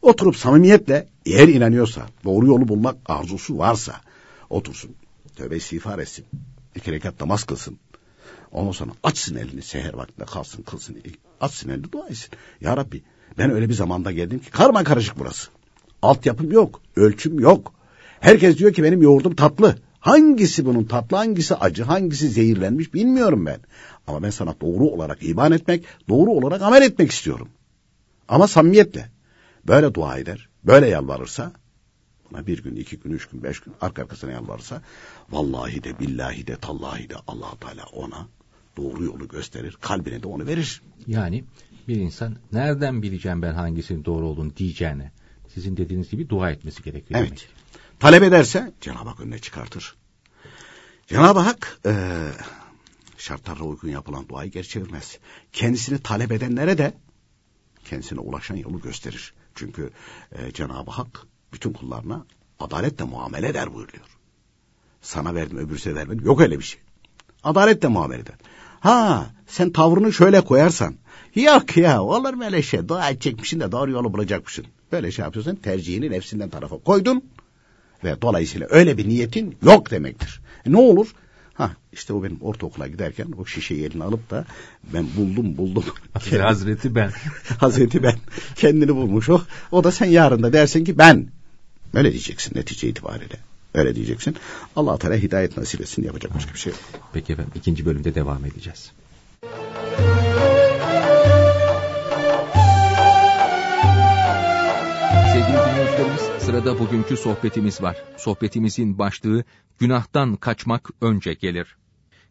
Oturup 0.03 0.37
samimiyetle 0.37 1.09
eğer 1.27 1.49
inanıyorsa, 1.49 2.07
doğru 2.25 2.47
yolu 2.47 2.69
bulmak 2.69 2.97
arzusu 3.07 3.59
varsa 3.59 4.01
otursun, 4.51 4.97
tövbe 5.37 5.57
istiğfar 5.57 5.99
etsin, 5.99 6.27
iki 6.75 6.93
rekat 6.93 7.21
namaz 7.21 7.45
kılsın, 7.45 7.79
Ondan 8.53 8.73
sonra 8.73 8.91
açsın 9.03 9.37
elini 9.37 9.63
seher 9.63 9.95
vaktinde 9.95 10.25
kalsın 10.25 10.63
kılsın. 10.63 10.97
Açsın 11.41 11.69
elini 11.69 11.93
dua 11.93 12.09
etsin. 12.09 12.31
Ya 12.61 12.77
Rabbi 12.77 13.03
ben 13.39 13.51
öyle 13.51 13.69
bir 13.69 13.75
zamanda 13.75 14.13
geldim 14.13 14.39
ki 14.39 14.51
karma 14.51 14.85
karışık 14.85 15.19
burası. 15.19 15.51
Altyapım 16.03 16.53
yok. 16.53 16.81
Ölçüm 16.97 17.41
yok. 17.41 17.73
Herkes 18.21 18.59
diyor 18.59 18.73
ki 18.73 18.83
benim 18.83 19.03
yoğurdum 19.03 19.35
tatlı. 19.35 19.77
Hangisi 20.01 20.67
bunun 20.67 20.85
tatlı 20.85 21.17
hangisi 21.17 21.55
acı 21.55 21.83
hangisi 21.83 22.29
zehirlenmiş 22.29 22.95
bilmiyorum 22.95 23.47
ben. 23.47 23.61
Ama 24.07 24.23
ben 24.23 24.31
sana 24.31 24.55
doğru 24.61 24.85
olarak 24.85 25.19
iman 25.23 25.53
etmek 25.53 25.85
doğru 26.09 26.31
olarak 26.31 26.63
amel 26.63 26.83
etmek 26.83 27.11
istiyorum. 27.11 27.49
Ama 28.29 28.47
samimiyetle. 28.47 29.11
Böyle 29.69 29.95
dua 29.95 30.19
eder. 30.19 30.49
Böyle 30.65 30.87
yalvarırsa 30.87 31.53
bir 32.33 32.63
gün, 32.63 32.77
iki 32.77 32.99
gün, 32.99 33.11
üç 33.11 33.27
gün, 33.27 33.43
beş 33.43 33.61
gün 33.61 33.75
arka 33.81 34.03
arkasına 34.03 34.31
yalvarırsa 34.31 34.83
vallahi 35.31 35.85
de 35.85 35.99
billahi 35.99 36.47
de 36.47 36.57
tallahi 36.57 37.11
de 37.11 37.15
allah 37.27 37.57
Teala 37.61 37.85
ona 37.85 38.29
doğru 38.77 39.05
yolu 39.05 39.29
gösterir. 39.29 39.77
Kalbine 39.81 40.23
de 40.23 40.27
onu 40.27 40.47
verir. 40.47 40.83
Yani 41.07 41.45
bir 41.89 41.97
insan 41.97 42.37
nereden 42.53 43.03
bileceğim 43.03 43.43
ben 43.43 43.55
hangisinin 43.55 44.05
doğru 44.05 44.27
olduğunu 44.27 44.57
diyeceğine 44.57 45.13
sizin 45.55 45.77
dediğiniz 45.77 46.11
gibi 46.11 46.29
dua 46.29 46.51
etmesi 46.51 46.83
gerekiyor. 46.83 47.21
Evet. 47.21 47.29
Demek. 47.29 47.49
Talep 48.01 48.23
ederse 48.23 48.73
Cenab-ı 48.81 49.09
Hak 49.09 49.21
önüne 49.21 49.39
çıkartır. 49.39 49.97
Cenab-ı 51.07 51.39
Hak 51.39 51.81
e, 51.87 51.93
şartlara 53.19 53.65
uygun 53.65 53.89
yapılan 53.89 54.29
duayı 54.29 54.51
geri 54.51 54.69
çevirmez. 54.69 55.19
Kendisini 55.53 55.99
talep 55.99 56.33
edenlere 56.33 56.79
de 56.79 56.95
kendisine 57.85 58.21
ulaşan 58.21 58.57
yolu 58.57 58.81
gösterir. 58.81 59.35
Çünkü 59.55 59.91
e, 60.33 60.53
Cenab-ı 60.53 60.91
Hak 60.91 61.27
bütün 61.53 61.73
kullarına 61.73 62.25
adaletle 62.61 63.05
muamele 63.05 63.49
eder 63.49 63.75
buyuruyor. 63.75 64.05
Sana 65.03 65.35
verdim 65.35 65.59
öbürsüne 65.59 65.95
vermedim. 65.95 66.25
Yok 66.25 66.41
öyle 66.41 66.59
bir 66.59 66.65
şey. 66.65 66.81
Adaletle 67.45 67.89
muamele 67.89 68.21
eder. 68.21 68.35
Ha 68.81 69.27
sen 69.47 69.71
tavrını 69.71 70.13
şöyle 70.13 70.41
koyarsan. 70.41 70.95
Yok 71.35 71.77
ya 71.77 72.03
olur 72.03 72.35
mu 72.35 72.45
öyle 72.45 72.63
şey. 72.63 72.89
Dua 72.89 73.11
edecekmişsin 73.11 73.61
de 73.61 73.73
doğru 73.73 73.91
yolu 73.91 74.13
bulacakmışsın. 74.13 74.67
Böyle 74.93 75.11
şey 75.11 75.25
yapıyorsan 75.25 75.57
tercihini 75.57 76.11
nefsinden 76.11 76.51
tarafa 76.51 76.79
koydun. 76.79 77.25
Ve 78.05 78.23
dolayısıyla 78.23 78.67
öyle 78.71 78.99
bir 78.99 79.09
niyetin 79.09 79.57
yok 79.63 79.91
demektir. 79.91 80.41
E 80.67 80.73
ne 80.73 80.77
olur? 80.77 81.15
Ha 81.55 81.71
işte 81.93 82.13
o 82.13 82.23
benim 82.23 82.39
ortaokula 82.41 82.87
giderken 82.87 83.27
o 83.39 83.47
şişeyi 83.47 83.85
eline 83.85 84.05
alıp 84.05 84.31
da 84.31 84.45
ben 84.95 85.07
buldum 85.17 85.57
buldum. 85.57 85.85
Hazreti 86.41 86.95
ben. 86.95 87.11
Hazreti 87.59 88.03
ben. 88.03 88.17
Kendini 88.57 88.97
bulmuş 88.97 89.29
o. 89.29 89.41
O 89.73 89.85
da 89.85 89.93
sen 89.93 90.07
yarın 90.07 90.43
da 90.43 90.53
dersin 90.53 90.85
ki 90.85 90.99
ben. 90.99 91.29
Öyle 91.95 92.13
diyeceksin 92.13 92.59
netice 92.59 92.89
itibariyle. 92.89 93.37
Öyle 93.75 93.95
diyeceksin. 93.95 94.37
Allah 94.77 94.99
Teala 94.99 95.17
hidayet 95.17 95.57
nasip 95.57 95.81
etsin 95.81 96.03
yapacak 96.03 96.35
başka 96.35 96.55
bir 96.55 96.59
şey 96.59 96.73
yok. 96.73 96.81
Peki 97.13 97.33
efendim 97.33 97.53
ikinci 97.55 97.87
bölümde 97.87 98.15
devam 98.15 98.45
edeceğiz. 98.45 98.93
Sevgili 105.33 105.59
dinleyicilerimiz 105.67 106.21
sırada 106.39 106.79
bugünkü 106.79 107.17
sohbetimiz 107.17 107.83
var. 107.83 107.97
Sohbetimizin 108.17 108.99
başlığı 108.99 109.45
günahtan 109.79 110.37
kaçmak 110.37 110.91
önce 111.01 111.35
gelir. 111.35 111.77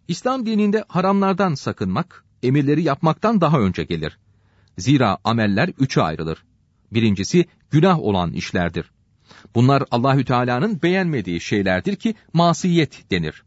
İslam 0.07 0.45
dininde 0.45 0.83
haramlardan 0.87 1.55
sakınmak, 1.55 2.23
emirleri 2.43 2.83
yapmaktan 2.83 3.41
daha 3.41 3.59
önce 3.59 3.83
gelir. 3.83 4.17
Zira 4.77 5.17
ameller 5.23 5.69
üçe 5.79 6.01
ayrılır. 6.01 6.43
Birincisi 6.91 7.45
günah 7.71 7.99
olan 7.99 8.31
işlerdir. 8.33 8.91
Bunlar 9.55 9.83
Allahü 9.91 10.25
Teala'nın 10.25 10.81
beğenmediği 10.81 11.41
şeylerdir 11.41 11.95
ki 11.95 12.15
masiyet 12.33 13.11
denir. 13.11 13.43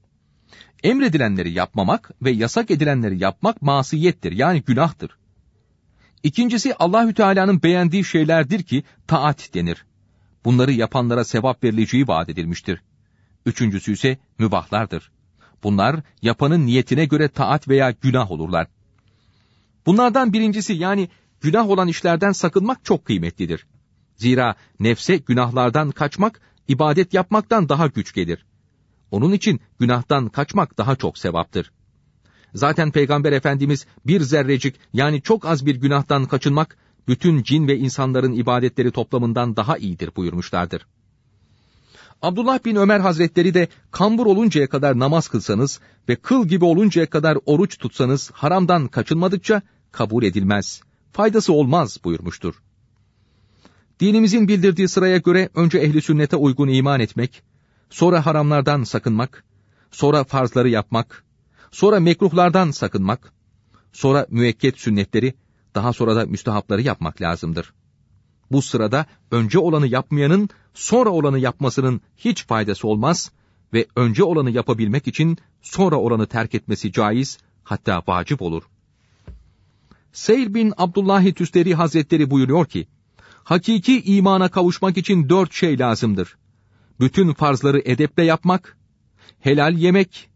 Emredilenleri 0.82 1.52
yapmamak 1.52 2.10
ve 2.22 2.30
yasak 2.30 2.70
edilenleri 2.70 3.22
yapmak 3.22 3.62
masiyettir 3.62 4.32
yani 4.32 4.62
günahtır. 4.62 5.10
İkincisi 6.22 6.74
Allahü 6.74 7.14
Teala'nın 7.14 7.62
beğendiği 7.62 8.04
şeylerdir 8.04 8.62
ki 8.62 8.82
taat 9.06 9.54
denir. 9.54 9.84
Bunları 10.44 10.72
yapanlara 10.72 11.24
sevap 11.24 11.64
verileceği 11.64 12.08
vaat 12.08 12.28
edilmiştir. 12.28 12.82
Üçüncüsü 13.46 13.92
ise 13.92 14.18
mübahlardır. 14.38 15.10
Bunlar 15.62 16.00
yapanın 16.22 16.66
niyetine 16.66 17.04
göre 17.04 17.28
taat 17.28 17.68
veya 17.68 17.90
günah 17.90 18.30
olurlar. 18.30 18.66
Bunlardan 19.86 20.32
birincisi 20.32 20.72
yani 20.72 21.08
günah 21.40 21.68
olan 21.68 21.88
işlerden 21.88 22.32
sakınmak 22.32 22.84
çok 22.84 23.04
kıymetlidir. 23.04 23.66
Zira 24.18 24.54
nefse 24.80 25.16
günahlardan 25.16 25.90
kaçmak, 25.90 26.40
ibadet 26.68 27.14
yapmaktan 27.14 27.68
daha 27.68 27.86
güç 27.86 28.14
gelir. 28.14 28.44
Onun 29.10 29.32
için 29.32 29.60
günahtan 29.78 30.28
kaçmak 30.28 30.78
daha 30.78 30.96
çok 30.96 31.18
sevaptır. 31.18 31.72
Zaten 32.54 32.90
Peygamber 32.90 33.32
Efendimiz 33.32 33.86
bir 34.06 34.20
zerrecik 34.20 34.76
yani 34.92 35.22
çok 35.22 35.46
az 35.46 35.66
bir 35.66 35.76
günahtan 35.76 36.24
kaçınmak, 36.24 36.76
bütün 37.08 37.42
cin 37.42 37.68
ve 37.68 37.76
insanların 37.76 38.32
ibadetleri 38.32 38.90
toplamından 38.90 39.56
daha 39.56 39.78
iyidir 39.78 40.10
buyurmuşlardır. 40.16 40.86
Abdullah 42.22 42.64
bin 42.64 42.76
Ömer 42.76 43.00
Hazretleri 43.00 43.54
de 43.54 43.68
kambur 43.90 44.26
oluncaya 44.26 44.68
kadar 44.68 44.98
namaz 44.98 45.28
kılsanız 45.28 45.80
ve 46.08 46.16
kıl 46.16 46.46
gibi 46.48 46.64
oluncaya 46.64 47.10
kadar 47.10 47.38
oruç 47.46 47.78
tutsanız 47.78 48.30
haramdan 48.30 48.88
kaçınmadıkça 48.88 49.62
kabul 49.92 50.22
edilmez, 50.22 50.80
faydası 51.12 51.52
olmaz 51.52 51.98
buyurmuştur. 52.04 52.54
Dinimizin 54.00 54.48
bildirdiği 54.48 54.88
sıraya 54.88 55.18
göre 55.18 55.48
önce 55.54 55.78
ehli 55.78 56.02
sünnete 56.02 56.36
uygun 56.36 56.68
iman 56.68 57.00
etmek, 57.00 57.42
sonra 57.90 58.26
haramlardan 58.26 58.84
sakınmak, 58.84 59.44
sonra 59.90 60.24
farzları 60.24 60.68
yapmak, 60.68 61.24
sonra 61.70 62.00
mekruhlardan 62.00 62.70
sakınmak, 62.70 63.32
sonra 63.92 64.26
müekket 64.30 64.80
sünnetleri, 64.80 65.34
daha 65.74 65.92
sonra 65.92 66.16
da 66.16 66.26
müstehapları 66.26 66.82
yapmak 66.82 67.20
lazımdır. 67.22 67.72
Bu 68.50 68.62
sırada 68.62 69.06
önce 69.30 69.58
olanı 69.58 69.86
yapmayanın 69.86 70.48
sonra 70.74 71.10
olanı 71.10 71.38
yapmasının 71.38 72.00
hiç 72.16 72.46
faydası 72.46 72.88
olmaz 72.88 73.32
ve 73.72 73.86
önce 73.96 74.24
olanı 74.24 74.50
yapabilmek 74.50 75.08
için 75.08 75.38
sonra 75.62 75.96
olanı 75.96 76.26
terk 76.26 76.54
etmesi 76.54 76.92
caiz 76.92 77.38
hatta 77.64 78.02
vacip 78.06 78.42
olur. 78.42 78.62
Seyr 80.12 80.54
bin 80.54 80.72
Abdullahi 80.76 81.34
Tüsteri 81.34 81.74
Hazretleri 81.74 82.30
buyuruyor 82.30 82.66
ki, 82.66 82.88
Hakiki 83.48 84.02
imana 84.02 84.48
kavuşmak 84.48 84.96
için 84.96 85.28
dört 85.28 85.52
şey 85.52 85.78
lazımdır. 85.78 86.36
Bütün 87.00 87.32
farzları 87.32 87.82
edeple 87.84 88.24
yapmak, 88.24 88.76
helal 89.40 89.74
yemek, 89.74 90.30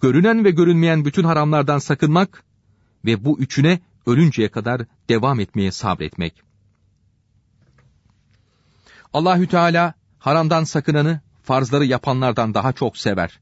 görünen 0.00 0.44
ve 0.44 0.50
görünmeyen 0.50 1.04
bütün 1.04 1.24
haramlardan 1.24 1.78
sakınmak 1.78 2.44
ve 3.04 3.24
bu 3.24 3.38
üçüne 3.38 3.80
ölünceye 4.06 4.48
kadar 4.48 4.82
devam 5.08 5.40
etmeye 5.40 5.72
sabretmek. 5.72 6.42
Allahü 9.12 9.46
Teala 9.46 9.94
haramdan 10.18 10.64
sakınanı 10.64 11.20
farzları 11.42 11.84
yapanlardan 11.84 12.54
daha 12.54 12.72
çok 12.72 12.96
sever. 12.96 13.40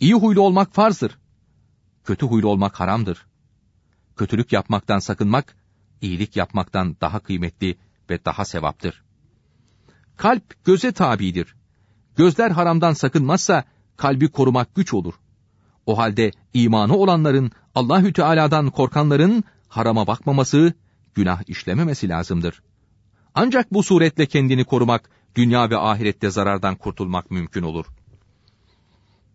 İyi 0.00 0.14
huylu 0.14 0.40
olmak 0.40 0.74
farzdır. 0.74 1.18
Kötü 2.04 2.26
huylu 2.26 2.48
olmak 2.48 2.80
haramdır. 2.80 3.26
Kötülük 4.16 4.52
yapmaktan 4.52 4.98
sakınmak, 4.98 5.56
iyilik 6.00 6.36
yapmaktan 6.36 6.96
daha 7.00 7.18
kıymetli 7.18 7.76
ve 8.10 8.24
daha 8.24 8.44
sevaptır. 8.44 9.02
Kalp 10.16 10.64
göze 10.64 10.92
tabidir. 10.92 11.54
Gözler 12.16 12.50
haramdan 12.50 12.92
sakınmazsa 12.92 13.64
kalbi 13.96 14.28
korumak 14.28 14.74
güç 14.74 14.94
olur. 14.94 15.14
O 15.86 15.98
halde 15.98 16.30
imanı 16.54 16.96
olanların, 16.96 17.50
Allahü 17.74 18.12
Teala'dan 18.12 18.70
korkanların 18.70 19.44
harama 19.68 20.06
bakmaması, 20.06 20.72
günah 21.14 21.42
işlememesi 21.46 22.08
lazımdır. 22.08 22.62
Ancak 23.34 23.72
bu 23.72 23.82
suretle 23.82 24.26
kendini 24.26 24.64
korumak, 24.64 25.10
dünya 25.34 25.70
ve 25.70 25.78
ahirette 25.78 26.30
zarardan 26.30 26.74
kurtulmak 26.74 27.30
mümkün 27.30 27.62
olur. 27.62 27.86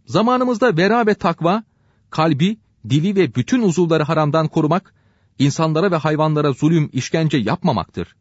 Zamanımızda 0.05 0.77
vera 0.77 1.07
ve 1.07 1.13
takva, 1.13 1.63
kalbi, 2.09 2.57
dili 2.89 3.15
ve 3.15 3.35
bütün 3.35 3.61
uzuvları 3.61 4.03
haramdan 4.03 4.47
korumak, 4.47 4.93
insanlara 5.39 5.91
ve 5.91 5.95
hayvanlara 5.95 6.51
zulüm, 6.51 6.89
işkence 6.93 7.38
yapmamaktır. 7.38 8.15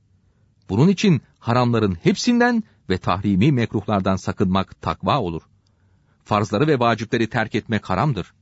Bunun 0.69 0.89
için 0.89 1.23
haramların 1.39 1.95
hepsinden 2.03 2.63
ve 2.91 2.99
tahrimi 2.99 3.53
mekruhlardan 3.53 4.17
sakınmak 4.17 4.83
takva 4.83 5.21
olur. 5.21 5.43
Farzları 6.25 6.67
ve 6.67 6.79
vacipleri 6.79 7.29
terk 7.29 7.55
etmek 7.55 7.91
haramdır. 7.91 8.35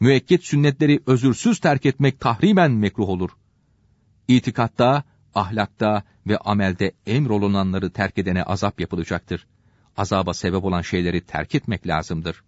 Müekket 0.00 0.44
sünnetleri 0.44 1.00
özürsüz 1.06 1.60
terk 1.60 1.86
etmek 1.86 2.20
tahrimen 2.20 2.70
mekruh 2.70 3.08
olur. 3.08 3.30
İtikatta, 4.28 5.04
ahlakta 5.34 6.02
ve 6.26 6.38
amelde 6.38 6.92
emrolunanları 7.06 7.90
terk 7.90 8.18
edene 8.18 8.42
azap 8.42 8.80
yapılacaktır. 8.80 9.46
Azaba 9.96 10.34
sebep 10.34 10.64
olan 10.64 10.82
şeyleri 10.82 11.20
terk 11.20 11.54
etmek 11.54 11.86
lazımdır. 11.86 12.42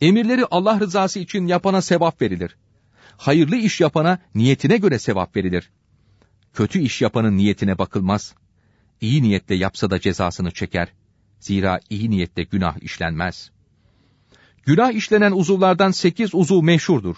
Emirleri 0.00 0.46
Allah 0.50 0.80
rızası 0.80 1.18
için 1.18 1.46
yapana 1.46 1.82
sevap 1.82 2.22
verilir. 2.22 2.56
Hayırlı 3.16 3.56
iş 3.56 3.80
yapana 3.80 4.18
niyetine 4.34 4.76
göre 4.76 4.98
sevap 4.98 5.36
verilir. 5.36 5.70
Kötü 6.54 6.78
iş 6.78 7.02
yapanın 7.02 7.36
niyetine 7.36 7.78
bakılmaz. 7.78 8.34
İyi 9.00 9.22
niyetle 9.22 9.54
yapsa 9.54 9.90
da 9.90 10.00
cezasını 10.00 10.50
çeker. 10.50 10.88
Zira 11.40 11.80
iyi 11.90 12.10
niyetle 12.10 12.42
günah 12.42 12.82
işlenmez. 12.82 13.50
Günah 14.66 14.92
işlenen 14.92 15.32
uzuvlardan 15.32 15.90
sekiz 15.90 16.34
uzuv 16.34 16.62
meşhurdur. 16.62 17.16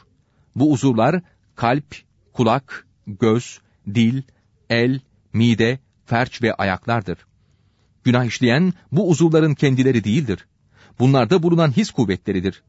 Bu 0.56 0.72
uzuvlar 0.72 1.22
kalp, 1.54 1.96
kulak, 2.32 2.86
göz, 3.06 3.60
dil, 3.94 4.22
el, 4.70 5.00
mide, 5.32 5.78
ferç 6.06 6.42
ve 6.42 6.54
ayaklardır. 6.54 7.18
Günah 8.04 8.24
işleyen 8.24 8.72
bu 8.92 9.08
uzuvların 9.08 9.54
kendileri 9.54 10.04
değildir. 10.04 10.46
Bunlarda 10.98 11.42
bulunan 11.42 11.76
his 11.76 11.90
kuvvetleridir. 11.90 12.62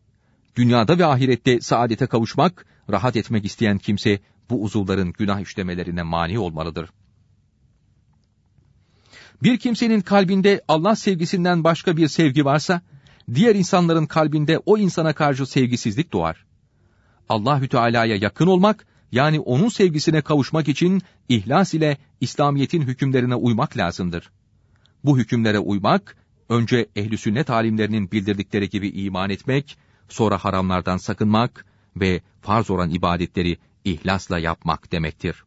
Dünyada 0.55 0.99
ve 0.99 1.05
ahirette 1.05 1.61
saadete 1.61 2.05
kavuşmak, 2.05 2.65
rahat 2.89 3.15
etmek 3.15 3.45
isteyen 3.45 3.77
kimse 3.77 4.19
bu 4.49 4.63
uzuvların 4.63 5.13
günah 5.13 5.39
işlemelerine 5.39 6.03
mani 6.03 6.39
olmalıdır. 6.39 6.89
Bir 9.43 9.57
kimsenin 9.57 10.01
kalbinde 10.01 10.61
Allah 10.67 10.95
sevgisinden 10.95 11.63
başka 11.63 11.97
bir 11.97 12.07
sevgi 12.07 12.45
varsa, 12.45 12.81
diğer 13.33 13.55
insanların 13.55 14.05
kalbinde 14.05 14.59
o 14.65 14.77
insana 14.77 15.13
karşı 15.13 15.45
sevgisizlik 15.45 16.13
doğar. 16.13 16.45
Allahü 17.29 17.67
Teala'ya 17.67 18.15
yakın 18.15 18.47
olmak, 18.47 18.85
yani 19.11 19.39
onun 19.39 19.69
sevgisine 19.69 20.21
kavuşmak 20.21 20.67
için 20.67 21.01
ihlas 21.29 21.73
ile 21.73 21.97
İslamiyet'in 22.21 22.81
hükümlerine 22.81 23.35
uymak 23.35 23.77
lazımdır. 23.77 24.31
Bu 25.03 25.17
hükümlere 25.17 25.59
uymak, 25.59 26.17
önce 26.49 26.87
ehli 26.95 27.17
sünnet 27.17 27.49
alimlerinin 27.49 28.11
bildirdikleri 28.11 28.69
gibi 28.69 28.89
iman 28.89 29.29
etmek, 29.29 29.77
sonra 30.09 30.37
haramlardan 30.37 30.97
sakınmak 30.97 31.65
ve 31.95 32.21
farz 32.41 32.69
olan 32.69 32.89
ibadetleri 32.89 33.57
ihlasla 33.85 34.39
yapmak 34.39 34.91
demektir. 34.91 35.43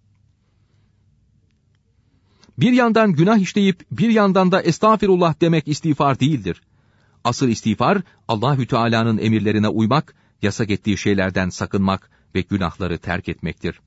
Bir 2.58 2.72
yandan 2.72 3.12
günah 3.12 3.38
işleyip 3.38 3.84
bir 3.90 4.10
yandan 4.10 4.52
da 4.52 4.62
estağfirullah 4.62 5.34
demek 5.40 5.68
istiğfar 5.68 6.20
değildir. 6.20 6.62
Asıl 7.24 7.48
istiğfar 7.48 8.02
Allahü 8.28 8.66
Teala'nın 8.66 9.18
emirlerine 9.18 9.68
uymak, 9.68 10.14
yasak 10.42 10.70
ettiği 10.70 10.98
şeylerden 10.98 11.48
sakınmak 11.48 12.10
ve 12.34 12.40
günahları 12.40 12.98
terk 12.98 13.28
etmektir. 13.28 13.80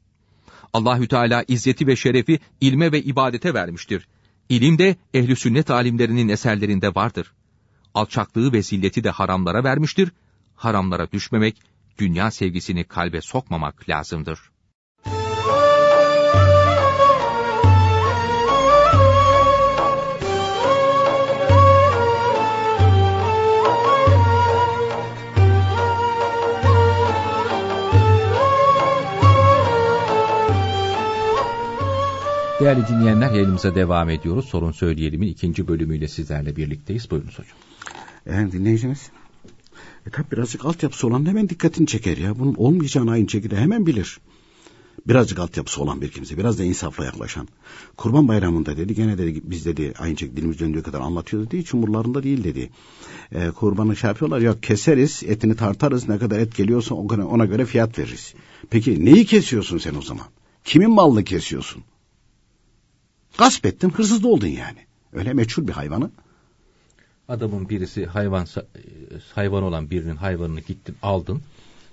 Allahü 0.74 1.08
Teala 1.08 1.44
izzeti 1.48 1.88
ve 1.88 1.96
şerefi 1.96 2.40
ilme 2.62 2.92
ve 2.92 3.02
ibadete 3.02 3.54
vermiştir. 3.54 4.08
İlim 4.50 4.78
de 4.78 4.96
ehli 5.14 5.36
sünnet 5.36 5.72
alimlerinin 5.72 6.30
eserlerinde 6.30 6.96
vardır. 6.96 7.34
Alçaklığı 7.94 8.54
ve 8.54 8.64
zilleti 8.64 9.04
de 9.04 9.10
haramlara 9.10 9.64
vermiştir. 9.64 10.12
Haramlara 10.56 11.12
düşmemek, 11.12 11.62
dünya 11.98 12.32
sevgisini 12.32 12.84
kalbe 12.84 13.22
sokmamak 13.22 13.90
lazımdır. 13.90 14.40
Değerli 32.62 32.88
dinleyenler 32.88 33.32
yayınımıza 33.32 33.76
devam 33.76 34.10
ediyoruz. 34.10 34.46
Sorun 34.46 34.72
Söyleyelim'in 34.72 35.28
ikinci 35.28 35.68
bölümüyle 35.68 36.08
sizlerle 36.08 36.56
birlikteyiz. 36.56 37.12
Buyurunuz 37.12 37.40
hocam. 37.40 37.58
Evet 38.26 38.52
dinleyicimiz. 38.52 39.12
E 40.08 40.10
tabi 40.10 40.32
birazcık 40.32 40.66
altyapısı 40.66 41.08
olan 41.08 41.26
hemen 41.26 41.50
dikkatini 41.50 41.88
çeker 41.88 42.18
ya. 42.18 42.40
Bunun 42.40 42.56
olmayacağını 42.56 43.12
aynı 43.12 43.30
şekilde 43.30 43.58
hemen 43.58 43.86
bilir. 43.86 44.20
Birazcık 45.08 45.40
altyapısı 45.40 45.82
olan 45.82 46.02
bir 46.02 46.12
kimse, 46.12 46.38
biraz 46.38 46.60
da 46.60 46.64
insafla 46.64 47.06
yaklaşan. 47.06 47.48
Kurban 47.98 48.28
bayramında 48.28 48.78
dedi, 48.78 48.96
gene 48.96 49.18
dedi 49.18 49.42
biz 49.44 49.66
dedi 49.66 49.94
aynı 50.00 50.18
şekilde 50.18 50.38
dilimiz 50.38 50.60
döndüğü 50.60 50.84
kadar 50.84 51.00
anlatıyordu 51.02 51.48
dedi, 51.48 51.58
hiç 51.58 51.74
umurlarında 51.74 52.24
değil 52.24 52.44
dedi. 52.44 52.70
E, 53.32 53.52
kurbanı 53.52 53.96
şey 53.96 54.08
yapıyorlar, 54.08 54.40
ya 54.40 54.62
keseriz, 54.62 55.24
etini 55.24 55.56
tartarız, 55.56 56.10
ne 56.10 56.20
kadar 56.20 56.40
et 56.40 56.56
geliyorsa 56.56 56.96
ona, 56.96 57.46
göre 57.46 57.66
fiyat 57.66 58.00
veririz. 58.00 58.34
Peki 58.70 59.06
neyi 59.06 59.26
kesiyorsun 59.26 59.78
sen 59.78 59.96
o 59.96 60.02
zaman? 60.02 60.26
Kimin 60.64 60.92
malını 60.92 61.24
kesiyorsun? 61.24 61.84
Gasp 63.38 63.66
ettin, 63.66 63.90
hırsız 63.90 64.26
oldun 64.26 64.48
yani. 64.48 64.80
Öyle 65.14 65.34
meçhul 65.34 65.68
bir 65.68 65.74
hayvanı. 65.74 66.12
Adamın 67.32 67.70
birisi 67.70 68.06
hayvan 68.06 68.48
hayvan 69.36 69.64
olan 69.64 69.90
birinin 69.90 70.16
hayvanını 70.16 70.60
gittin 70.60 70.96
aldın, 71.02 71.42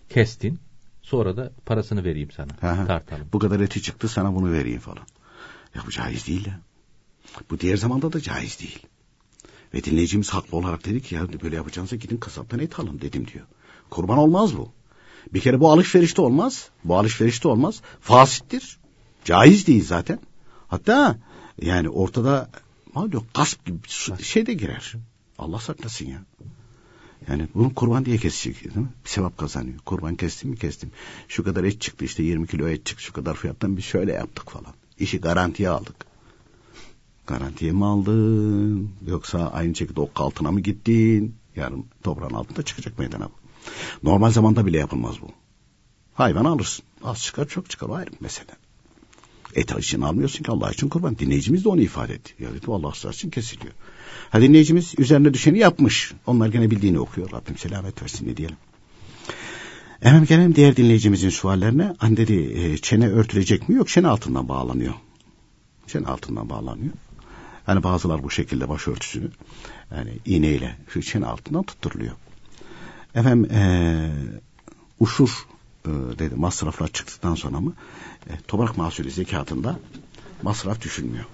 kestin. 0.09 0.59
Sonra 1.03 1.37
da 1.37 1.53
parasını 1.67 2.05
vereyim 2.05 2.31
sana. 2.31 2.49
Ha, 2.61 2.87
Tartalım. 2.87 3.29
Bu 3.33 3.39
kadar 3.39 3.61
eti 3.61 3.83
çıktı 3.83 4.09
sana 4.09 4.35
bunu 4.35 4.53
vereyim 4.53 4.81
falan. 4.81 5.07
Ya 5.75 5.83
bu 5.87 5.91
caiz 5.91 6.27
değil 6.27 6.47
ya. 6.47 6.61
Bu 7.51 7.61
diğer 7.61 7.77
zamanda 7.77 8.13
da 8.13 8.21
caiz 8.21 8.61
değil. 8.61 8.79
Ve 9.75 9.85
dinleyicimiz 9.85 10.31
haklı 10.31 10.59
olarak 10.59 10.85
dedi 10.85 11.03
ki 11.03 11.15
ya 11.15 11.29
böyle 11.43 11.57
yapacağınıza 11.57 11.97
gidin 11.97 12.17
kasaptan 12.17 12.59
et 12.59 12.79
alın 12.79 13.01
dedim 13.01 13.27
diyor. 13.27 13.47
Kurban 13.91 14.19
olmaz 14.19 14.57
bu. 14.57 14.73
Bir 15.35 15.41
kere 15.41 15.61
bu 15.61 15.71
alışverişte 15.71 16.23
olmaz. 16.23 16.69
Bu 16.85 16.99
alışverişte 16.99 17.49
olmaz. 17.49 17.83
Fasittir. 18.01 18.79
Caiz 19.25 19.67
değil 19.67 19.85
zaten. 19.85 20.19
Hatta 20.69 21.19
yani 21.63 21.89
ortada 21.89 22.51
diyor, 23.11 23.23
gasp 23.35 23.67
gibi 23.67 23.79
şey 24.23 24.47
de 24.47 24.55
girer. 24.55 24.95
Allah 25.39 25.59
saklasın 25.59 26.07
ya. 26.07 26.23
Yani 27.29 27.49
bunu 27.55 27.75
kurban 27.75 28.05
diye 28.05 28.17
kesecek 28.17 28.65
değil 28.65 28.77
mi? 28.77 28.89
Bir 29.05 29.11
sevap 29.11 29.39
kazanıyor. 29.39 29.79
Kurban 29.79 30.15
kestim 30.15 30.51
mi 30.51 30.57
kestim. 30.57 30.91
Şu 31.29 31.45
kadar 31.45 31.65
et 31.65 31.81
çıktı 31.81 32.05
işte 32.05 32.23
20 32.23 32.47
kilo 32.47 32.69
et 32.69 32.87
çıktı 32.87 33.05
şu 33.05 33.13
kadar 33.13 33.35
fiyattan 33.35 33.77
biz 33.77 33.85
şöyle 33.85 34.13
yaptık 34.13 34.51
falan. 34.51 34.75
İşi 34.99 35.21
garantiye 35.21 35.69
aldık. 35.69 35.97
Garantiye 37.27 37.73
mi 37.73 37.85
aldın? 37.85 38.91
Yoksa 39.07 39.49
aynı 39.49 39.75
şekilde 39.75 40.01
ok 40.01 40.21
altına 40.21 40.51
mı 40.51 40.61
gittin? 40.61 41.35
Yarın 41.57 41.85
toprağın 42.03 42.35
altında 42.35 42.63
çıkacak 42.63 42.99
meydana 42.99 43.25
bu. 43.25 43.33
Normal 44.03 44.31
zamanda 44.31 44.67
bile 44.67 44.79
yapılmaz 44.79 45.21
bu. 45.23 45.29
Hayvan 46.15 46.45
alırsın. 46.45 46.85
Az 47.05 47.23
çıkar 47.23 47.49
çok 47.49 47.71
çıkar 47.71 47.91
ayrı 47.91 48.11
mesela. 48.21 48.57
Et 49.55 49.79
için 49.79 50.01
almıyorsun 50.01 50.45
ki 50.45 50.51
Allah 50.51 50.71
için 50.71 50.89
kurban. 50.89 51.19
Dinleyicimiz 51.19 51.65
de 51.65 51.69
onu 51.69 51.81
ifade 51.81 52.15
etti. 52.15 52.35
Ya 52.39 52.55
dedi 52.55 52.67
Allah 52.69 53.11
için 53.11 53.31
kesiliyor. 53.31 53.73
Ha 54.31 54.41
dinleyicimiz 54.41 54.95
üzerine 54.99 55.35
düşeni 55.35 55.59
yapmış. 55.59 56.13
Onlar 56.27 56.49
gene 56.49 56.71
bildiğini 56.71 57.01
okuyor. 57.01 57.33
Rabbim 57.33 57.59
selamet 57.59 58.03
versin 58.03 58.29
ne 58.29 58.37
diyelim. 58.37 58.57
Efendim 60.03 60.27
gelelim 60.29 60.55
diğer 60.55 60.77
dinleyicimizin 60.77 61.29
suallerine. 61.29 61.95
Hani 61.99 62.17
dedi 62.17 62.35
e, 62.35 62.79
çene 62.79 63.09
örtülecek 63.09 63.69
mi? 63.69 63.75
Yok 63.75 63.89
çene 63.89 64.09
altından 64.09 64.49
bağlanıyor. 64.49 64.95
Çene 65.87 66.07
altından 66.07 66.49
bağlanıyor. 66.49 66.93
Hani 67.67 67.83
bazılar 67.83 68.23
bu 68.23 68.31
şekilde 68.31 68.69
başörtüsünü 68.69 69.31
yani 69.97 70.11
iğneyle 70.27 70.77
şu 70.89 71.03
çene 71.03 71.27
altından 71.27 71.63
tutturuluyor. 71.63 72.13
Efendim 73.15 73.51
e, 73.53 73.61
uşur 75.01 75.31
e, 75.85 75.91
dedi 76.19 76.35
masraflar 76.35 76.89
çıktıktan 76.89 77.35
sonra 77.35 77.61
mı 77.61 77.75
e, 78.27 78.33
toprak 78.49 78.77
mahsulü 78.77 79.11
zekatında 79.11 79.79
masraf 80.43 80.81
düşünmüyor. 80.81 81.25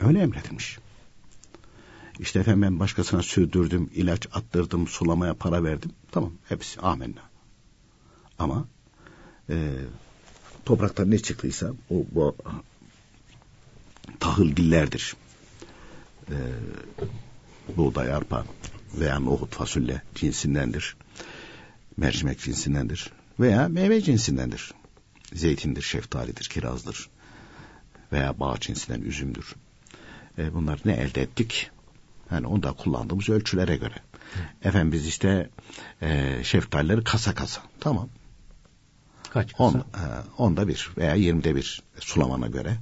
Öyle 0.00 0.20
emredilmiş. 0.20 0.78
İşte 2.18 2.40
efendim 2.40 2.62
ben 2.62 2.80
başkasına 2.80 3.22
sürdürdüm, 3.22 3.90
ilaç 3.94 4.26
attırdım, 4.32 4.88
sulamaya 4.88 5.34
para 5.34 5.64
verdim. 5.64 5.90
Tamam 6.10 6.32
hepsi 6.48 6.80
amenna. 6.80 7.22
Ama 8.38 8.66
e, 9.50 9.72
topraktan 10.64 11.10
ne 11.10 11.18
çıktıysa 11.18 11.70
o 11.90 12.04
bu 12.12 12.36
tahıl 14.20 14.56
dillerdir. 14.56 15.16
E, 16.28 16.36
buğday, 17.76 18.12
arpa, 18.12 18.44
veya 18.94 19.20
nohut 19.20 19.54
fasulye 19.54 20.02
cinsindendir. 20.14 20.96
Mercimek 21.96 22.40
cinsindendir. 22.40 23.12
Veya 23.42 23.68
meyve 23.68 24.00
cinsindendir. 24.00 24.72
Zeytindir, 25.32 25.82
şeftalidir, 25.82 26.44
kirazdır. 26.44 27.08
Veya 28.12 28.40
bağ 28.40 28.56
cinsinden 28.60 29.00
üzümdür. 29.00 29.54
E, 30.38 30.54
bunlar 30.54 30.80
ne 30.84 30.92
elde 30.92 31.22
ettik? 31.22 31.70
Yani 32.30 32.46
onda 32.46 32.72
kullandığımız 32.72 33.28
ölçülere 33.28 33.76
göre. 33.76 33.94
Hı. 33.94 34.68
Efendim 34.68 34.92
biz 34.92 35.06
işte 35.06 35.50
e, 36.02 36.38
şeftalileri 36.44 37.04
kasa 37.04 37.34
kasa. 37.34 37.62
Tamam. 37.80 38.08
Kaç 39.30 39.52
kasa? 39.52 39.64
On, 39.64 39.74
e, 39.74 39.82
onda 40.38 40.68
bir 40.68 40.90
veya 40.96 41.14
yirmide 41.14 41.56
bir 41.56 41.82
sulamana 42.00 42.46
göre. 42.46 42.76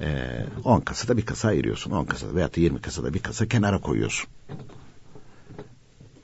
E, 0.00 0.38
on 0.64 0.80
kasada 0.80 1.16
bir 1.16 1.26
kasa 1.26 1.48
ayırıyorsun. 1.48 1.90
On 1.90 2.04
kasada 2.04 2.34
veya 2.34 2.54
da 2.54 2.60
yirmi 2.60 2.80
kasada 2.80 3.14
bir 3.14 3.22
kasa 3.22 3.48
kenara 3.48 3.80
koyuyorsun. 3.80 4.30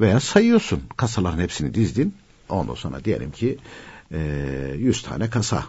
Veya 0.01 0.21
sayıyorsun. 0.21 0.83
Kasaların 0.97 1.39
hepsini 1.39 1.75
dizdin. 1.75 2.15
Ondan 2.51 2.75
sonra 2.75 3.05
diyelim 3.05 3.31
ki 3.31 3.59
e, 4.13 4.19
100 4.79 5.03
tane 5.03 5.31
kasa. 5.31 5.65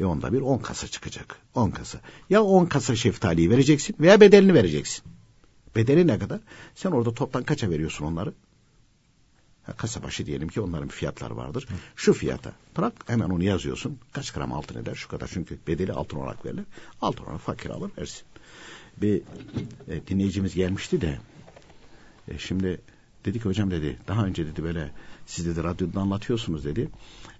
E 0.00 0.04
onda 0.04 0.32
bir 0.32 0.40
on 0.40 0.58
kasa 0.58 0.86
çıkacak. 0.86 1.36
On 1.54 1.70
kasa. 1.70 2.00
Ya 2.30 2.42
on 2.42 2.66
kasa 2.66 2.96
şeftaliyi 2.96 3.50
vereceksin 3.50 3.96
veya 4.00 4.20
bedelini 4.20 4.54
vereceksin. 4.54 5.04
Bedeli 5.76 6.06
ne 6.06 6.18
kadar? 6.18 6.40
Sen 6.74 6.90
orada 6.90 7.14
toptan 7.14 7.42
kaça 7.42 7.70
veriyorsun 7.70 8.04
onları? 8.04 8.32
Ha, 9.62 9.72
kasa 9.72 10.02
başı 10.02 10.26
diyelim 10.26 10.48
ki 10.48 10.60
onların 10.60 10.88
fiyatları 10.88 11.36
vardır. 11.36 11.66
Hı. 11.68 11.74
Şu 11.96 12.12
fiyata. 12.12 12.52
Bırak 12.76 12.92
hemen 13.06 13.28
onu 13.28 13.44
yazıyorsun. 13.44 13.98
Kaç 14.12 14.30
gram 14.30 14.52
altın 14.52 14.82
eder 14.82 14.94
şu 14.94 15.08
kadar. 15.08 15.30
Çünkü 15.32 15.58
bedeli 15.66 15.92
altın 15.92 16.16
olarak 16.16 16.44
verilir. 16.44 16.64
Altın 17.00 17.24
olarak 17.24 17.40
fakir 17.40 17.70
alır 17.70 17.90
versin. 17.98 18.22
Bir 18.96 19.22
e, 19.88 20.06
dinleyicimiz 20.06 20.54
gelmişti 20.54 21.00
de 21.00 21.18
e, 22.28 22.38
şimdi 22.38 22.80
dedi 23.24 23.38
ki 23.38 23.44
hocam 23.44 23.70
dedi 23.70 23.98
daha 24.08 24.24
önce 24.24 24.46
dedi 24.46 24.62
böyle 24.62 24.90
siz 25.26 25.46
dedi 25.46 25.64
radyoda 25.64 26.00
anlatıyorsunuz 26.00 26.64
dedi. 26.64 26.88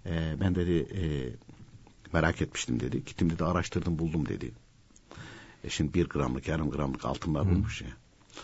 E, 0.07 0.35
ben 0.41 0.55
dedi 0.55 0.73
e, 0.73 1.03
merak 2.13 2.43
etmiştim 2.43 2.81
dedi. 2.81 3.05
Gittim 3.05 3.31
dedi 3.31 3.45
araştırdım 3.45 3.99
buldum 3.99 4.29
dedi. 4.29 4.51
E 5.65 5.71
şimdi 5.71 5.95
bir 5.95 6.09
gramlık 6.09 6.49
yarım 6.49 6.71
gramlık 6.71 7.05
altınlar 7.05 7.51
bulmuş 7.51 7.83
ya. 7.83 7.89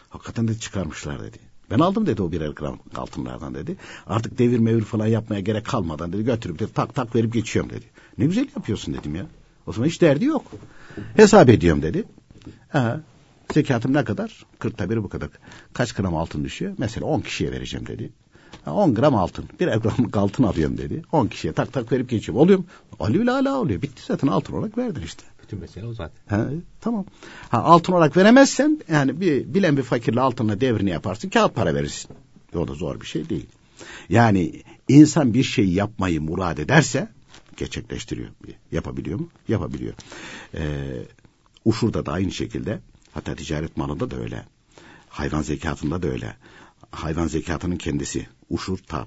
Hakikaten 0.09 0.49
de 0.49 0.59
çıkarmışlar 0.59 1.23
dedi. 1.23 1.39
Ben 1.71 1.79
aldım 1.79 2.07
dedi 2.07 2.23
o 2.23 2.33
birer 2.33 2.49
gram 2.49 2.79
altınlardan 2.95 3.55
dedi. 3.55 3.77
Artık 4.07 4.39
devir 4.39 4.59
mevir 4.59 4.83
falan 4.83 5.07
yapmaya 5.07 5.41
gerek 5.41 5.67
kalmadan 5.67 6.13
dedi 6.13 6.25
götürüp 6.25 6.59
dedi 6.59 6.73
tak 6.73 6.95
tak 6.95 7.15
verip 7.15 7.33
geçiyorum 7.33 7.71
dedi. 7.71 7.85
Ne 8.19 8.27
güzel 8.27 8.49
yapıyorsun 8.57 8.95
dedim 8.95 9.15
ya. 9.15 9.27
O 9.67 9.73
zaman 9.73 9.89
hiç 9.89 10.01
derdi 10.01 10.25
yok. 10.25 10.45
Hesap 11.17 11.49
ediyorum 11.49 11.83
dedi. 11.83 12.05
Ha, 12.69 13.01
zekatım 13.55 13.95
ne 13.95 14.05
kadar? 14.05 14.47
Kırkta 14.59 14.91
biri 14.91 15.03
bu 15.03 15.09
kadar. 15.09 15.29
Kaç 15.73 15.93
gram 15.93 16.17
altın 16.17 16.45
düşüyor? 16.45 16.75
Mesela 16.79 17.07
on 17.07 17.21
kişiye 17.21 17.53
vereceğim 17.53 17.87
dedi. 17.87 18.13
10 18.67 18.95
gram 18.95 19.15
altın. 19.15 19.45
Bir 19.61 19.67
gram 19.67 20.11
altın 20.13 20.45
alıyorum 20.45 20.79
dedi. 20.79 21.03
10 21.13 21.27
kişiye 21.27 21.53
tak 21.53 21.73
tak 21.73 21.93
verip 21.93 22.09
geçiyorum. 22.09 22.43
Oluyor 22.43 22.59
mu? 22.59 22.65
Oluyor 22.99 23.27
hala 23.27 23.61
oluyor. 23.61 23.83
Bitti 23.83 24.03
zaten 24.07 24.29
altın 24.29 24.53
olarak 24.53 24.79
verdin 24.79 25.03
işte. 25.03 25.23
Bütün 25.43 25.61
mesele 25.61 25.87
o 25.87 25.95
zaten. 25.95 26.37
Ha, 26.37 26.49
tamam. 26.81 27.05
Ha, 27.49 27.63
altın 27.63 27.93
olarak 27.93 28.17
veremezsen 28.17 28.81
yani 28.89 29.21
bir 29.21 29.55
bilen 29.55 29.77
bir 29.77 29.83
fakirle 29.83 30.21
altınla 30.21 30.61
devrini 30.61 30.91
yaparsın. 30.91 31.29
Kağıt 31.29 31.55
para 31.55 31.75
verirsin. 31.75 32.11
O 32.55 32.69
da 32.69 32.75
zor 32.75 33.01
bir 33.01 33.07
şey 33.07 33.29
değil. 33.29 33.47
Yani 34.09 34.63
insan 34.89 35.35
bir 35.35 35.43
şey 35.43 35.69
yapmayı 35.69 36.21
murad 36.21 36.59
ederse 36.59 37.09
gerçekleştiriyor. 37.57 38.29
Yapabiliyor 38.73 39.19
mu? 39.21 39.29
Yapabiliyor. 39.49 39.95
Ee, 40.55 40.61
Uşur'da 41.65 42.07
da 42.07 42.13
aynı 42.13 42.33
şekilde 42.33 42.81
hatta 43.13 43.35
ticaret 43.35 43.77
malında 43.77 44.11
da 44.11 44.17
öyle. 44.17 44.45
Hayvan 45.09 45.43
zekatında 45.43 46.03
da 46.03 46.09
öyle. 46.09 46.37
Hayvan 46.91 47.27
zekatının 47.27 47.77
kendisi 47.77 48.27
uşur 48.53 48.79
ta, 48.79 49.07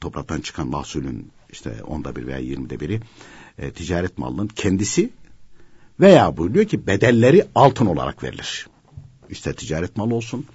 topraktan 0.00 0.40
çıkan 0.40 0.68
mahsulün 0.68 1.30
işte 1.52 1.82
onda 1.86 2.16
bir 2.16 2.26
veya 2.26 2.38
yirmide 2.38 2.80
biri 2.80 3.00
e, 3.58 3.70
ticaret 3.70 4.18
malının 4.18 4.48
kendisi 4.48 5.10
veya 6.00 6.36
buyuruyor 6.36 6.64
ki 6.64 6.86
bedelleri 6.86 7.44
altın 7.54 7.86
olarak 7.86 8.22
verilir. 8.22 8.66
İster 9.30 9.52
ticaret 9.52 9.96
malı 9.96 10.14
olsun, 10.14 10.46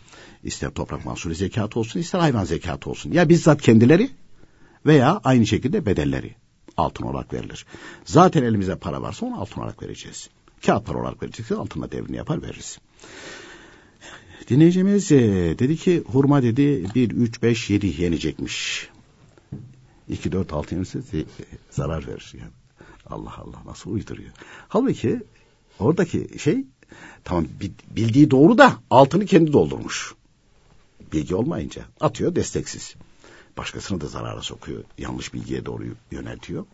ister 0.43 0.69
toprak 0.69 1.05
mahsulü 1.05 1.35
zekat 1.35 1.77
olsun, 1.77 1.99
ister 1.99 2.19
hayvan 2.19 2.43
zekat 2.43 2.87
olsun. 2.87 3.11
Ya 3.11 3.29
bizzat 3.29 3.61
kendileri 3.61 4.09
veya 4.85 5.21
aynı 5.23 5.47
şekilde 5.47 5.85
bedelleri 5.85 6.35
altın 6.77 7.03
olarak 7.03 7.33
verilir. 7.33 7.65
Zaten 8.05 8.43
elimize 8.43 8.75
para 8.75 9.01
varsa 9.01 9.25
onu 9.25 9.41
altın 9.41 9.61
olarak 9.61 9.83
vereceğiz. 9.83 10.29
Kağıt 10.65 10.85
para 10.85 10.97
olarak 10.97 11.23
vereceksek 11.23 11.57
altınla 11.57 11.91
devrini 11.91 12.17
yapar 12.17 12.41
veririz. 12.41 12.79
Dinleyicimiz 14.47 15.11
e, 15.11 15.19
dedi 15.59 15.77
ki 15.77 16.03
hurma 16.11 16.43
dedi 16.43 16.85
1, 16.95 17.11
3, 17.11 17.41
5, 17.41 17.69
7 17.69 18.01
yenecekmiş. 18.01 18.89
2, 20.09 20.31
4, 20.31 20.53
6 20.53 20.75
yenirse 20.75 20.99
zarar 21.69 22.07
verir. 22.07 22.33
Yani. 22.39 22.51
Allah 23.09 23.33
Allah 23.37 23.61
nasıl 23.65 23.91
uyduruyor. 23.91 24.29
Halbuki 24.67 25.19
oradaki 25.79 26.39
şey 26.39 26.65
tamam 27.23 27.47
bildiği 27.95 28.31
doğru 28.31 28.57
da 28.57 28.77
altını 28.89 29.25
kendi 29.25 29.53
doldurmuş. 29.53 30.13
Bilgi 31.13 31.35
olmayınca 31.35 31.85
atıyor 31.99 32.35
desteksiz. 32.35 32.95
Başkasını 33.57 34.01
da 34.01 34.07
zarara 34.07 34.41
sokuyor. 34.41 34.83
Yanlış 34.97 35.33
bilgiye 35.33 35.65
doğru 35.65 35.83
yöneltiyor. 36.11 36.65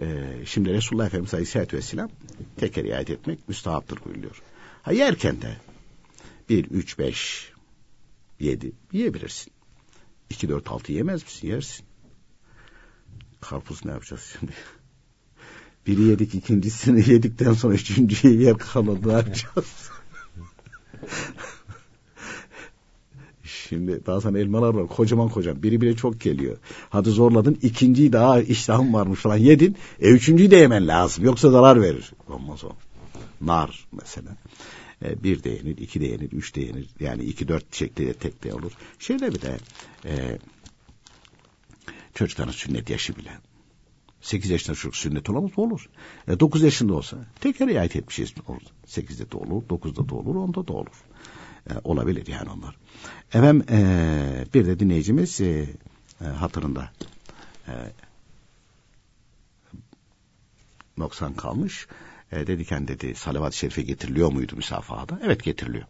Ee, 0.00 0.26
şimdi 0.46 0.72
Resulullah 0.72 1.06
Efendimiz 1.06 1.34
Aleyhisselatü 1.34 1.76
Vesselam 1.76 2.10
teker 2.56 2.84
riayet 2.84 3.10
etmek 3.10 3.48
müstahaptır 3.48 4.04
buyuruyor. 4.04 4.42
Ha 4.82 4.92
yerken 4.92 5.42
de 5.42 5.56
bir, 6.48 6.64
üç, 6.64 6.98
beş, 6.98 7.52
yedi 8.40 8.72
yiyebilirsin. 8.92 9.52
İki, 10.30 10.48
dört, 10.48 10.70
altı 10.70 10.92
yemez 10.92 11.22
misin? 11.22 11.48
Yersin. 11.48 11.86
Karpuz 13.40 13.84
ne 13.84 13.90
yapacağız 13.90 14.36
şimdi? 14.38 14.52
Biri 15.86 16.02
yedik, 16.02 16.34
ikincisini 16.34 17.10
yedikten 17.10 17.52
sonra 17.52 17.74
üçüncüye 17.74 18.34
yer 18.34 18.58
kalmadı. 18.58 19.08
Ne 19.08 19.12
yapacağız? 19.12 19.90
Şimdi 23.44 24.06
daha 24.06 24.20
sana 24.20 24.38
elmalar 24.38 24.74
var 24.74 24.86
kocaman 24.86 25.28
kocaman. 25.28 25.62
Biri 25.62 25.80
bile 25.80 25.96
çok 25.96 26.20
geliyor. 26.20 26.56
Hadi 26.90 27.10
zorladın 27.10 27.58
ikinciyi 27.62 28.12
daha 28.12 28.40
iştahın 28.40 28.94
varmış 28.94 29.20
falan 29.20 29.36
yedin. 29.36 29.76
E 30.00 30.10
üçüncüyü 30.10 30.50
de 30.50 30.56
yemen 30.56 30.88
lazım. 30.88 31.24
Yoksa 31.24 31.50
zarar 31.50 31.82
verir. 31.82 32.12
Olmaz 32.28 32.64
o. 32.64 32.70
Nar 33.40 33.88
mesela. 33.92 34.36
E, 35.04 35.22
bir 35.22 35.42
de 35.42 35.50
yenir, 35.50 35.76
iki 35.78 36.00
de 36.00 36.06
yenir, 36.06 36.32
üç 36.32 36.54
de 36.54 36.60
yenir. 36.60 36.88
Yani 37.00 37.24
iki 37.24 37.48
dört 37.48 37.74
şekliyle 37.74 38.14
tek 38.14 38.44
de 38.44 38.54
olur. 38.54 38.72
Şöyle 38.98 39.34
bir 39.34 39.42
de 39.42 39.56
e, 40.04 40.38
çocukların 42.14 42.52
sünnet 42.52 42.90
yaşı 42.90 43.16
bile. 43.16 43.30
Sekiz 44.20 44.50
yaşında 44.50 44.76
çocuk 44.76 44.96
sünnet 44.96 45.30
olamaz 45.30 45.50
olur. 45.56 45.88
E, 46.28 46.40
dokuz 46.40 46.62
yaşında 46.62 46.94
olsa 46.94 47.16
tekrar 47.40 47.68
riayet 47.68 47.96
etmişiz 47.96 48.34
olur. 48.46 48.62
Sekizde 48.86 49.30
de 49.30 49.36
olur, 49.36 49.68
dokuzda 49.68 50.08
da 50.08 50.14
olur, 50.14 50.34
onda 50.34 50.68
da 50.68 50.72
olur. 50.72 51.04
E, 51.70 51.72
olabilir 51.84 52.26
yani 52.26 52.50
onlar. 52.50 52.76
Efendim 53.28 53.64
e, 53.70 54.44
bir 54.54 54.66
de 54.66 54.78
dinleyicimiz 54.78 55.40
e, 55.40 55.68
e, 56.20 56.24
hatırında 56.24 56.90
e, 57.68 57.72
noksan 60.98 61.34
kalmış. 61.34 61.86
E, 62.36 62.46
dediken 62.46 62.88
dedi 62.88 63.14
salavat-ı 63.14 63.56
şerife 63.56 63.82
getiriliyor 63.82 64.32
muydu 64.32 64.56
müsafahada? 64.56 65.20
Evet 65.24 65.42
getiriliyor. 65.42 65.84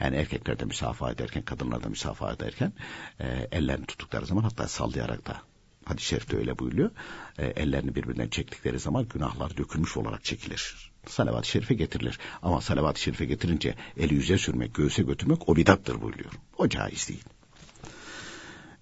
Yani 0.00 0.16
erkekler 0.16 0.58
de 0.58 0.64
müsafaha 0.64 1.12
ederken, 1.12 1.42
kadınlar 1.42 1.82
da 1.82 1.88
müsafaha 1.88 2.32
ederken 2.32 2.72
e, 3.20 3.48
ellerini 3.52 3.86
tuttukları 3.86 4.26
zaman 4.26 4.42
hatta 4.42 4.68
sallayarak 4.68 5.26
da 5.26 5.36
hadis-i 5.84 6.06
şerifte 6.06 6.36
öyle 6.36 6.58
buyuruyor. 6.58 6.90
E, 7.38 7.46
ellerini 7.46 7.94
birbirinden 7.94 8.28
çektikleri 8.28 8.78
zaman 8.78 9.08
günahlar 9.08 9.56
dökülmüş 9.56 9.96
olarak 9.96 10.24
çekilir. 10.24 10.90
Salavat-ı 11.06 11.48
şerife 11.48 11.74
getirilir. 11.74 12.18
Ama 12.42 12.60
salavat-ı 12.60 13.00
şerife 13.00 13.24
getirince 13.24 13.74
eli 13.96 14.14
yüze 14.14 14.38
sürmek, 14.38 14.74
göğüse 14.74 15.02
götürmek 15.02 15.48
o 15.48 15.56
bidattır 15.56 16.00
buyuruyor. 16.02 16.30
O 16.58 16.68
caiz 16.68 17.08
değil. 17.08 17.24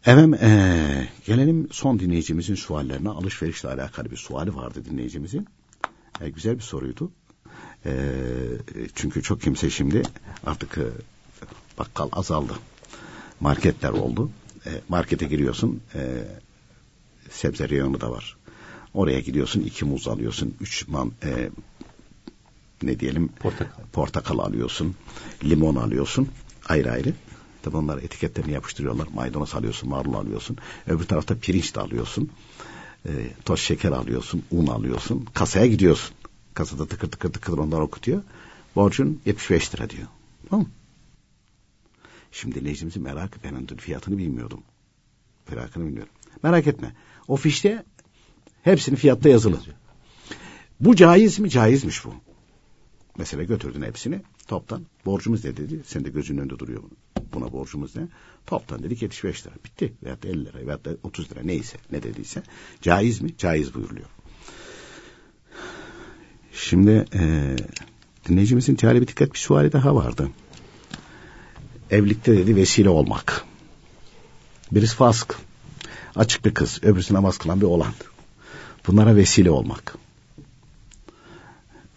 Efendim 0.01 0.35
ee, 0.35 1.09
gelelim 1.27 1.69
son 1.73 1.99
dinleyicimizin 1.99 2.55
suallerine. 2.55 3.09
Alışverişle 3.09 3.69
alakalı 3.69 4.11
bir 4.11 4.17
suali 4.17 4.57
vardı 4.57 4.85
dinleyicimizin. 4.85 5.49
E, 6.21 6.31
güzel 6.31 6.57
bir 6.57 6.63
soruydu. 6.63 7.11
E, 7.87 7.93
çünkü 8.95 9.23
çok 9.23 9.43
kimse 9.43 9.71
şimdi 9.71 10.03
artık 10.47 10.79
e, 10.79 10.87
bakkal 11.79 12.09
azaldı. 12.13 12.53
Marketler 13.41 13.91
oldu. 13.91 14.31
E, 14.67 14.71
markete 14.89 15.27
giriyorsun. 15.27 15.81
E, 15.95 16.25
sebze 17.31 17.69
reyonu 17.69 18.01
da 18.01 18.11
var. 18.11 18.37
Oraya 18.95 19.21
gidiyorsun 19.21 19.61
iki 19.61 19.85
muz 19.85 20.09
alıyorsun. 20.09 20.55
Üç 20.61 20.89
man, 20.89 21.13
e, 21.25 21.51
ne 22.83 23.01
diyelim 23.01 23.29
portakal. 23.29 23.83
portakal 23.93 24.39
alıyorsun. 24.39 24.95
Limon 25.45 25.77
alıyorsun. 25.77 26.29
Ayrı 26.69 26.93
ayrı. 26.93 27.13
Tabi 27.63 27.77
onlar 27.77 27.99
etiketlerini 27.99 28.53
yapıştırıyorlar. 28.53 29.09
Maydanoz 29.15 29.55
alıyorsun, 29.55 29.89
marul 29.89 30.15
alıyorsun. 30.15 30.57
Öbür 30.87 31.05
tarafta 31.05 31.35
pirinç 31.35 31.75
de 31.75 31.81
alıyorsun 31.81 32.31
e, 33.07 33.11
toz 33.45 33.61
şeker 33.61 33.93
alıyorsun, 33.93 34.43
un 34.51 34.67
alıyorsun, 34.67 35.27
kasaya 35.35 35.67
gidiyorsun. 35.67 36.15
Kasada 36.55 36.87
tıkır 36.87 37.11
tıkır 37.11 37.33
tıkır 37.33 37.59
onlar 37.59 37.81
okutuyor. 37.81 38.23
Borcun 38.77 39.21
75 39.27 39.75
lira 39.75 39.91
diyor. 39.91 40.07
Tamam 40.51 40.67
Şimdi 42.33 42.55
dinleyicimizin 42.55 43.03
merakı 43.03 43.39
ben 43.45 43.77
fiyatını 43.77 44.19
bilmiyordum. 44.19 44.63
Merakını 45.51 45.85
bilmiyorum. 45.85 46.13
Merak 46.43 46.67
etme. 46.67 46.95
O 47.29 47.37
fişte 47.37 47.85
hepsinin 48.63 48.97
fiyatta 48.97 49.29
yazılı. 49.29 49.61
Bu 50.81 50.97
caiz 50.97 51.39
mi? 51.39 51.51
Caizmiş 51.51 52.05
bu. 52.05 52.15
Mesela 53.19 53.43
götürdün 53.43 53.83
hepsini 53.83 54.21
toptan. 54.47 54.87
Borcumuz 55.07 55.45
ne 55.45 55.57
dedi? 55.57 55.81
Sen 55.87 56.05
de 56.05 56.09
gözünün 56.09 56.39
önünde 56.39 56.59
duruyor 56.59 56.83
bunu. 56.83 57.25
Buna 57.33 57.53
borcumuz 57.53 57.97
ne? 57.97 58.09
Toptan 58.47 58.83
dedik 58.83 59.03
75 59.03 59.47
lira. 59.47 59.55
Bitti. 59.65 59.93
Veyahut 60.03 60.23
da 60.23 60.29
50 60.29 60.45
lira 60.45 60.59
veyahut 60.67 60.85
da 60.85 60.91
30 61.03 61.33
lira 61.33 61.41
neyse 61.43 61.77
ne 61.93 62.03
dediyse. 62.03 62.43
Caiz 62.83 63.21
mi? 63.21 63.31
Caiz 63.39 63.75
buyuruluyor. 63.75 64.07
Şimdi 66.53 67.05
e, 67.15 67.57
dinleyicimizin 68.29 68.77
bir 68.77 69.09
dikkat 69.09 69.33
bir 69.33 69.39
suali 69.39 69.73
daha 69.73 69.95
vardı. 69.95 70.31
Evlilikte 71.91 72.37
dedi 72.37 72.57
vesile 72.57 72.89
olmak. 72.89 73.45
Birisi 74.73 74.97
fasık. 74.97 75.39
Açık 76.17 76.45
bir 76.45 76.55
kız. 76.55 76.81
Öbürsü 76.83 77.15
namaz 77.15 77.39
kılan 77.39 77.61
bir 77.61 77.67
oğlan. 77.67 77.93
Bunlara 78.87 79.17
vesile 79.17 79.51
olmak. 79.51 79.95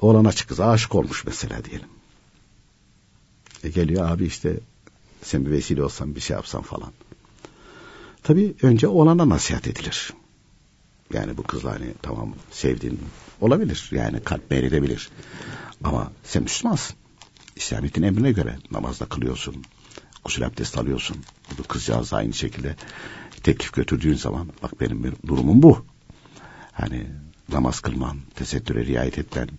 Oğlan 0.02 0.26
açık 0.26 0.50
kıza 0.50 0.70
aşık 0.70 0.96
olmuş 0.96 1.26
mesela 1.26 1.66
diyelim. 1.66 1.88
E 3.64 3.70
geliyor 3.70 4.12
abi 4.12 4.26
işte 4.26 4.60
sen 5.22 5.46
bir 5.46 5.52
vesile 5.52 5.84
olsan 5.84 6.16
bir 6.16 6.22
şey 6.22 6.36
yapsan 6.36 6.62
falan. 6.62 6.92
Tabii 8.24 8.56
önce 8.62 8.88
oğlana 8.88 9.30
nasihat 9.30 9.68
edilir. 9.68 10.14
Yani 11.14 11.38
bu 11.38 11.44
kızla 11.44 11.72
hani 11.72 11.94
tamam 12.02 12.34
sevdiğin 12.52 13.00
olabilir. 13.42 13.90
Yani 13.92 14.24
kalp 14.24 14.52
meyledebilir. 14.52 15.10
Ama 15.84 16.12
sen 16.24 16.44
Müslümansın. 16.44 16.96
İslamiyet'in 17.56 18.04
emrine 18.04 18.32
göre 18.32 18.58
namazda 18.72 19.06
kılıyorsun. 19.06 19.64
Gusül 20.26 20.46
abdest 20.46 20.78
alıyorsun. 20.78 21.18
Bu 21.58 21.64
kızcağız 21.64 22.14
aynı 22.14 22.34
şekilde 22.34 22.76
teklif 23.44 23.74
götürdüğün 23.74 24.16
zaman 24.16 24.50
bak 24.64 24.82
benim 24.82 25.16
durumum 25.28 25.62
bu. 25.62 25.86
Hani 26.72 27.08
namaz 27.52 27.80
kılman, 27.80 28.18
tesettüre 28.36 28.86
riayet 28.86 29.18
etmen. 29.18 29.50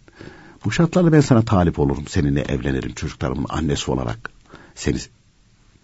Bu 0.64 0.72
şartlarla 0.72 1.12
ben 1.12 1.20
sana 1.20 1.42
talip 1.42 1.78
olurum. 1.78 2.04
Seninle 2.08 2.40
evlenirim. 2.40 2.94
Çocuklarımın 2.94 3.46
annesi 3.48 3.90
olarak 3.90 4.30
seni 4.74 4.98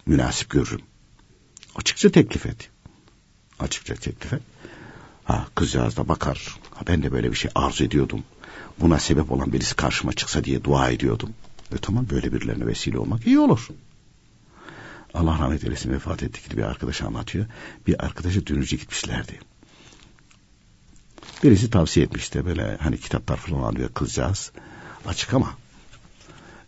münasip 0.05 0.49
görürüm. 0.49 0.81
Açıkça 1.75 2.11
teklif 2.11 2.45
et. 2.45 2.69
Açıkça 3.59 3.95
teklif 3.95 4.33
et. 4.33 4.41
Ha, 5.23 5.47
kızcağız 5.55 5.97
da 5.97 6.07
bakar. 6.07 6.55
Ha, 6.71 6.81
ben 6.87 7.03
de 7.03 7.11
böyle 7.11 7.31
bir 7.31 7.35
şey 7.35 7.51
arzu 7.55 7.83
ediyordum. 7.83 8.23
Buna 8.79 8.99
sebep 8.99 9.31
olan 9.31 9.53
birisi 9.53 9.75
karşıma 9.75 10.13
çıksa 10.13 10.43
diye 10.43 10.63
dua 10.63 10.89
ediyordum. 10.89 11.33
Ve 11.73 11.77
tamam 11.77 12.05
böyle 12.09 12.33
birilerine 12.33 12.67
vesile 12.67 12.99
olmak 12.99 13.27
iyi 13.27 13.39
olur. 13.39 13.67
Allah 15.13 15.39
rahmet 15.39 15.63
eylesin 15.63 15.91
vefat 15.91 16.23
ettik 16.23 16.57
bir 16.57 16.63
arkadaş 16.63 17.01
anlatıyor. 17.01 17.45
Bir 17.87 18.05
arkadaşı 18.05 18.47
dönücü 18.47 18.77
gitmişlerdi. 18.77 19.39
Birisi 21.43 21.69
tavsiye 21.69 22.05
etmişti 22.05 22.45
böyle 22.45 22.77
hani 22.77 22.97
kitaplar 22.97 23.37
falan 23.37 23.63
alıyor 23.63 23.89
kızcağız. 23.93 24.51
Açık 25.05 25.33
ama 25.33 25.57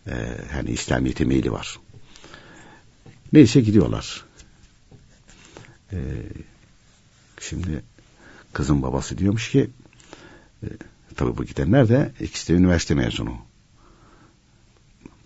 e, 0.06 0.14
hani 0.52 0.70
İslamiyet'e 0.70 1.24
meyli 1.24 1.52
var. 1.52 1.78
Neyse 3.32 3.60
gidiyorlar. 3.60 4.24
E, 5.92 5.98
şimdi 7.40 7.82
kızın 8.52 8.82
babası 8.82 9.18
diyormuş 9.18 9.50
ki 9.50 9.70
e, 10.62 10.66
tabii 11.16 11.36
bu 11.36 11.44
gidenler 11.44 11.88
de 11.88 12.12
ikisi 12.20 12.52
de 12.52 12.56
üniversite 12.56 12.94
mezunu. 12.94 13.36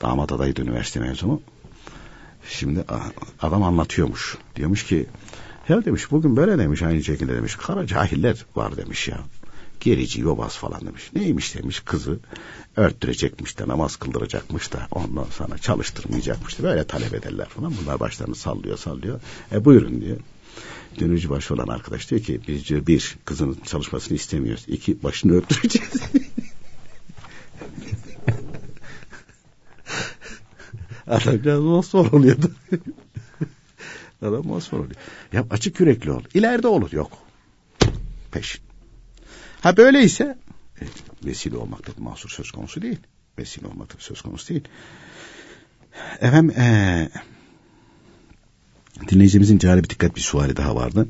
Damat 0.01 0.33
adayı 0.33 0.57
da 0.57 0.63
üniversite 0.63 1.01
mezunu. 1.01 1.43
Şimdi 2.49 2.85
adam 3.43 3.63
anlatıyormuş. 3.63 4.39
Diyormuş 4.57 4.85
ki 4.85 5.07
ya 5.69 5.85
demiş 5.85 6.11
bugün 6.11 6.37
böyle 6.37 6.59
demiş 6.59 6.83
aynı 6.83 7.05
şekilde 7.05 7.37
demiş. 7.37 7.57
Kara 7.57 7.87
cahiller 7.87 8.47
var 8.57 8.77
demiş 8.77 9.09
ya. 9.09 9.19
Gerici, 9.87 10.21
yobaz 10.21 10.57
falan 10.57 10.87
demiş. 10.87 11.11
Neymiş 11.15 11.55
demiş 11.55 11.81
kızı 11.81 12.19
örttürecekmiş 12.77 13.59
de 13.59 13.69
namaz 13.69 13.97
kıldıracakmış 13.97 14.73
da 14.73 14.89
ondan 14.91 15.25
sonra 15.31 15.59
çalıştırmayacakmış 15.59 16.59
da 16.59 16.63
böyle 16.63 16.87
talep 16.87 17.15
ederler 17.15 17.49
falan. 17.49 17.75
Bunlar 17.83 18.01
başlarını 18.01 18.35
sallıyor 18.35 18.79
sallıyor. 18.79 19.21
E 19.53 19.65
buyurun 19.65 20.01
diyor. 20.01 20.17
Dönücü 21.01 21.31
başı 21.31 21.55
olan 21.55 21.69
arkadaş 21.69 22.11
diyor 22.11 22.23
ki 22.23 22.41
biz 22.49 22.69
diyor 22.69 22.87
bir 22.87 23.17
kızın 23.25 23.59
çalışmasını 23.65 24.17
istemiyoruz. 24.17 24.65
İki 24.69 25.03
başını 25.03 25.33
örttüreceğiz. 25.33 25.93
Adam 31.07 31.35
biraz 31.35 31.61
mosfor 31.61 32.13
oluyordu. 32.13 32.51
Adam 34.23 34.47
mosfor 34.47 34.79
oluyor. 34.79 34.97
Ya 35.33 35.47
açık 35.51 35.81
yürekli 35.81 36.13
ol. 36.13 36.23
İleride 36.35 36.69
olur. 36.69 36.93
Yok. 36.93 37.13
Peşin. 38.33 38.66
Ha 39.67 39.77
böyleyse 39.77 40.39
e, 40.81 40.85
vesile 41.25 41.57
olmakta 41.57 41.93
mahsur 41.99 42.31
söz 42.31 42.51
konusu 42.51 42.83
değil. 42.83 42.99
Vesile 43.39 43.67
olmakta 43.67 43.97
söz 43.99 44.21
konusu 44.21 44.49
değil. 44.49 44.65
Efendim 46.21 46.55
ee, 46.59 47.09
dinleyicimizin 49.09 49.59
cari 49.59 49.85
bir 49.85 49.89
dikkat 49.89 50.17
bir 50.17 50.21
suali 50.21 50.57
daha 50.57 50.75
vardı. 50.77 51.09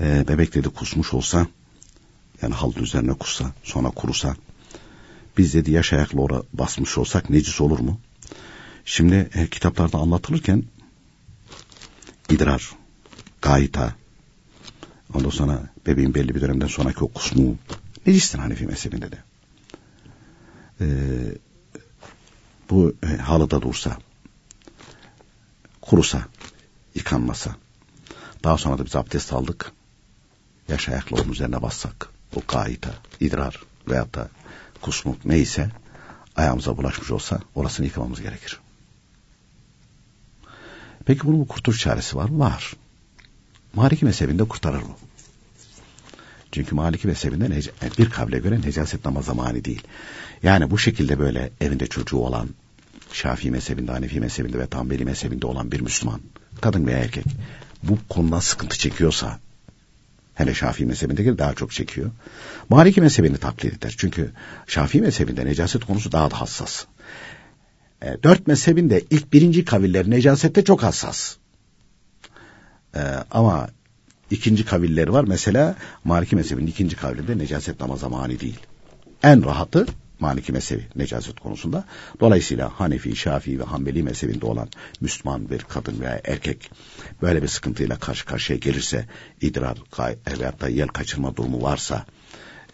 E, 0.00 0.24
bebek 0.28 0.54
dedi 0.54 0.68
kusmuş 0.68 1.14
olsa 1.14 1.46
yani 2.42 2.54
halının 2.54 2.82
üzerine 2.82 3.12
kussa 3.12 3.52
sonra 3.62 3.90
kurusa 3.90 4.36
biz 5.38 5.54
dedi 5.54 5.70
yaş 5.70 5.92
ayakla 5.92 6.20
ora 6.20 6.42
basmış 6.52 6.98
olsak 6.98 7.30
necis 7.30 7.60
olur 7.60 7.78
mu? 7.78 8.00
Şimdi 8.84 9.30
e, 9.34 9.46
kitaplarda 9.46 9.98
anlatılırken 9.98 10.64
idrar, 12.28 12.70
gayta, 13.42 13.94
ondan 15.14 15.30
sonra 15.30 15.62
bebeğin 15.86 16.14
belli 16.14 16.34
bir 16.34 16.40
dönemden 16.40 16.66
sonraki 16.66 17.04
o 17.04 17.08
kusmu 17.08 17.56
necistir 18.06 18.38
Hanefi 18.38 18.66
mezhebinde 18.66 19.12
de. 19.12 19.18
Ee, 20.80 20.86
bu 22.70 22.94
e, 23.02 23.16
halıda 23.16 23.62
dursa, 23.62 23.98
kurusa, 25.80 26.22
yıkanmasa, 26.94 27.56
daha 28.44 28.58
sonra 28.58 28.78
da 28.78 28.84
biz 28.84 28.96
abdest 28.96 29.32
aldık, 29.32 29.72
yaş 30.68 30.88
ayakla 30.88 31.22
onun 31.22 31.32
üzerine 31.32 31.62
bassak, 31.62 32.08
o 32.36 32.40
gayta, 32.48 32.94
idrar 33.20 33.62
veyahut 33.88 34.14
da 34.14 34.28
kusmuk 34.80 35.24
neyse, 35.24 35.70
ayağımıza 36.36 36.76
bulaşmış 36.76 37.10
olsa 37.10 37.40
orasını 37.54 37.86
yıkamamız 37.86 38.20
gerekir. 38.20 38.60
Peki 41.04 41.26
bunun 41.26 41.44
kurtuluş 41.44 41.80
çaresi 41.80 42.16
var 42.16 42.28
mı? 42.28 42.38
Var. 42.38 42.74
Maliki 43.74 44.04
mezhebinde 44.04 44.44
kurtarır 44.44 44.82
bu. 44.82 44.96
Çünkü 46.52 46.74
Maliki 46.74 47.06
mezhebinde 47.06 47.60
bir 47.98 48.10
kavle 48.10 48.38
göre 48.38 48.60
necaset 48.60 49.04
namaza 49.04 49.34
mani 49.34 49.64
değil. 49.64 49.82
Yani 50.42 50.70
bu 50.70 50.78
şekilde 50.78 51.18
böyle 51.18 51.50
evinde 51.60 51.86
çocuğu 51.86 52.16
olan 52.16 52.48
Şafii 53.12 53.50
mezhebinde, 53.50 53.92
Hanefi 53.92 54.20
mezhebinde 54.20 54.58
ve 54.58 54.66
Tambeli 54.66 55.04
mezhebinde 55.04 55.46
olan 55.46 55.72
bir 55.72 55.80
Müslüman, 55.80 56.20
kadın 56.60 56.86
veya 56.86 56.98
erkek 56.98 57.24
bu 57.82 57.98
konudan 58.08 58.40
sıkıntı 58.40 58.78
çekiyorsa 58.78 59.38
hele 60.34 60.54
Şafii 60.54 60.86
mezhebindeki 60.86 61.38
daha 61.38 61.54
çok 61.54 61.72
çekiyor. 61.72 62.10
Maliki 62.68 63.00
mezhebini 63.00 63.38
taklit 63.38 63.74
eder. 63.74 63.94
Çünkü 63.98 64.32
Şafii 64.66 65.00
mezhebinde 65.00 65.46
necaset 65.46 65.84
konusu 65.84 66.12
daha 66.12 66.30
da 66.30 66.40
hassas. 66.40 66.84
E, 68.02 68.16
dört 68.22 68.46
mezhebin 68.46 68.90
de 68.90 69.04
ilk 69.10 69.32
birinci 69.32 69.64
kaviller 69.64 70.10
necasette 70.10 70.64
çok 70.64 70.82
hassas. 70.82 71.36
E, 72.94 73.00
ama 73.30 73.68
ikinci 74.30 74.64
kavilleri 74.64 75.12
var. 75.12 75.24
Mesela 75.24 75.76
Maliki 76.04 76.36
mezhebinin 76.36 76.66
ikinci 76.66 76.96
kavlinde 76.96 77.38
necaset 77.38 77.80
namaza 77.80 78.08
mani 78.08 78.40
değil. 78.40 78.58
En 79.22 79.44
rahatı 79.44 79.86
Maliki 80.20 80.52
mezhebi 80.52 80.86
necaset 80.96 81.40
konusunda. 81.40 81.84
Dolayısıyla 82.20 82.80
Hanefi, 82.80 83.16
Şafii 83.16 83.58
ve 83.58 83.64
Hanbeli 83.64 84.02
mezhebinde 84.02 84.46
olan 84.46 84.68
Müslüman 85.00 85.50
bir 85.50 85.58
kadın 85.58 86.00
veya 86.00 86.20
erkek 86.24 86.70
böyle 87.22 87.42
bir 87.42 87.48
sıkıntıyla 87.48 87.98
karşı 87.98 88.26
karşıya 88.26 88.58
gelirse 88.58 89.06
idrar 89.40 89.78
veyahut 90.38 90.60
da 90.60 90.68
yel 90.68 90.88
kaçırma 90.88 91.36
durumu 91.36 91.62
varsa 91.62 92.06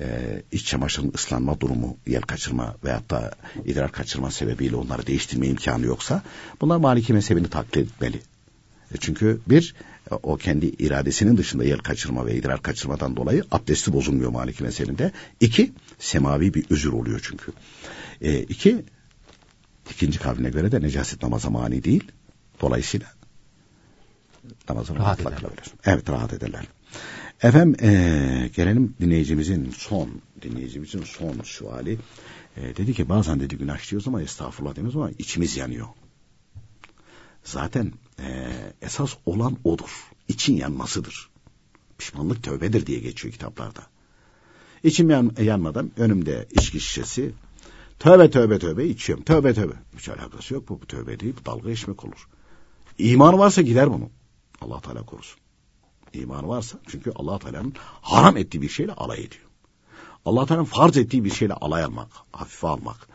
e, 0.01 0.07
iç 0.53 0.67
çamaşırın 0.67 1.13
ıslanma 1.15 1.61
durumu, 1.61 1.97
yer 2.07 2.23
kaçırma 2.23 2.77
veyahut 2.85 3.11
da 3.11 3.35
idrar 3.65 3.93
kaçırma 3.93 4.31
sebebiyle 4.31 4.77
onları 4.77 5.07
değiştirme 5.07 5.47
imkanı 5.47 5.87
yoksa 5.87 6.23
bunlar 6.61 6.77
Maliki 6.77 7.13
mezhebini 7.13 7.49
taklit 7.49 7.77
etmeli. 7.77 8.21
E 8.95 8.97
çünkü 9.01 9.41
bir 9.47 9.75
o 10.11 10.37
kendi 10.37 10.67
iradesinin 10.67 11.37
dışında 11.37 11.65
yer 11.65 11.79
kaçırma 11.79 12.27
ve 12.27 12.37
idrar 12.37 12.63
kaçırmadan 12.63 13.17
dolayı 13.17 13.45
abdesti 13.51 13.93
bozulmuyor 13.93 14.31
Maliki 14.31 14.63
mezhebinde. 14.63 15.13
İki, 15.41 15.73
semavi 15.99 16.55
bir 16.55 16.67
özür 16.71 16.93
oluyor 16.93 17.21
çünkü. 17.23 17.53
E, 18.21 18.43
iki, 18.43 18.85
ikinci 19.91 20.19
kavline 20.19 20.51
göre 20.51 20.73
de 20.73 20.81
necaset 20.81 21.23
namaza 21.23 21.51
mani 21.51 21.85
değil. 21.85 22.05
Dolayısıyla 22.61 23.07
namazı 24.69 24.97
rahat 24.97 25.19
kılabilir. 25.19 25.65
Evet 25.85 26.11
rahat 26.11 26.33
ederler. 26.33 26.67
Efendim 27.43 27.77
e, 27.83 28.51
gelelim 28.57 28.95
dinleyicimizin 29.01 29.71
son 29.71 30.11
dinleyicimizin 30.43 31.03
son 31.03 31.41
suali. 31.45 31.99
E, 32.57 32.77
dedi 32.77 32.95
ki 32.95 33.09
bazen 33.09 33.41
dedi 33.41 33.57
günah 33.57 33.79
işliyoruz 33.79 34.09
ama 34.09 34.23
estağfurullah 34.23 34.77
demiyoruz 34.77 34.97
ama 34.97 35.11
içimiz 35.19 35.57
yanıyor. 35.57 35.87
Zaten 37.45 37.93
e, 38.21 38.49
esas 38.83 39.15
olan 39.27 39.57
odur. 39.65 40.11
İçin 40.29 40.57
yanmasıdır. 40.57 41.31
Pişmanlık 41.99 42.43
tövbedir 42.43 42.87
diye 42.87 42.99
geçiyor 43.01 43.33
kitaplarda. 43.33 43.87
İçim 44.83 45.11
yan, 45.11 45.33
yanmadan 45.41 45.91
önümde 45.97 46.49
içki 46.51 46.81
şişesi. 46.81 47.33
Tövbe 47.99 48.31
tövbe 48.31 48.59
tövbe 48.59 48.87
içiyorum. 48.87 49.25
Tövbe 49.25 49.55
tövbe. 49.55 49.75
Hiç 49.99 50.09
alakası 50.09 50.55
yok 50.55 50.69
bu. 50.69 50.81
Bu 50.83 50.87
tövbe 50.87 51.21
değil. 51.21 51.35
Bu 51.41 51.45
dalga 51.45 51.69
geçmek 51.69 52.05
olur. 52.05 52.29
İman 52.99 53.39
varsa 53.39 53.63
gider 53.63 53.93
bunu. 53.93 54.11
Allah 54.61 54.81
Teala 54.81 55.03
korusun. 55.03 55.41
İman 56.13 56.49
varsa 56.49 56.79
çünkü 56.89 57.13
Allah 57.15 57.39
Teala'nın 57.39 57.75
haram 58.01 58.37
ettiği 58.37 58.63
bir 58.63 58.69
şeyle 58.69 58.93
alay 58.93 59.19
ediyor. 59.19 59.45
Allah 60.25 60.47
Teala'nın 60.47 60.67
farz 60.67 60.97
ettiği 60.97 61.25
bir 61.25 61.31
şeyle 61.31 61.55
alay 61.55 61.85
almak, 61.85 62.09
hafife 62.33 62.67
almak 62.67 63.09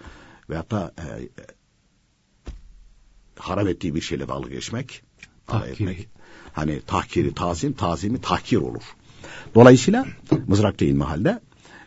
veyahut 0.49 0.71
da 0.71 0.93
e, 0.97 1.29
haram 3.41 3.67
ettiği 3.67 3.95
bir 3.95 4.01
şeyle 4.01 4.27
dalga 4.27 4.49
geçmek, 4.49 5.03
alay 5.47 5.71
etmek. 5.71 6.07
Hani 6.53 6.81
tahkiri 6.81 7.33
tazim, 7.33 7.73
tazimi 7.73 8.21
tahkir 8.21 8.57
olur. 8.57 8.83
Dolayısıyla 9.55 10.05
mızrakta 10.47 10.85
inme 10.85 11.05
halde 11.05 11.39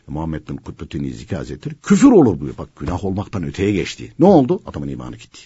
Muhammed 0.06 0.48
bin 0.48 0.56
Kutbettin 0.56 1.04
İziki 1.04 1.36
Hazretleri 1.36 1.74
küfür 1.82 2.12
olur 2.12 2.40
buyuruyor. 2.40 2.58
Bak 2.58 2.68
günah 2.76 3.04
olmaktan 3.04 3.42
öteye 3.42 3.72
geçti. 3.72 4.12
Ne 4.18 4.26
oldu? 4.26 4.62
Adamın 4.66 4.88
imanı 4.88 5.16
gitti. 5.16 5.40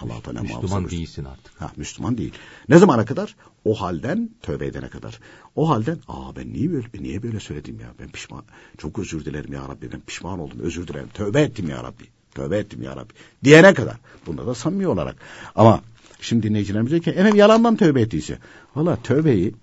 Allah 0.00 0.20
Teala 0.22 0.42
Müslüman 0.42 0.90
değilsin 0.90 1.24
artık. 1.24 1.60
Ha, 1.60 1.72
Müslüman 1.76 2.18
değil. 2.18 2.32
Ne 2.68 2.78
zamana 2.78 3.04
kadar? 3.04 3.36
O 3.64 3.80
halden 3.80 4.30
tövbe 4.42 4.66
edene 4.66 4.88
kadar. 4.88 5.20
O 5.56 5.68
halden 5.68 5.98
aa 6.08 6.36
ben 6.36 6.52
niye 6.52 6.72
böyle 6.72 6.86
niye 7.00 7.22
böyle 7.22 7.40
söyledim 7.40 7.80
ya? 7.80 7.94
Ben 8.00 8.08
pişman. 8.08 8.44
Çok 8.78 8.98
özür 8.98 9.24
dilerim 9.24 9.52
ya 9.52 9.68
Rabbi. 9.68 9.92
Ben 9.92 10.00
pişman 10.00 10.38
oldum. 10.38 10.58
Özür 10.60 10.88
dilerim. 10.88 11.08
Tövbe 11.14 11.40
ettim 11.40 11.68
ya 11.68 11.84
Rabbi. 11.84 12.04
Tövbe 12.34 12.58
ettim 12.58 12.82
ya 12.82 12.96
Rabbi. 12.96 13.12
Diyene 13.44 13.74
kadar. 13.74 13.96
Bunda 14.26 14.46
da 14.46 14.54
samimi 14.54 14.86
olarak. 14.86 15.16
Ama 15.54 15.80
şimdi 16.20 16.42
dinleyicilerimiz 16.48 16.90
diyor 16.90 17.02
ki 17.02 17.10
efendim 17.10 17.36
yalandan 17.36 17.76
tövbe 17.76 18.00
ettiyse. 18.00 18.38
Valla 18.76 18.96
tövbeyi 19.02 19.54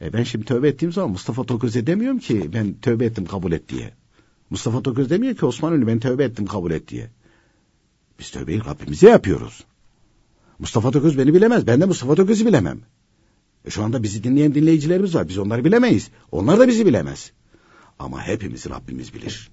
e, 0.00 0.12
ben 0.12 0.22
şimdi 0.22 0.44
tövbe 0.44 0.68
ettiğim 0.68 0.92
zaman 0.92 1.10
Mustafa 1.10 1.44
Toköz'e 1.44 1.86
demiyorum 1.86 2.18
ki 2.18 2.50
ben 2.52 2.74
tövbe 2.74 3.04
ettim 3.04 3.26
kabul 3.26 3.52
et 3.52 3.68
diye. 3.68 3.92
Mustafa 4.50 4.82
Toköz 4.82 5.10
demiyor 5.10 5.36
ki 5.36 5.46
Osman 5.46 5.72
Ünlü 5.72 5.86
ben 5.86 6.00
tövbe 6.00 6.24
ettim 6.24 6.46
kabul 6.46 6.70
et 6.70 6.88
diye. 6.88 7.10
Biz 8.18 8.30
tövbeyi 8.30 8.64
Rabbimize 8.64 9.08
yapıyoruz. 9.08 9.64
Mustafa 10.58 10.90
Tököz 10.90 11.18
beni 11.18 11.34
bilemez. 11.34 11.66
Ben 11.66 11.80
de 11.80 11.84
Mustafa 11.84 12.14
Tököz'ü 12.14 12.46
bilemem. 12.46 12.80
E 13.64 13.70
şu 13.70 13.84
anda 13.84 14.02
bizi 14.02 14.24
dinleyen 14.24 14.54
dinleyicilerimiz 14.54 15.14
var. 15.14 15.28
Biz 15.28 15.38
onları 15.38 15.64
bilemeyiz. 15.64 16.10
Onlar 16.32 16.58
da 16.58 16.68
bizi 16.68 16.86
bilemez. 16.86 17.32
Ama 17.98 18.22
hepimizi 18.22 18.70
Rabbimiz 18.70 19.14
bilir. 19.14 19.50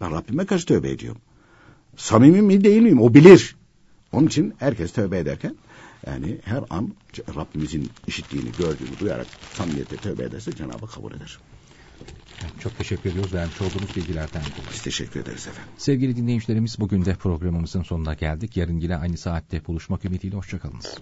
Ben 0.00 0.10
Rabbime 0.10 0.46
karşı 0.46 0.66
tövbe 0.66 0.90
ediyorum. 0.90 1.20
Samimi 1.96 2.42
mi 2.42 2.64
değil 2.64 2.82
miyim? 2.82 3.00
O 3.00 3.14
bilir. 3.14 3.56
Onun 4.12 4.26
için 4.26 4.54
herkes 4.58 4.92
tövbe 4.92 5.18
ederken 5.18 5.54
yani 6.06 6.38
her 6.44 6.64
an 6.70 6.94
Rabbimizin 7.36 7.90
işittiğini, 8.06 8.48
gördüğünü 8.58 8.98
duyarak 9.00 9.26
samimiyetle 9.54 9.96
tövbe 9.96 10.24
ederse 10.24 10.52
Cenab-ı 10.52 10.86
kabul 10.86 11.12
eder. 11.12 11.38
Çok 12.60 12.78
teşekkür 12.78 13.10
ediyoruz 13.10 13.34
vermiş 13.34 13.60
olduğunuz 13.60 13.96
bilgilerden 13.96 14.42
dolayı. 14.42 14.68
Biz 14.72 14.82
teşekkür 14.82 15.20
ederiz 15.20 15.46
efendim. 15.46 15.72
Sevgili 15.78 16.16
dinleyicilerimiz 16.16 16.80
bugün 16.80 17.04
de 17.04 17.14
programımızın 17.14 17.82
sonuna 17.82 18.14
geldik. 18.14 18.56
Yarın 18.56 18.80
yine 18.80 18.96
aynı 18.96 19.16
saatte 19.16 19.66
buluşmak 19.66 20.04
ümidiyle 20.04 20.36
hoşçakalınız. 20.36 20.98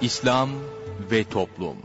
İslam 0.00 0.50
ve 1.10 1.24
Toplum 1.24 1.76